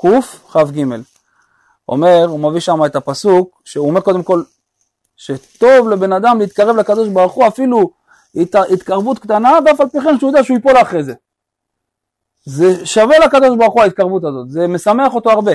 קכ"ג. 0.00 0.84
אומר, 1.88 2.24
הוא 2.28 2.40
מביא 2.40 2.60
שם 2.60 2.84
את 2.84 2.96
הפסוק, 2.96 3.62
שהוא 3.64 3.88
אומר 3.88 4.00
קודם 4.00 4.22
כל, 4.22 4.42
שטוב 5.16 5.88
לבן 5.88 6.12
אדם 6.12 6.38
להתקרב 6.38 6.76
לקדוש 6.76 7.08
ברוך 7.08 7.32
הוא 7.32 7.46
אפילו 7.46 7.90
הת, 8.36 8.54
התקרבות 8.54 9.18
קטנה 9.18 9.58
ואף 9.66 9.80
על 9.80 9.88
פי 9.88 10.00
כן 10.00 10.18
שהוא 10.18 10.30
יודע 10.30 10.44
שהוא 10.44 10.56
ייפול 10.56 10.82
אחרי 10.82 11.04
זה. 11.04 11.14
זה 12.44 12.86
שווה 12.86 13.18
לקדוש 13.18 13.58
ברוך 13.58 13.74
הוא 13.74 13.82
ההתקרבות 13.82 14.24
הזאת, 14.24 14.50
זה 14.50 14.66
משמח 14.66 15.14
אותו 15.14 15.30
הרבה. 15.30 15.52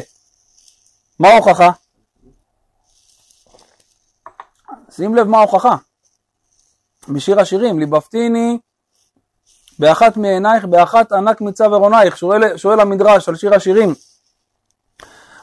מה 1.19 1.29
ההוכחה? 1.29 1.69
שים 4.91 5.15
לב 5.15 5.27
מה 5.27 5.37
ההוכחה. 5.37 5.75
בשיר 7.09 7.39
השירים, 7.39 7.79
ליבפתיני 7.79 8.57
באחת 9.79 10.17
מעינייך, 10.17 10.65
באחת 10.65 11.11
ענק 11.11 11.41
מצב 11.41 11.73
עירונייך, 11.73 12.17
שואל, 12.17 12.57
שואל 12.57 12.79
המדרש 12.79 13.29
על 13.29 13.35
שיר 13.35 13.55
השירים. 13.55 13.93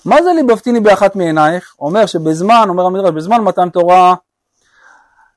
מה 0.06 0.22
זה 0.22 0.32
ליבבתיני 0.32 0.80
באחת 0.80 1.16
מעינייך? 1.16 1.74
אומר 1.80 2.06
שבזמן, 2.06 2.66
אומר 2.68 2.86
המדרש, 2.86 3.10
בזמן 3.10 3.40
מתן 3.40 3.68
תורה 3.68 4.14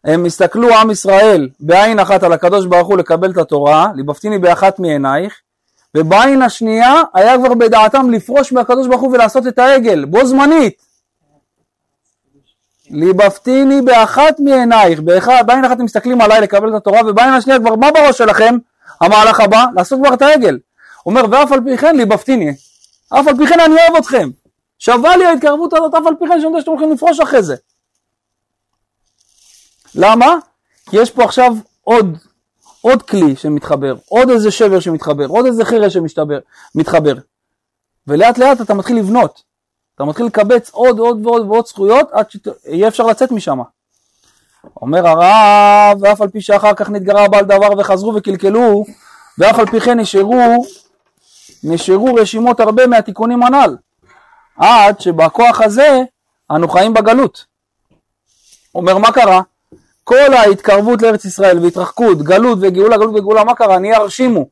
הם 0.04 0.26
הסתכלו 0.26 0.76
עם 0.76 0.92
ישראל 0.92 1.50
בעין 1.60 2.00
אחת 2.00 2.24
על 2.24 2.34
הקדוש 2.34 2.66
ברוך 2.66 2.88
הוא 2.88 2.98
לקבל 2.98 3.32
את 3.32 3.38
התורה, 3.38 3.92
ליבבתיני 3.96 4.38
באחת 4.38 4.80
מעינייך, 4.80 5.34
ובעין 5.96 6.42
השנייה 6.42 7.02
היה 7.14 7.38
כבר 7.38 7.54
בדעתם 7.54 8.10
לפרוש 8.10 8.52
מהקדוש 8.52 8.88
ברוך 8.88 9.02
הוא 9.02 9.14
ולעשות 9.14 9.48
את 9.48 9.60
העגל, 9.60 10.06
בו 10.06 10.26
זמנית. 10.26 10.74
ליבבתיני 12.90 13.82
באחת 13.82 14.40
מעינייך, 14.40 15.00
באחד, 15.00 15.44
בעין 15.46 15.66
אחת 15.66 15.80
הם 15.80 15.86
מסתכלים 15.86 16.22
עליי 16.22 16.42
לקבל 16.42 16.70
את 16.70 16.74
התורה, 16.74 17.02
ובעין 17.08 17.34
השנייה 17.34 17.60
כבר 17.60 17.76
מה 17.76 17.92
בראש 17.92 18.18
שלכם? 18.18 18.58
המהלך 19.02 19.40
הבא? 19.40 19.66
לעשות 19.76 20.00
כבר 20.00 20.14
את 20.14 20.22
העגל. 20.22 20.58
אומר, 21.06 21.26
ואף 21.32 21.52
על 21.52 21.60
פי 21.64 21.78
כן 21.78 21.96
ליבבתיני, 21.96 22.54
אף 23.10 23.28
על 23.28 23.38
פי 23.38 23.48
כן 23.48 23.60
אני 23.60 23.74
אוהב 23.74 23.96
אתכם. 23.96 24.30
שווה 24.80 25.18
לי 25.18 25.26
ההתקרבות 25.26 25.74
הזאת 25.74 25.94
אף 25.94 26.08
על 26.08 26.16
פי 26.20 26.26
כן 26.28 26.40
שאני 26.40 26.44
יודע 26.44 26.60
שאתם 26.60 26.72
הולכים 26.72 26.92
לפרוש 26.92 27.20
אחרי 27.20 27.44
זה. 27.44 27.56
למה? 29.96 30.36
כי 30.90 30.98
יש 30.98 31.12
פה 31.12 31.24
עכשיו 31.24 31.54
עוד, 31.84 32.18
עוד 32.82 33.02
כלי 33.02 33.36
שמתחבר, 33.36 33.96
עוד 34.10 34.30
איזה 34.30 34.52
שבר 34.52 34.80
שמתחבר, 34.80 35.26
עוד 35.26 35.46
איזה 35.46 35.66
חרש 35.66 35.94
שמתחבר. 35.94 37.14
ולאט 38.08 38.38
לאט 38.38 38.62
אתה 38.62 38.74
מתחיל 38.74 38.98
לבנות, 38.98 39.44
אתה 39.96 40.04
מתחיל 40.04 40.26
לקבץ 40.26 40.70
עוד 40.70 41.00
עוד 41.00 41.26
ועוד 41.26 41.48
ועוד 41.48 41.66
זכויות 41.66 42.10
עד 42.12 42.26
שיהיה 42.32 42.88
אפשר 42.88 43.06
לצאת 43.06 43.32
משם. 43.32 43.60
אומר 44.82 45.08
הרב, 45.08 45.98
ואף 46.02 46.22
על 46.22 46.30
פי 46.30 46.42
שאחר 46.42 46.74
כך 46.74 46.90
נתגרה 46.90 47.28
בעל 47.28 47.46
דבר 47.46 47.80
וחזרו 47.80 48.16
וקלקלו, 48.16 48.86
ואף 49.38 49.60
על 49.60 49.66
פי 49.66 49.80
כן 49.80 50.00
נשארו, 50.00 50.66
נשארו 51.64 52.16
רשימות 52.16 52.60
הרבה 52.60 52.88
מהתיקונים 52.88 53.44
הנ"ל. 53.44 53.76
עד 54.60 55.02
שבכוח 55.02 55.62
הזה 55.62 56.02
אנו 56.52 56.68
חיים 56.70 56.94
בגלות. 56.94 57.46
אומר 58.76 58.98
מה 58.98 59.12
קרה? 59.12 59.42
כל 60.04 60.34
ההתקרבות 60.34 61.02
לארץ 61.02 61.26
ישראל 61.26 61.60
והתרחקות, 61.60 62.22
גלות 62.22 62.58
וגאולה, 62.62 62.98
גלות 62.98 63.16
וגאולה, 63.16 63.44
מה 63.44 63.56
קרה? 63.56 63.80
נהיה 63.80 63.98
הרשימו. 63.98 64.46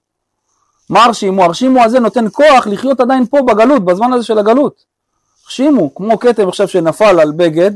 מה 0.89 1.05
הרשימו? 1.05 1.43
הרשימו 1.43 1.83
הזה 1.83 1.99
נותן 1.99 2.25
כוח 2.31 2.67
לחיות 2.67 2.99
עדיין 2.99 3.25
פה 3.25 3.41
בגלות, 3.41 3.85
בזמן 3.85 4.13
הזה 4.13 4.23
של 4.23 4.39
הגלות. 4.39 4.83
הרשימו, 5.45 5.95
כמו 5.95 6.19
כתם 6.19 6.47
עכשיו 6.47 6.67
שנפל 6.67 7.19
על 7.19 7.31
בגד 7.31 7.71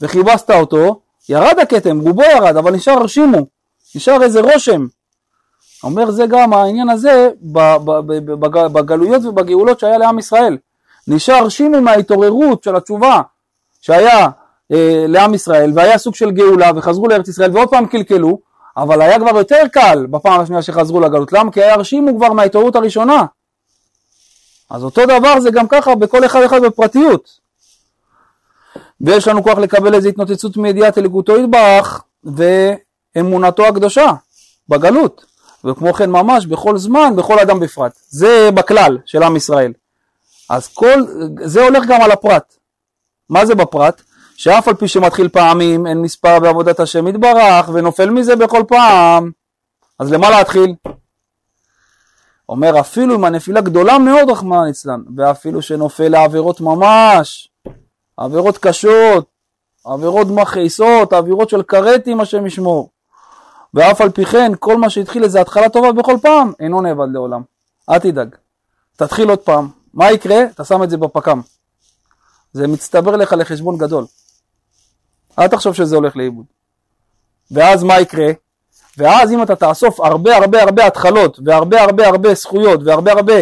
וכיבסת 0.00 0.50
אותו, 0.50 1.00
ירד 1.28 1.58
הכתם, 1.62 2.00
רובו 2.00 2.22
ירד, 2.22 2.56
אבל 2.56 2.74
נשאר 2.74 2.92
הרשימו, 2.92 3.46
נשאר 3.94 4.22
איזה 4.22 4.40
רושם. 4.40 4.86
אומר 5.84 6.10
זה 6.10 6.26
גם 6.26 6.52
העניין 6.52 6.90
הזה 6.90 7.28
בגלויות 8.72 9.24
ובגאולות 9.24 9.80
שהיה 9.80 9.98
לעם 9.98 10.18
ישראל. 10.18 10.56
נשאר 11.08 11.48
שימי 11.48 11.80
מההתעוררות 11.80 12.64
של 12.64 12.76
התשובה 12.76 13.20
שהיה 13.80 14.28
אה, 14.72 15.04
לעם 15.08 15.34
ישראל 15.34 15.72
והיה 15.74 15.98
סוג 15.98 16.14
של 16.14 16.30
גאולה 16.30 16.70
וחזרו 16.76 17.08
לארץ 17.08 17.28
ישראל 17.28 17.50
ועוד 17.56 17.68
פעם 17.68 17.86
קלקלו 17.86 18.38
אבל 18.76 19.02
היה 19.02 19.18
כבר 19.18 19.38
יותר 19.38 19.62
קל 19.72 20.06
בפעם 20.10 20.40
השנייה 20.40 20.62
שחזרו 20.62 21.00
לגלות. 21.00 21.32
למה? 21.32 21.52
כי 21.52 21.62
היה 21.62 21.74
הרשימו 21.74 22.16
כבר 22.16 22.32
מההתעוררות 22.32 22.76
הראשונה. 22.76 23.24
אז 24.70 24.84
אותו 24.84 25.06
דבר 25.06 25.40
זה 25.40 25.50
גם 25.50 25.68
ככה 25.68 25.94
בכל 25.94 26.24
אחד 26.24 26.42
אחד 26.42 26.62
בפרטיות. 26.62 27.28
ויש 29.00 29.28
לנו 29.28 29.42
כוח 29.42 29.58
לקבל 29.58 29.94
איזו 29.94 30.08
התנוצצות 30.08 30.56
מידיעת 30.56 30.98
אליקותו 30.98 31.36
ידבח 31.36 32.02
ואמונתו 33.16 33.66
הקדושה 33.66 34.12
בגלות. 34.68 35.24
וכמו 35.64 35.92
כן 35.92 36.10
ממש 36.10 36.46
בכל 36.46 36.78
זמן 36.78 37.16
בכל 37.16 37.38
אדם 37.38 37.60
בפרט. 37.60 37.92
זה 38.08 38.50
בכלל 38.54 38.98
של 39.04 39.22
עם 39.22 39.36
ישראל 39.36 39.72
אז 40.50 40.68
כל, 40.68 41.04
זה 41.44 41.64
הולך 41.64 41.84
גם 41.88 42.00
על 42.00 42.10
הפרט. 42.10 42.56
מה 43.30 43.46
זה 43.46 43.54
בפרט? 43.54 44.02
שאף 44.36 44.68
על 44.68 44.74
פי 44.74 44.88
שמתחיל 44.88 45.28
פעמים 45.28 45.86
אין 45.86 46.02
מספר 46.02 46.40
בעבודת 46.40 46.80
השם 46.80 47.08
יתברך 47.08 47.68
ונופל 47.74 48.10
מזה 48.10 48.36
בכל 48.36 48.62
פעם, 48.68 49.30
אז 49.98 50.12
למה 50.12 50.30
להתחיל? 50.30 50.74
אומר 52.48 52.80
אפילו 52.80 53.14
אם 53.16 53.24
הנפילה 53.24 53.60
גדולה 53.60 53.98
מאוד 53.98 54.30
רחמנא 54.30 54.64
ליצלן, 54.66 55.02
ואפילו 55.16 55.62
שנופל 55.62 56.08
לעבירות 56.08 56.60
ממש, 56.60 57.48
עבירות 58.16 58.58
קשות, 58.58 59.26
עבירות 59.84 60.26
מכעיסות, 60.30 61.12
עבירות 61.12 61.48
של 61.48 61.62
כרתים 61.62 62.20
השם 62.20 62.46
ישמור. 62.46 62.90
ואף 63.74 64.00
על 64.00 64.10
פי 64.10 64.24
כן 64.24 64.52
כל 64.58 64.76
מה 64.76 64.90
שהתחיל 64.90 65.24
איזה 65.24 65.40
התחלה 65.40 65.68
טובה 65.68 65.92
בכל 65.92 66.16
פעם 66.22 66.52
אינו 66.60 66.80
נאבד 66.80 67.06
לעולם. 67.12 67.42
אל 67.90 67.98
תדאג. 67.98 68.36
תתחיל 68.96 69.28
עוד 69.28 69.38
פעם. 69.38 69.81
מה 69.94 70.12
יקרה? 70.12 70.44
אתה 70.54 70.64
שם 70.64 70.82
את 70.82 70.90
זה 70.90 70.96
בפק"ם. 70.96 71.40
זה 72.52 72.68
מצטבר 72.68 73.16
לך 73.16 73.32
לחשבון 73.32 73.78
גדול. 73.78 74.04
אל 75.38 75.48
תחשוב 75.48 75.74
שזה 75.74 75.96
הולך 75.96 76.16
לאיבוד. 76.16 76.44
ואז 77.50 77.82
מה 77.82 78.00
יקרה? 78.00 78.28
ואז 78.98 79.32
אם 79.32 79.42
אתה 79.42 79.56
תאסוף 79.56 80.00
הרבה 80.00 80.36
הרבה 80.36 80.62
הרבה 80.62 80.86
התחלות 80.86 81.38
והרבה 81.44 81.82
הרבה 81.82 82.06
הרבה 82.06 82.34
זכויות 82.34 82.80
והרבה 82.84 83.12
הרבה 83.12 83.34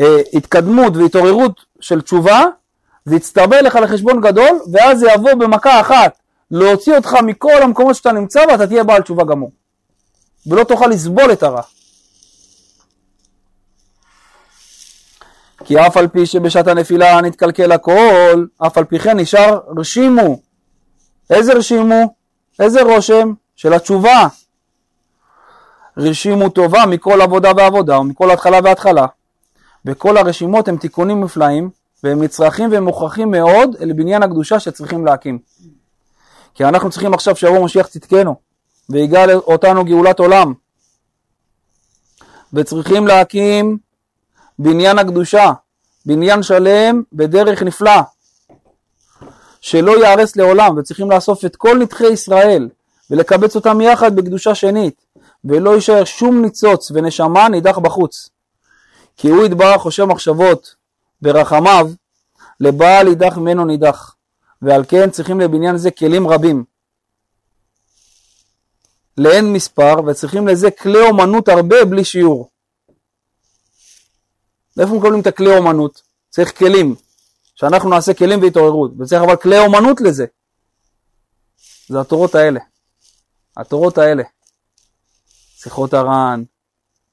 אה, 0.00 0.20
התקדמות 0.34 0.96
והתעוררות 0.96 1.64
של 1.80 2.00
תשובה, 2.00 2.44
זה 3.04 3.16
יצטבר 3.16 3.60
לך 3.60 3.74
לחשבון 3.74 4.20
גדול 4.20 4.60
ואז 4.72 4.98
זה 4.98 5.08
יבוא 5.14 5.34
במכה 5.34 5.80
אחת 5.80 6.18
להוציא 6.50 6.96
אותך 6.96 7.14
מכל 7.22 7.62
המקומות 7.62 7.94
שאתה 7.94 8.12
נמצא 8.12 8.40
ואתה 8.48 8.66
תהיה 8.66 8.84
בעל 8.84 9.02
תשובה 9.02 9.24
גמור. 9.24 9.52
ולא 10.46 10.64
תוכל 10.64 10.86
לסבול 10.86 11.32
את 11.32 11.42
הרע. 11.42 11.62
כי 15.64 15.86
אף 15.86 15.96
על 15.96 16.08
פי 16.08 16.26
שבשעת 16.26 16.66
הנפילה 16.66 17.20
נתקלקל 17.20 17.72
הכל, 17.72 18.46
אף 18.66 18.78
על 18.78 18.84
פי 18.84 18.98
כן 18.98 19.18
נשאר 19.18 19.60
רשימו. 19.76 20.40
איזה 21.30 21.52
רשימו? 21.52 22.14
איזה 22.60 22.82
רושם? 22.82 23.32
של 23.56 23.72
התשובה. 23.72 24.26
רשימו 25.96 26.48
טובה 26.48 26.86
מכל 26.86 27.20
עבודה 27.20 27.52
ועבודה 27.56 27.98
ומכל 27.98 28.30
התחלה 28.30 28.58
והתחלה. 28.64 29.06
וכל 29.84 30.16
הרשימות 30.16 30.68
הם 30.68 30.76
תיקונים 30.76 31.24
נפלאים 31.24 31.70
והם 32.04 32.22
נצרכים 32.22 32.72
והם 32.72 32.84
מוכרחים 32.84 33.30
מאוד 33.30 33.76
אל 33.80 33.92
בניין 33.92 34.22
הקדושה 34.22 34.60
שצריכים 34.60 35.06
להקים. 35.06 35.38
כי 36.54 36.64
אנחנו 36.64 36.90
צריכים 36.90 37.14
עכשיו 37.14 37.36
שיבוא 37.36 37.64
משיח 37.64 37.86
צדקנו 37.86 38.34
ויגאל 38.90 39.32
אותנו 39.32 39.84
גאולת 39.84 40.18
עולם. 40.18 40.52
וצריכים 42.52 43.06
להקים 43.06 43.78
בניין 44.62 44.98
הקדושה, 44.98 45.52
בניין 46.06 46.42
שלם 46.42 47.02
בדרך 47.12 47.62
נפלא, 47.62 48.00
שלא 49.60 49.98
ייהרס 49.98 50.36
לעולם, 50.36 50.76
וצריכים 50.78 51.10
לאסוף 51.10 51.44
את 51.44 51.56
כל 51.56 51.78
נדחי 51.78 52.06
ישראל 52.06 52.68
ולקבץ 53.10 53.56
אותם 53.56 53.80
יחד 53.80 54.16
בקדושה 54.16 54.54
שנית, 54.54 55.06
ולא 55.44 55.74
יישאר 55.74 56.04
שום 56.04 56.42
ניצוץ 56.42 56.90
ונשמה 56.94 57.48
נידח 57.48 57.78
בחוץ. 57.78 58.30
כי 59.16 59.28
הוא 59.28 59.44
יתברך 59.44 59.80
חושב 59.80 60.04
מחשבות 60.04 60.74
ברחמיו, 61.22 61.90
לבעל 62.60 63.08
יידח 63.08 63.38
ממנו 63.38 63.64
נידח, 63.64 64.14
ועל 64.62 64.84
כן 64.88 65.10
צריכים 65.10 65.40
לבניין 65.40 65.76
זה 65.76 65.90
כלים 65.90 66.28
רבים. 66.28 66.64
לאין 69.18 69.52
מספר, 69.52 69.94
וצריכים 70.06 70.48
לזה 70.48 70.70
כלי 70.70 71.00
אומנות 71.00 71.48
הרבה 71.48 71.84
בלי 71.84 72.04
שיעור. 72.04 72.49
מאיפה 74.76 74.94
מקבלים 74.94 75.20
את 75.20 75.26
הכלי 75.26 75.56
אומנות? 75.56 76.02
צריך 76.30 76.58
כלים, 76.58 76.94
שאנחנו 77.54 77.90
נעשה 77.90 78.14
כלים 78.14 78.42
והתעוררות, 78.42 78.90
וצריך 78.98 79.22
אבל 79.22 79.36
כלי 79.36 79.58
אומנות 79.58 80.00
לזה. 80.00 80.26
זה 81.88 82.00
התורות 82.00 82.34
האלה. 82.34 82.60
התורות 83.56 83.98
האלה. 83.98 84.22
שיחות 85.56 85.94
הר"ן, 85.94 86.42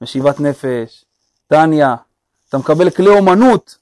משיבת 0.00 0.40
נפש, 0.40 1.04
טניה, 1.46 1.96
אתה 2.48 2.58
מקבל 2.58 2.90
כלי 2.90 3.08
אומנות, 3.08 3.78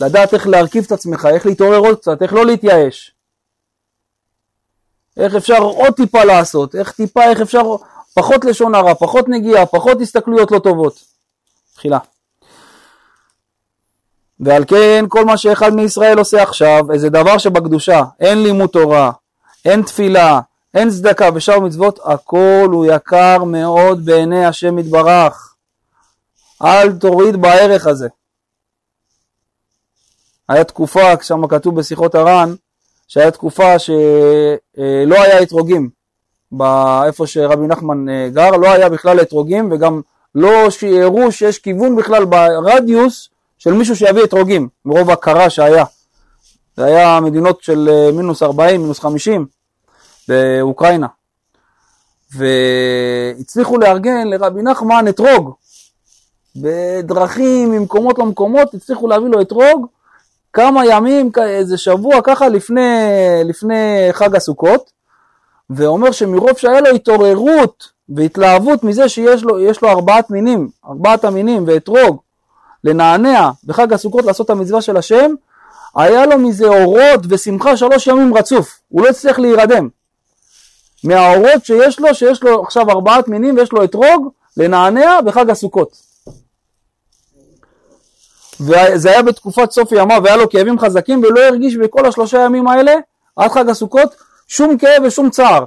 לדעת 0.00 0.34
איך 0.34 0.46
להרכיב 0.46 0.84
את 0.84 0.92
עצמך, 0.92 1.28
איך 1.34 1.46
להתעורר 1.46 1.78
עוד 1.78 1.98
קצת, 1.98 2.22
איך 2.22 2.32
לא 2.32 2.46
להתייאש. 2.46 3.14
איך 5.16 5.34
אפשר 5.34 5.58
עוד 5.62 5.94
טיפה 5.94 6.24
לעשות, 6.24 6.74
איך 6.74 6.92
טיפה, 6.92 7.24
איך 7.24 7.40
אפשר 7.40 7.62
פחות 8.14 8.44
לשון 8.44 8.74
הרע, 8.74 8.94
פחות 8.94 9.28
נגיעה, 9.28 9.66
פחות 9.66 10.00
הסתכלויות 10.00 10.50
לא 10.50 10.58
טובות. 10.58 11.04
תחילה. 11.74 11.98
ועל 14.40 14.64
כן 14.64 15.04
כל 15.08 15.24
מה 15.24 15.36
שאחד 15.36 15.74
מישראל 15.74 16.18
עושה 16.18 16.42
עכשיו, 16.42 16.92
איזה 16.92 17.08
דבר 17.10 17.38
שבקדושה, 17.38 18.02
אין 18.20 18.42
לימוד 18.42 18.70
תורה, 18.70 19.10
אין 19.64 19.82
תפילה, 19.82 20.40
אין 20.74 20.90
צדקה 20.90 21.28
ושאר 21.34 21.60
מצוות, 21.60 21.98
הכל 22.04 22.68
הוא 22.72 22.86
יקר 22.86 23.44
מאוד 23.44 24.04
בעיני 24.04 24.46
השם 24.46 24.78
יתברך. 24.78 25.54
אל 26.64 26.92
תוריד 26.92 27.36
בערך 27.36 27.86
הזה. 27.86 28.08
היה 30.48 30.64
תקופה, 30.64 31.22
שם 31.22 31.46
כתוב 31.46 31.76
בשיחות 31.80 32.14
הר"ן, 32.14 32.54
שהיה 33.08 33.30
תקופה 33.30 33.78
שלא 33.78 35.22
היה 35.22 35.42
אתרוגים, 35.42 35.90
איפה 37.06 37.26
שרבי 37.26 37.66
נחמן 37.66 38.08
אה, 38.08 38.28
גר, 38.32 38.50
לא 38.50 38.72
היה 38.72 38.88
בכלל 38.88 39.20
אתרוגים 39.20 39.72
וגם 39.72 40.00
לא 40.34 40.70
שיערו 40.70 41.32
שיש 41.32 41.58
כיוון 41.58 41.96
בכלל 41.96 42.24
ברדיוס 42.24 43.28
של 43.58 43.72
מישהו 43.72 43.96
שיביא 43.96 44.24
אתרוגים, 44.24 44.68
מרוב 44.84 45.10
הקרה 45.10 45.50
שהיה. 45.50 45.84
זה 46.76 46.84
היה 46.84 47.20
מדינות 47.20 47.62
של 47.62 47.88
אה, 47.92 48.12
מינוס 48.12 48.42
40, 48.42 48.80
מינוס 48.82 49.00
50 49.00 49.46
באוקראינה. 50.28 51.06
והצליחו 52.36 53.78
לארגן 53.78 54.28
לרבי 54.28 54.62
נחמן 54.62 55.08
אתרוג. 55.08 55.54
בדרכים, 56.56 57.70
ממקומות 57.70 58.18
למקומות, 58.18 58.74
הצליחו 58.74 59.08
להביא 59.08 59.28
לו 59.28 59.40
אתרוג 59.40 59.86
כמה 60.52 60.86
ימים, 60.86 61.30
איזה 61.42 61.78
שבוע 61.78 62.22
ככה 62.24 62.48
לפני, 62.48 62.80
לפני 63.44 64.08
חג 64.12 64.36
הסוכות, 64.36 64.92
ואומר 65.70 66.12
שמרוב 66.12 66.58
שהיה 66.58 66.80
לו 66.80 66.88
התעוררות 66.88 67.88
והתלהבות 68.08 68.84
מזה 68.84 69.08
שיש 69.08 69.42
לו, 69.42 69.58
לו 69.82 69.88
ארבעת 69.88 70.30
מינים, 70.30 70.68
ארבעת 70.88 71.24
המינים 71.24 71.64
ואתרוג, 71.66 72.20
לנענע 72.88 73.50
בחג 73.64 73.92
הסוכות 73.92 74.24
לעשות 74.24 74.44
את 74.44 74.50
המצווה 74.50 74.82
של 74.82 74.96
השם, 74.96 75.34
היה 75.96 76.26
לו 76.26 76.38
מזה 76.38 76.66
אורות 76.66 77.20
ושמחה 77.28 77.76
שלוש 77.76 78.06
ימים 78.06 78.34
רצוף, 78.34 78.80
הוא 78.88 79.02
לא 79.02 79.08
הצליח 79.08 79.38
להירדם. 79.38 79.88
מהאורות 81.04 81.64
שיש 81.64 82.00
לו, 82.00 82.14
שיש 82.14 82.42
לו 82.42 82.62
עכשיו 82.62 82.90
ארבעת 82.90 83.28
מינים 83.28 83.56
ויש 83.56 83.72
לו 83.72 83.84
אתרוג, 83.84 84.28
לנענע 84.56 85.20
בחג 85.20 85.50
הסוכות. 85.50 86.08
וזה 88.60 89.10
היה 89.10 89.22
בתקופת 89.22 89.70
סוף 89.70 89.92
ימיו 89.92 90.20
והיה 90.24 90.36
לו 90.36 90.50
כאבים 90.50 90.78
חזקים 90.78 91.22
ולא 91.22 91.40
הרגיש 91.40 91.76
בכל 91.76 92.06
השלושה 92.06 92.38
ימים 92.38 92.68
האלה 92.68 92.94
עד 93.36 93.50
חג 93.50 93.68
הסוכות 93.68 94.14
שום 94.48 94.78
כאב 94.78 95.02
ושום 95.04 95.30
צער 95.30 95.64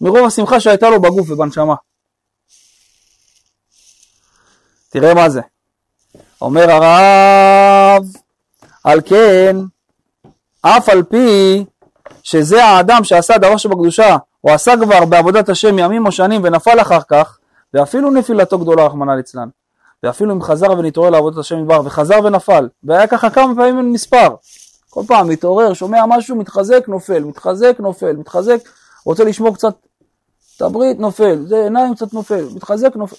מרוב 0.00 0.26
השמחה 0.26 0.60
שהייתה 0.60 0.90
לו 0.90 1.02
בגוף 1.02 1.30
ובנשמה. 1.30 1.74
תראה 4.88 5.14
מה 5.14 5.28
זה. 5.28 5.40
אומר 6.42 6.70
הרב, 6.70 8.04
על 8.84 9.00
כן, 9.04 9.56
אף 10.62 10.88
על 10.88 11.02
פי 11.02 11.64
שזה 12.22 12.64
האדם 12.64 13.04
שעשה 13.04 13.38
דבר 13.38 13.56
שבקדושה, 13.56 14.16
או 14.44 14.50
עשה 14.50 14.74
כבר 14.82 15.04
בעבודת 15.04 15.48
השם 15.48 15.78
ימים 15.78 16.06
או 16.06 16.12
שנים 16.12 16.40
ונפל 16.44 16.80
אחר 16.80 17.00
כך, 17.08 17.38
ואפילו 17.74 18.10
נפילתו 18.10 18.58
גדולה 18.58 18.86
רחמנא 18.86 19.12
ליצלן. 19.12 19.48
ואפילו 20.02 20.34
אם 20.34 20.42
חזר 20.42 20.70
ונתעורר 20.70 21.10
לעבודת 21.10 21.38
השם 21.38 21.58
מדבר, 21.62 21.80
וחזר 21.84 22.20
ונפל, 22.24 22.68
והיה 22.84 23.06
ככה 23.06 23.30
כמה 23.30 23.54
פעמים 23.54 23.78
עם 23.78 23.92
מספר. 23.92 24.34
כל 24.90 25.02
פעם 25.06 25.28
מתעורר, 25.28 25.74
שומע 25.74 26.06
משהו, 26.06 26.36
מתחזק, 26.36 26.88
נופל, 26.88 27.24
מתחזק, 27.24 27.76
נופל, 27.78 28.12
מתחזק, 28.12 28.58
רוצה 29.06 29.24
לשמור 29.24 29.54
קצת 29.54 29.74
את 30.56 30.62
הברית, 30.62 30.98
נופל, 30.98 31.44
זה 31.46 31.56
עיניים 31.64 31.94
קצת 31.94 32.12
נופל, 32.12 32.44
מתחזק, 32.54 32.96
נופל. 32.96 33.16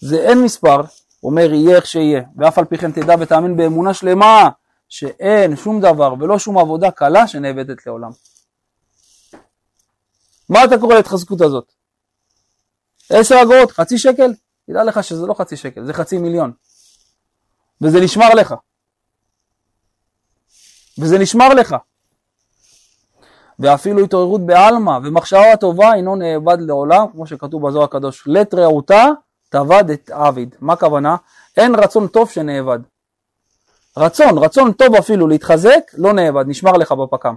זה 0.00 0.16
אין 0.16 0.42
מספר, 0.42 0.80
אומר 1.26 1.52
יהיה 1.52 1.76
איך 1.76 1.86
שיהיה, 1.86 2.22
ואף 2.36 2.58
על 2.58 2.64
פי 2.64 2.78
כן 2.78 2.92
תדע 2.92 3.14
ותאמין 3.20 3.56
באמונה 3.56 3.94
שלמה 3.94 4.48
שאין 4.88 5.56
שום 5.56 5.80
דבר 5.80 6.14
ולא 6.20 6.38
שום 6.38 6.58
עבודה 6.58 6.90
קלה 6.90 7.26
שנאבדת 7.26 7.86
לעולם. 7.86 8.10
מה 10.48 10.64
אתה 10.64 10.78
קורא 10.78 10.94
להתחזקות 10.94 11.40
הזאת? 11.40 11.72
עשר 13.10 13.34
אגורות, 13.42 13.70
חצי 13.70 13.98
שקל? 13.98 14.32
תדע 14.66 14.84
לך 14.84 15.04
שזה 15.04 15.26
לא 15.26 15.34
חצי 15.34 15.56
שקל, 15.56 15.84
זה 15.84 15.92
חצי 15.92 16.18
מיליון. 16.18 16.52
וזה 17.82 18.00
נשמר 18.00 18.34
לך. 18.34 18.54
וזה 20.98 21.18
נשמר 21.18 21.48
לך. 21.54 21.76
ואפילו 23.58 24.04
התעוררות 24.04 24.46
בעלמא 24.46 24.98
ומחשבה 25.04 25.56
טובה 25.60 25.94
אינו 25.94 26.16
נאבד 26.16 26.56
לעולם, 26.60 27.06
כמו 27.12 27.26
שכתוב 27.26 27.68
בזוהר 27.68 27.84
הקדוש, 27.84 28.26
לית 28.26 28.54
רעותה 28.54 29.04
תאבד 29.48 29.90
את 29.90 30.10
עביד. 30.10 30.54
מה 30.60 30.72
הכוונה? 30.72 31.16
אין 31.56 31.74
רצון 31.74 32.06
טוב 32.08 32.30
שנאבד. 32.30 32.78
רצון, 33.96 34.38
רצון 34.38 34.72
טוב 34.72 34.94
אפילו 34.94 35.26
להתחזק, 35.26 35.80
לא 35.94 36.12
נאבד, 36.12 36.44
נשמר 36.48 36.72
לך 36.72 36.92
בפק"ם. 36.92 37.34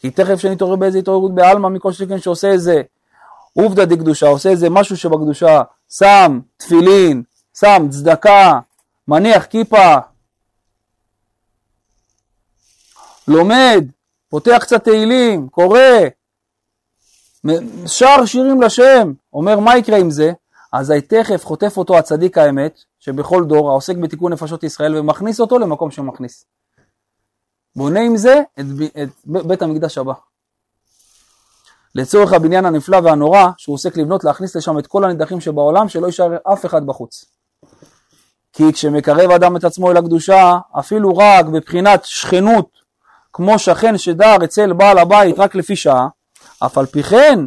כי 0.00 0.10
תכף 0.10 0.36
שנתעורר 0.36 0.76
באיזה 0.76 0.98
התעוררות 0.98 1.34
בעלמא 1.34 1.68
מכל 1.68 1.92
שכן 1.92 2.20
שעושה 2.20 2.48
איזה 2.48 2.82
עובדא 3.52 3.84
דקדושה, 3.84 4.26
עושה 4.26 4.48
איזה 4.48 4.70
משהו 4.70 4.96
שבקדושה, 4.96 5.62
שם 5.90 6.40
תפילין, 6.56 7.22
שם 7.58 7.86
צדקה, 7.90 8.60
מניח 9.08 9.44
כיפה, 9.44 9.96
לומד, 13.28 13.84
פותח 14.28 14.58
קצת 14.60 14.84
תהילים, 14.84 15.48
קורא, 15.48 15.80
שר 17.86 18.26
שירים 18.26 18.62
לשם, 18.62 19.12
אומר 19.32 19.60
מה 19.60 19.76
יקרה 19.76 19.98
עם 19.98 20.10
זה? 20.10 20.32
אזי 20.72 21.00
תכף 21.00 21.44
חוטף 21.44 21.76
אותו 21.76 21.98
הצדיק 21.98 22.38
האמת, 22.38 22.80
שבכל 22.98 23.44
דור 23.44 23.70
העוסק 23.70 23.96
בתיקון 23.96 24.32
נפשות 24.32 24.64
ישראל 24.64 24.96
ומכניס 24.96 25.40
אותו 25.40 25.58
למקום 25.58 25.90
שמכניס. 25.90 26.44
בונה 27.76 28.00
עם 28.00 28.16
זה 28.16 28.42
את, 28.60 28.66
ב- 28.66 28.82
את 29.02 29.08
ב- 29.26 29.48
בית 29.48 29.62
המקדש 29.62 29.98
הבא. 29.98 30.12
לצורך 31.94 32.32
הבניין 32.32 32.66
הנפלא 32.66 32.96
והנורא 33.04 33.46
שהוא 33.56 33.74
עוסק 33.74 33.96
לבנות, 33.96 34.24
להכניס 34.24 34.56
לשם 34.56 34.78
את 34.78 34.86
כל 34.86 35.04
הנידחים 35.04 35.40
שבעולם, 35.40 35.88
שלא 35.88 36.06
יישאר 36.06 36.36
אף 36.52 36.66
אחד 36.66 36.86
בחוץ. 36.86 37.24
כי 38.52 38.72
כשמקרב 38.72 39.30
אדם 39.30 39.56
את 39.56 39.64
עצמו 39.64 39.90
אל 39.90 39.96
הקדושה, 39.96 40.58
אפילו 40.78 41.16
רק 41.16 41.46
בבחינת 41.46 42.04
שכנות, 42.04 42.68
כמו 43.32 43.58
שכן 43.58 43.98
שדר 43.98 44.36
אצל 44.44 44.72
בעל 44.72 44.98
הבית 44.98 45.38
רק 45.38 45.54
לפי 45.54 45.76
שעה, 45.76 46.08
אף 46.66 46.78
על 46.78 46.86
פי 46.86 47.02
כן, 47.02 47.38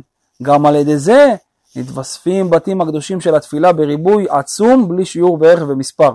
גם 0.43 0.65
על 0.65 0.76
ידי 0.76 0.97
זה, 0.97 1.36
מתווספים 1.80 2.49
בתים 2.49 2.82
הקדושים 2.82 3.21
של 3.21 3.36
התפילה 3.36 3.73
בריבוי 3.73 4.25
עצום 4.30 4.88
בלי 4.89 5.05
שיעור 5.05 5.38
בערך 5.38 5.63
ומספר, 5.69 6.11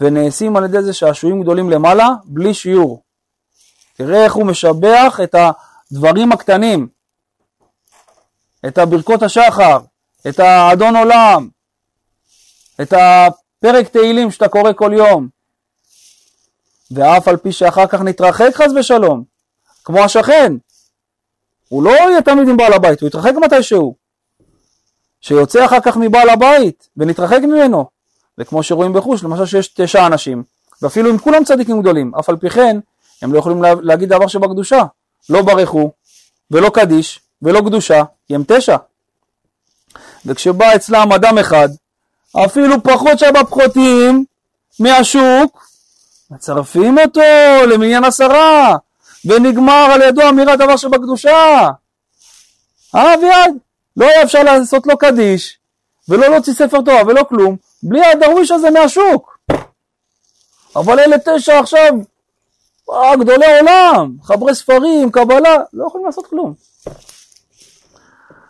ונעשים 0.00 0.56
על 0.56 0.64
ידי 0.64 0.82
זה 0.82 0.92
שעשועים 0.92 1.42
גדולים 1.42 1.70
למעלה 1.70 2.08
בלי 2.24 2.54
שיעור. 2.54 3.02
תראה 3.96 4.24
איך 4.24 4.34
הוא 4.34 4.46
משבח 4.46 5.20
את 5.24 5.34
הדברים 5.34 6.32
הקטנים, 6.32 6.88
את 8.66 8.78
הברכות 8.78 9.22
השחר, 9.22 9.78
את 10.28 10.40
האדון 10.40 10.96
עולם, 10.96 11.48
את 12.82 12.92
הפרק 12.92 13.88
תהילים 13.88 14.30
שאתה 14.30 14.48
קורא 14.48 14.72
כל 14.72 14.92
יום, 14.94 15.28
ואף 16.90 17.28
על 17.28 17.36
פי 17.36 17.52
שאחר 17.52 17.86
כך 17.86 18.00
נתרחק 18.00 18.50
חס 18.54 18.72
ושלום, 18.76 19.24
כמו 19.84 19.98
השכן, 19.98 20.52
הוא 21.68 21.82
לא 21.82 21.90
יהיה 21.90 22.22
תמיד 22.22 22.48
עם 22.48 22.56
בעל 22.56 22.72
הבית, 22.72 23.00
הוא 23.00 23.08
יתרחק 23.08 23.32
מתישהו. 23.44 24.05
שיוצא 25.26 25.64
אחר 25.64 25.80
כך 25.80 25.96
מבעל 25.96 26.28
הבית 26.28 26.88
ונתרחק 26.96 27.38
ממנו. 27.42 27.86
וכמו 28.38 28.62
שרואים 28.62 28.92
בחוש, 28.92 29.24
למשל 29.24 29.46
שיש 29.46 29.68
תשע 29.68 30.06
אנשים, 30.06 30.42
ואפילו 30.82 31.10
אם 31.10 31.18
כולם 31.18 31.44
צדיקים 31.44 31.82
גדולים, 31.82 32.12
אף 32.14 32.28
על 32.28 32.36
פי 32.36 32.50
כן, 32.50 32.78
הם 33.22 33.32
לא 33.32 33.38
יכולים 33.38 33.62
לה, 33.62 33.74
להגיד 33.82 34.08
דבר 34.08 34.26
שבקדושה. 34.26 34.82
לא 35.30 35.42
ברכו, 35.42 35.92
ולא 36.50 36.70
קדיש, 36.70 37.20
ולא 37.42 37.60
קדושה, 37.60 38.02
כי 38.26 38.34
הם 38.34 38.42
תשע. 38.46 38.76
וכשבא 40.26 40.74
אצלם 40.76 41.12
אדם 41.12 41.38
אחד, 41.38 41.68
אפילו 42.44 42.82
פחות 42.82 43.18
שבפחותים 43.18 44.24
מהשוק, 44.80 45.68
מצרפים 46.30 46.98
אותו 46.98 47.66
למניין 47.66 48.04
עשרה, 48.04 48.76
ונגמר 49.24 49.88
על 49.92 50.02
ידו 50.02 50.28
אמירת 50.28 50.58
דבר 50.58 50.76
שבקדושה. 50.76 51.68
אה 52.94 53.14
אביעד, 53.14 53.52
לא 53.96 54.06
היה 54.06 54.22
אפשר 54.22 54.42
לעשות 54.42 54.86
לו 54.86 54.98
קדיש, 54.98 55.58
ולא 56.08 56.28
להוציא 56.28 56.52
ספר 56.52 56.80
תורה 56.80 57.02
ולא 57.06 57.22
כלום, 57.28 57.56
בלי 57.82 58.06
הדרוויש 58.06 58.50
הזה 58.50 58.70
מהשוק. 58.70 59.38
אבל 60.76 61.00
אלה 61.00 61.16
תשע 61.24 61.58
עכשיו, 61.58 61.92
אה, 62.92 63.16
גדולי 63.16 63.58
עולם, 63.58 64.16
חברי 64.22 64.54
ספרים, 64.54 65.10
קבלה, 65.10 65.56
לא 65.72 65.86
יכולים 65.86 66.06
לעשות 66.06 66.26
כלום. 66.26 66.54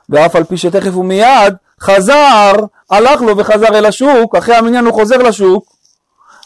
ואף 0.09 0.37
על 0.37 0.45
פי 0.45 0.57
שתכף 0.57 0.97
ומיד 0.97 1.55
חזר, 1.81 2.53
הלך 2.91 3.21
לו 3.21 3.37
וחזר 3.37 3.79
אל 3.79 3.87
השוק, 3.87 4.37
אחרי 4.37 4.55
המניין 4.55 4.85
הוא 4.85 4.95
חוזר 4.95 5.17
לשוק, 5.17 5.77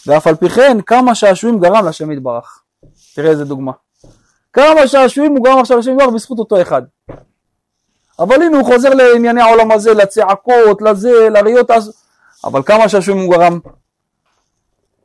ואף 0.07 0.27
על 0.27 0.35
פי 0.35 0.49
כן 0.49 0.81
כמה 0.81 1.15
שעשועים 1.15 1.61
גרם 1.61 1.89
לשם 1.89 2.11
יתברך. 2.11 2.63
תראה 3.15 3.31
איזה 3.31 3.45
דוגמה. 3.45 3.73
כמה 4.53 4.87
שעשועים 4.87 5.33
הוא 5.37 5.45
גרם 5.45 5.59
עכשיו 5.59 5.79
לשם 5.79 5.91
יתברך 5.91 6.15
בזכות 6.15 6.39
אותו 6.39 6.63
אחד. 6.63 6.83
אבל 8.21 8.43
הנה 8.43 8.57
הוא 8.57 8.67
חוזר 8.67 8.95
לענייני 8.95 9.43
העולם 9.43 9.73
הזה, 9.73 9.95
לצעקות, 9.95 10.83
לזה, 10.83 11.29
לראיות, 11.31 11.71
אז... 11.71 11.93
אבל 12.45 12.63
כמה 12.63 12.89
שעשועים 12.89 13.21
הוא 13.21 13.37
גרם? 13.37 13.59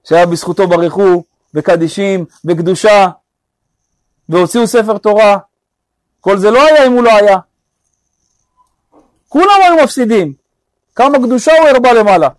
שהיה 0.03 0.25
בזכותו 0.25 0.67
ברכו, 0.67 1.23
וקדישים, 1.53 2.25
וקדושה, 2.45 3.07
והוציאו 4.29 4.67
ספר 4.67 4.97
תורה. 4.97 5.37
כל 6.21 6.37
זה 6.37 6.51
לא 6.51 6.65
היה 6.67 6.85
אם 6.85 6.91
הוא 6.91 7.03
לא 7.03 7.11
היה. 7.11 7.37
כולם 9.29 9.61
היו 9.63 9.83
מפסידים. 9.83 10.33
כמה 10.95 11.17
קדושה 11.17 11.51
הוא 11.59 11.67
הרבה 11.67 11.93
למעלה. 11.93 12.29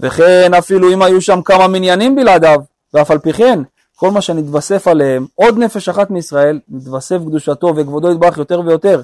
וכן 0.00 0.54
אפילו 0.54 0.92
אם 0.92 1.02
היו 1.02 1.20
שם 1.20 1.42
כמה 1.42 1.68
מניינים 1.68 2.16
בלעדיו, 2.16 2.60
ואף 2.94 3.10
על 3.10 3.18
פי 3.18 3.32
כן, 3.32 3.58
כל 3.96 4.10
מה 4.10 4.20
שנתווסף 4.20 4.88
עליהם, 4.88 5.26
עוד 5.34 5.58
נפש 5.58 5.88
אחת 5.88 6.10
מישראל, 6.10 6.60
נתווסף 6.68 7.16
קדושתו 7.26 7.76
וכבודו 7.76 8.12
יתברך 8.12 8.38
יותר 8.38 8.60
ויותר, 8.60 9.02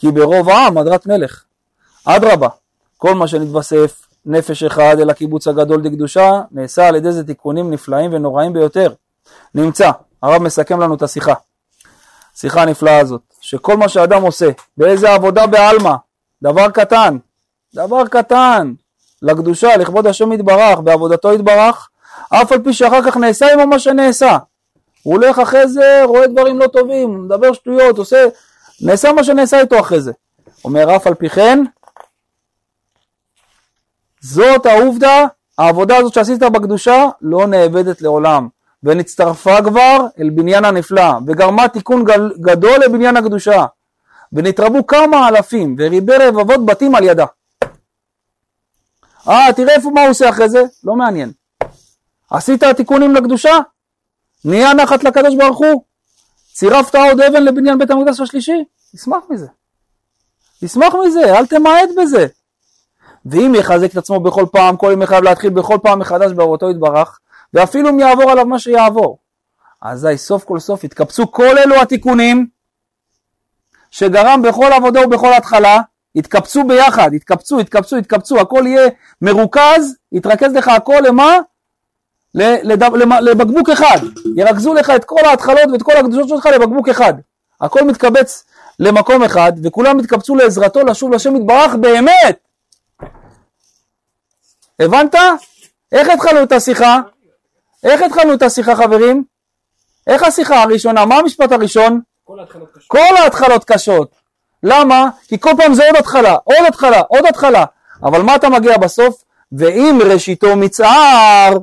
כי 0.00 0.10
ברוב 0.10 0.48
העם 0.48 0.78
הדרת 0.78 1.06
מלך. 1.06 1.44
אדרבה, 2.04 2.48
כל 2.96 3.14
מה 3.14 3.28
שנתווסף 3.28 4.06
נפש 4.26 4.62
אחד 4.62 4.96
אל 5.00 5.10
הקיבוץ 5.10 5.48
הגדול 5.48 5.82
דקדושה, 5.82 6.40
נעשה 6.52 6.88
על 6.88 6.96
ידי 6.96 7.12
זה 7.12 7.24
תיקונים 7.24 7.70
נפלאים 7.70 8.14
ונוראים 8.14 8.52
ביותר. 8.52 8.92
נמצא, 9.54 9.90
הרב 10.22 10.42
מסכם 10.42 10.80
לנו 10.80 10.94
את 10.94 11.02
השיחה. 11.02 11.34
שיחה 12.34 12.62
הנפלאה 12.62 12.98
הזאת, 12.98 13.20
שכל 13.40 13.76
מה 13.76 13.88
שאדם 13.88 14.22
עושה, 14.22 14.50
באיזה 14.76 15.14
עבודה 15.14 15.46
בעלמא, 15.46 15.94
דבר 16.42 16.70
קטן, 16.70 17.16
דבר 17.74 18.06
קטן, 18.06 18.72
לקדושה, 19.22 19.76
לכבוד 19.76 20.06
השם 20.06 20.32
יתברך, 20.32 20.78
בעבודתו 20.78 21.32
יתברך, 21.32 21.88
אף 22.30 22.52
על 22.52 22.62
פי 22.62 22.72
שאחר 22.72 23.02
כך 23.02 23.16
נעשה 23.16 23.52
עמו 23.52 23.66
מה 23.66 23.78
שנעשה. 23.78 24.38
הוא 25.02 25.14
הולך 25.14 25.38
אחרי 25.38 25.68
זה, 25.68 26.02
רואה 26.04 26.26
דברים 26.26 26.58
לא 26.58 26.66
טובים, 26.66 27.24
מדבר 27.24 27.52
שטויות, 27.52 27.98
עושה, 27.98 28.26
נעשה 28.80 29.12
מה 29.12 29.24
שנעשה 29.24 29.60
איתו 29.60 29.80
אחרי 29.80 30.00
זה. 30.00 30.12
אומר 30.64 30.96
אף 30.96 31.06
על 31.06 31.14
פי 31.14 31.28
כן, 31.28 31.64
זאת 34.20 34.66
העובדה, 34.66 35.26
העבודה 35.58 35.96
הזאת 35.96 36.14
שעשית 36.14 36.42
בקדושה 36.42 37.08
לא 37.20 37.46
נאבדת 37.46 38.02
לעולם, 38.02 38.48
ונצטרפה 38.82 39.62
כבר 39.62 40.06
אל 40.18 40.30
בניין 40.30 40.64
הנפלא, 40.64 41.12
וגרמה 41.26 41.68
תיקון 41.68 42.04
גל, 42.04 42.32
גדול 42.40 42.80
לבניין 42.84 43.16
הקדושה, 43.16 43.64
ונתרבו 44.32 44.86
כמה 44.86 45.28
אלפים, 45.28 45.76
וריבי 45.78 46.12
רבבות 46.16 46.66
בתים 46.66 46.94
על 46.94 47.04
ידה. 47.04 47.26
אה, 49.28 49.52
תראה 49.56 49.74
איפה 49.74 49.90
מה 49.90 50.00
הוא 50.00 50.10
עושה 50.10 50.28
אחרי 50.28 50.48
זה, 50.48 50.62
לא 50.84 50.96
מעניין. 50.96 51.32
עשית 52.30 52.64
תיקונים 52.64 53.14
לקדושה? 53.14 53.58
נהיה 54.44 54.74
נחת 54.74 55.04
לקדוש 55.04 55.34
ברוך 55.34 55.58
הוא? 55.58 55.82
צירפת 56.52 56.94
עוד 56.94 57.20
אבן 57.20 57.42
לבניין 57.42 57.78
בית 57.78 57.90
המקדש 57.90 58.20
השלישי? 58.20 58.64
תשמח 58.96 59.24
מזה. 59.30 59.46
תשמח 60.64 60.94
מזה, 61.06 61.38
אל 61.38 61.46
תמעט 61.46 61.88
בזה. 62.02 62.26
ואם 63.26 63.54
יחזק 63.54 63.90
את 63.92 63.96
עצמו 63.96 64.20
בכל 64.20 64.44
פעם, 64.52 64.76
כל 64.76 64.88
יום 64.90 65.06
חייב 65.06 65.24
להתחיל 65.24 65.50
בכל 65.50 65.78
פעם 65.82 65.98
מחדש 65.98 66.32
בעבודתו 66.32 66.70
יתברך, 66.70 67.18
ואפילו 67.54 67.90
אם 67.90 68.00
יעבור 68.00 68.30
עליו 68.30 68.46
מה 68.46 68.58
שיעבור. 68.58 69.18
אזי 69.82 70.18
סוף 70.18 70.44
כל 70.44 70.58
סוף 70.58 70.84
יתקבצו 70.84 71.32
כל 71.32 71.58
אלו 71.58 71.80
התיקונים 71.82 72.46
שגרם 73.90 74.42
בכל 74.42 74.72
עבודה 74.72 75.06
ובכל 75.06 75.32
התחלה, 75.32 75.80
יתקבצו 76.14 76.64
ביחד, 76.64 77.10
יתקבצו, 77.14 77.60
יתקבצו, 77.60 77.96
יתקבצו, 77.96 78.40
הכל 78.40 78.64
יהיה 78.66 78.90
מרוכז, 79.22 79.96
יתרכז 80.12 80.52
לך 80.52 80.68
הכל 80.68 80.98
למה? 81.04 81.38
לבקבוק 83.20 83.68
אחד, 83.68 83.98
ירכזו 84.36 84.74
לך 84.74 84.90
את 84.90 85.04
כל 85.04 85.24
ההתחלות 85.24 85.70
ואת 85.72 85.82
כל 85.82 85.96
הקדושות 85.96 86.28
שלך 86.28 86.46
לבקבוק 86.46 86.88
אחד. 86.88 87.14
הכל 87.60 87.84
מתקבץ 87.84 88.44
למקום 88.80 89.22
אחד, 89.22 89.52
וכולם 89.64 90.00
יתקבצו 90.00 90.34
לעזרתו 90.34 90.84
לשוב 90.84 91.12
לשם 91.12 91.36
יתברך 91.36 91.74
באמת. 91.74 92.38
הבנת? 94.80 95.14
איך 95.92 96.08
התחלנו 96.08 96.42
את 96.42 96.52
השיחה? 96.52 97.00
איך 97.84 98.02
התחלנו 98.02 98.34
את 98.34 98.42
השיחה 98.42 98.76
חברים? 98.76 99.24
איך 100.06 100.22
השיחה 100.22 100.62
הראשונה? 100.62 101.04
מה 101.06 101.14
המשפט 101.16 101.52
הראשון? 101.52 102.00
כל 102.24 102.40
ההתחלות 102.40 102.68
קשות. 102.74 102.88
כל 102.88 103.16
ההתחלות 103.16 103.64
קשות. 103.64 104.10
למה? 104.62 105.08
כי 105.28 105.40
כל 105.40 105.50
פעם 105.56 105.74
זה 105.74 105.86
עוד 105.86 105.96
התחלה, 105.96 106.36
עוד 106.44 106.66
התחלה, 106.68 107.00
עוד 107.00 107.26
התחלה. 107.26 107.64
אבל 108.02 108.22
מה 108.22 108.36
אתה 108.36 108.48
מגיע 108.48 108.78
בסוף? 108.78 109.24
ואם 109.52 109.98
ראשיתו 110.04 110.56
מצער, 110.56 111.58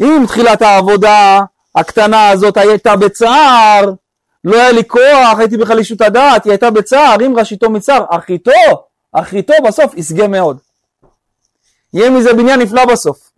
אם 0.00 0.24
תחילת 0.26 0.62
העבודה 0.62 1.40
הקטנה 1.74 2.28
הזאת 2.28 2.56
הייתה 2.56 2.96
בצער, 2.96 3.92
לא 4.44 4.56
היה 4.56 4.72
לי 4.72 4.88
כוח, 4.88 5.38
הייתי 5.38 5.56
בחלישות 5.56 6.00
הדעת, 6.00 6.44
היא 6.44 6.50
הייתה 6.50 6.70
בצער, 6.70 7.16
אם 7.26 7.38
ראשיתו 7.38 7.70
מצער, 7.70 8.04
אחיתו, 8.10 8.50
אחיתו 9.12 9.54
בסוף 9.68 9.94
ישגה 9.94 10.28
מאוד. 10.28 10.58
יהיה 11.94 12.10
מזה 12.10 12.32
בניין 12.32 12.60
נפלא 12.60 12.84
בסוף. 12.84 13.30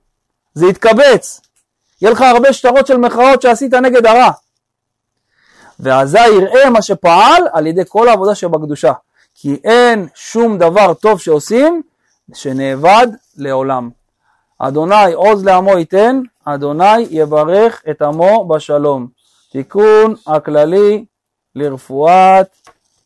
זה 0.55 0.67
יתקבץ. 0.67 1.41
יהיה 2.03 2.13
לך 2.13 2.21
הרבה 2.21 2.53
שטרות 2.53 2.87
של 2.87 2.97
מחאות 2.97 3.43
שעשית 3.43 3.75
נגד 3.75 4.07
הרע. 4.07 4.31
ואזי 5.81 6.29
יראה 6.29 6.71
מה 6.71 6.83
שפעל 6.83 7.43
על 7.53 7.67
ידי 7.67 7.83
כל 7.89 8.09
העבודה 8.09 8.35
שבקדושה. 8.35 8.93
כי 9.35 9.57
אין 9.65 10.09
שום 10.15 10.59
דבר 10.59 10.95
טוב 10.95 11.21
שעושים 11.21 11.83
שנאבד 12.35 13.07
לעולם. 13.37 13.91
אדוני 14.59 15.13
עוז 15.13 15.45
לעמו 15.45 15.79
ייתן, 15.79 16.21
אדוני 16.45 17.07
יברך 17.11 17.83
את 17.91 18.03
עמו 18.03 18.49
בשלום. 18.49 19.07
תיקון 19.53 20.15
הכללי 20.27 21.05
לרפואת 21.55 22.47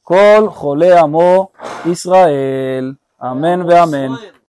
כל 0.03 0.46
חולי 0.51 0.98
עמו 0.98 1.48
ישראל. 1.86 2.92
אמן 3.22 3.62
ואמן. 3.70 4.14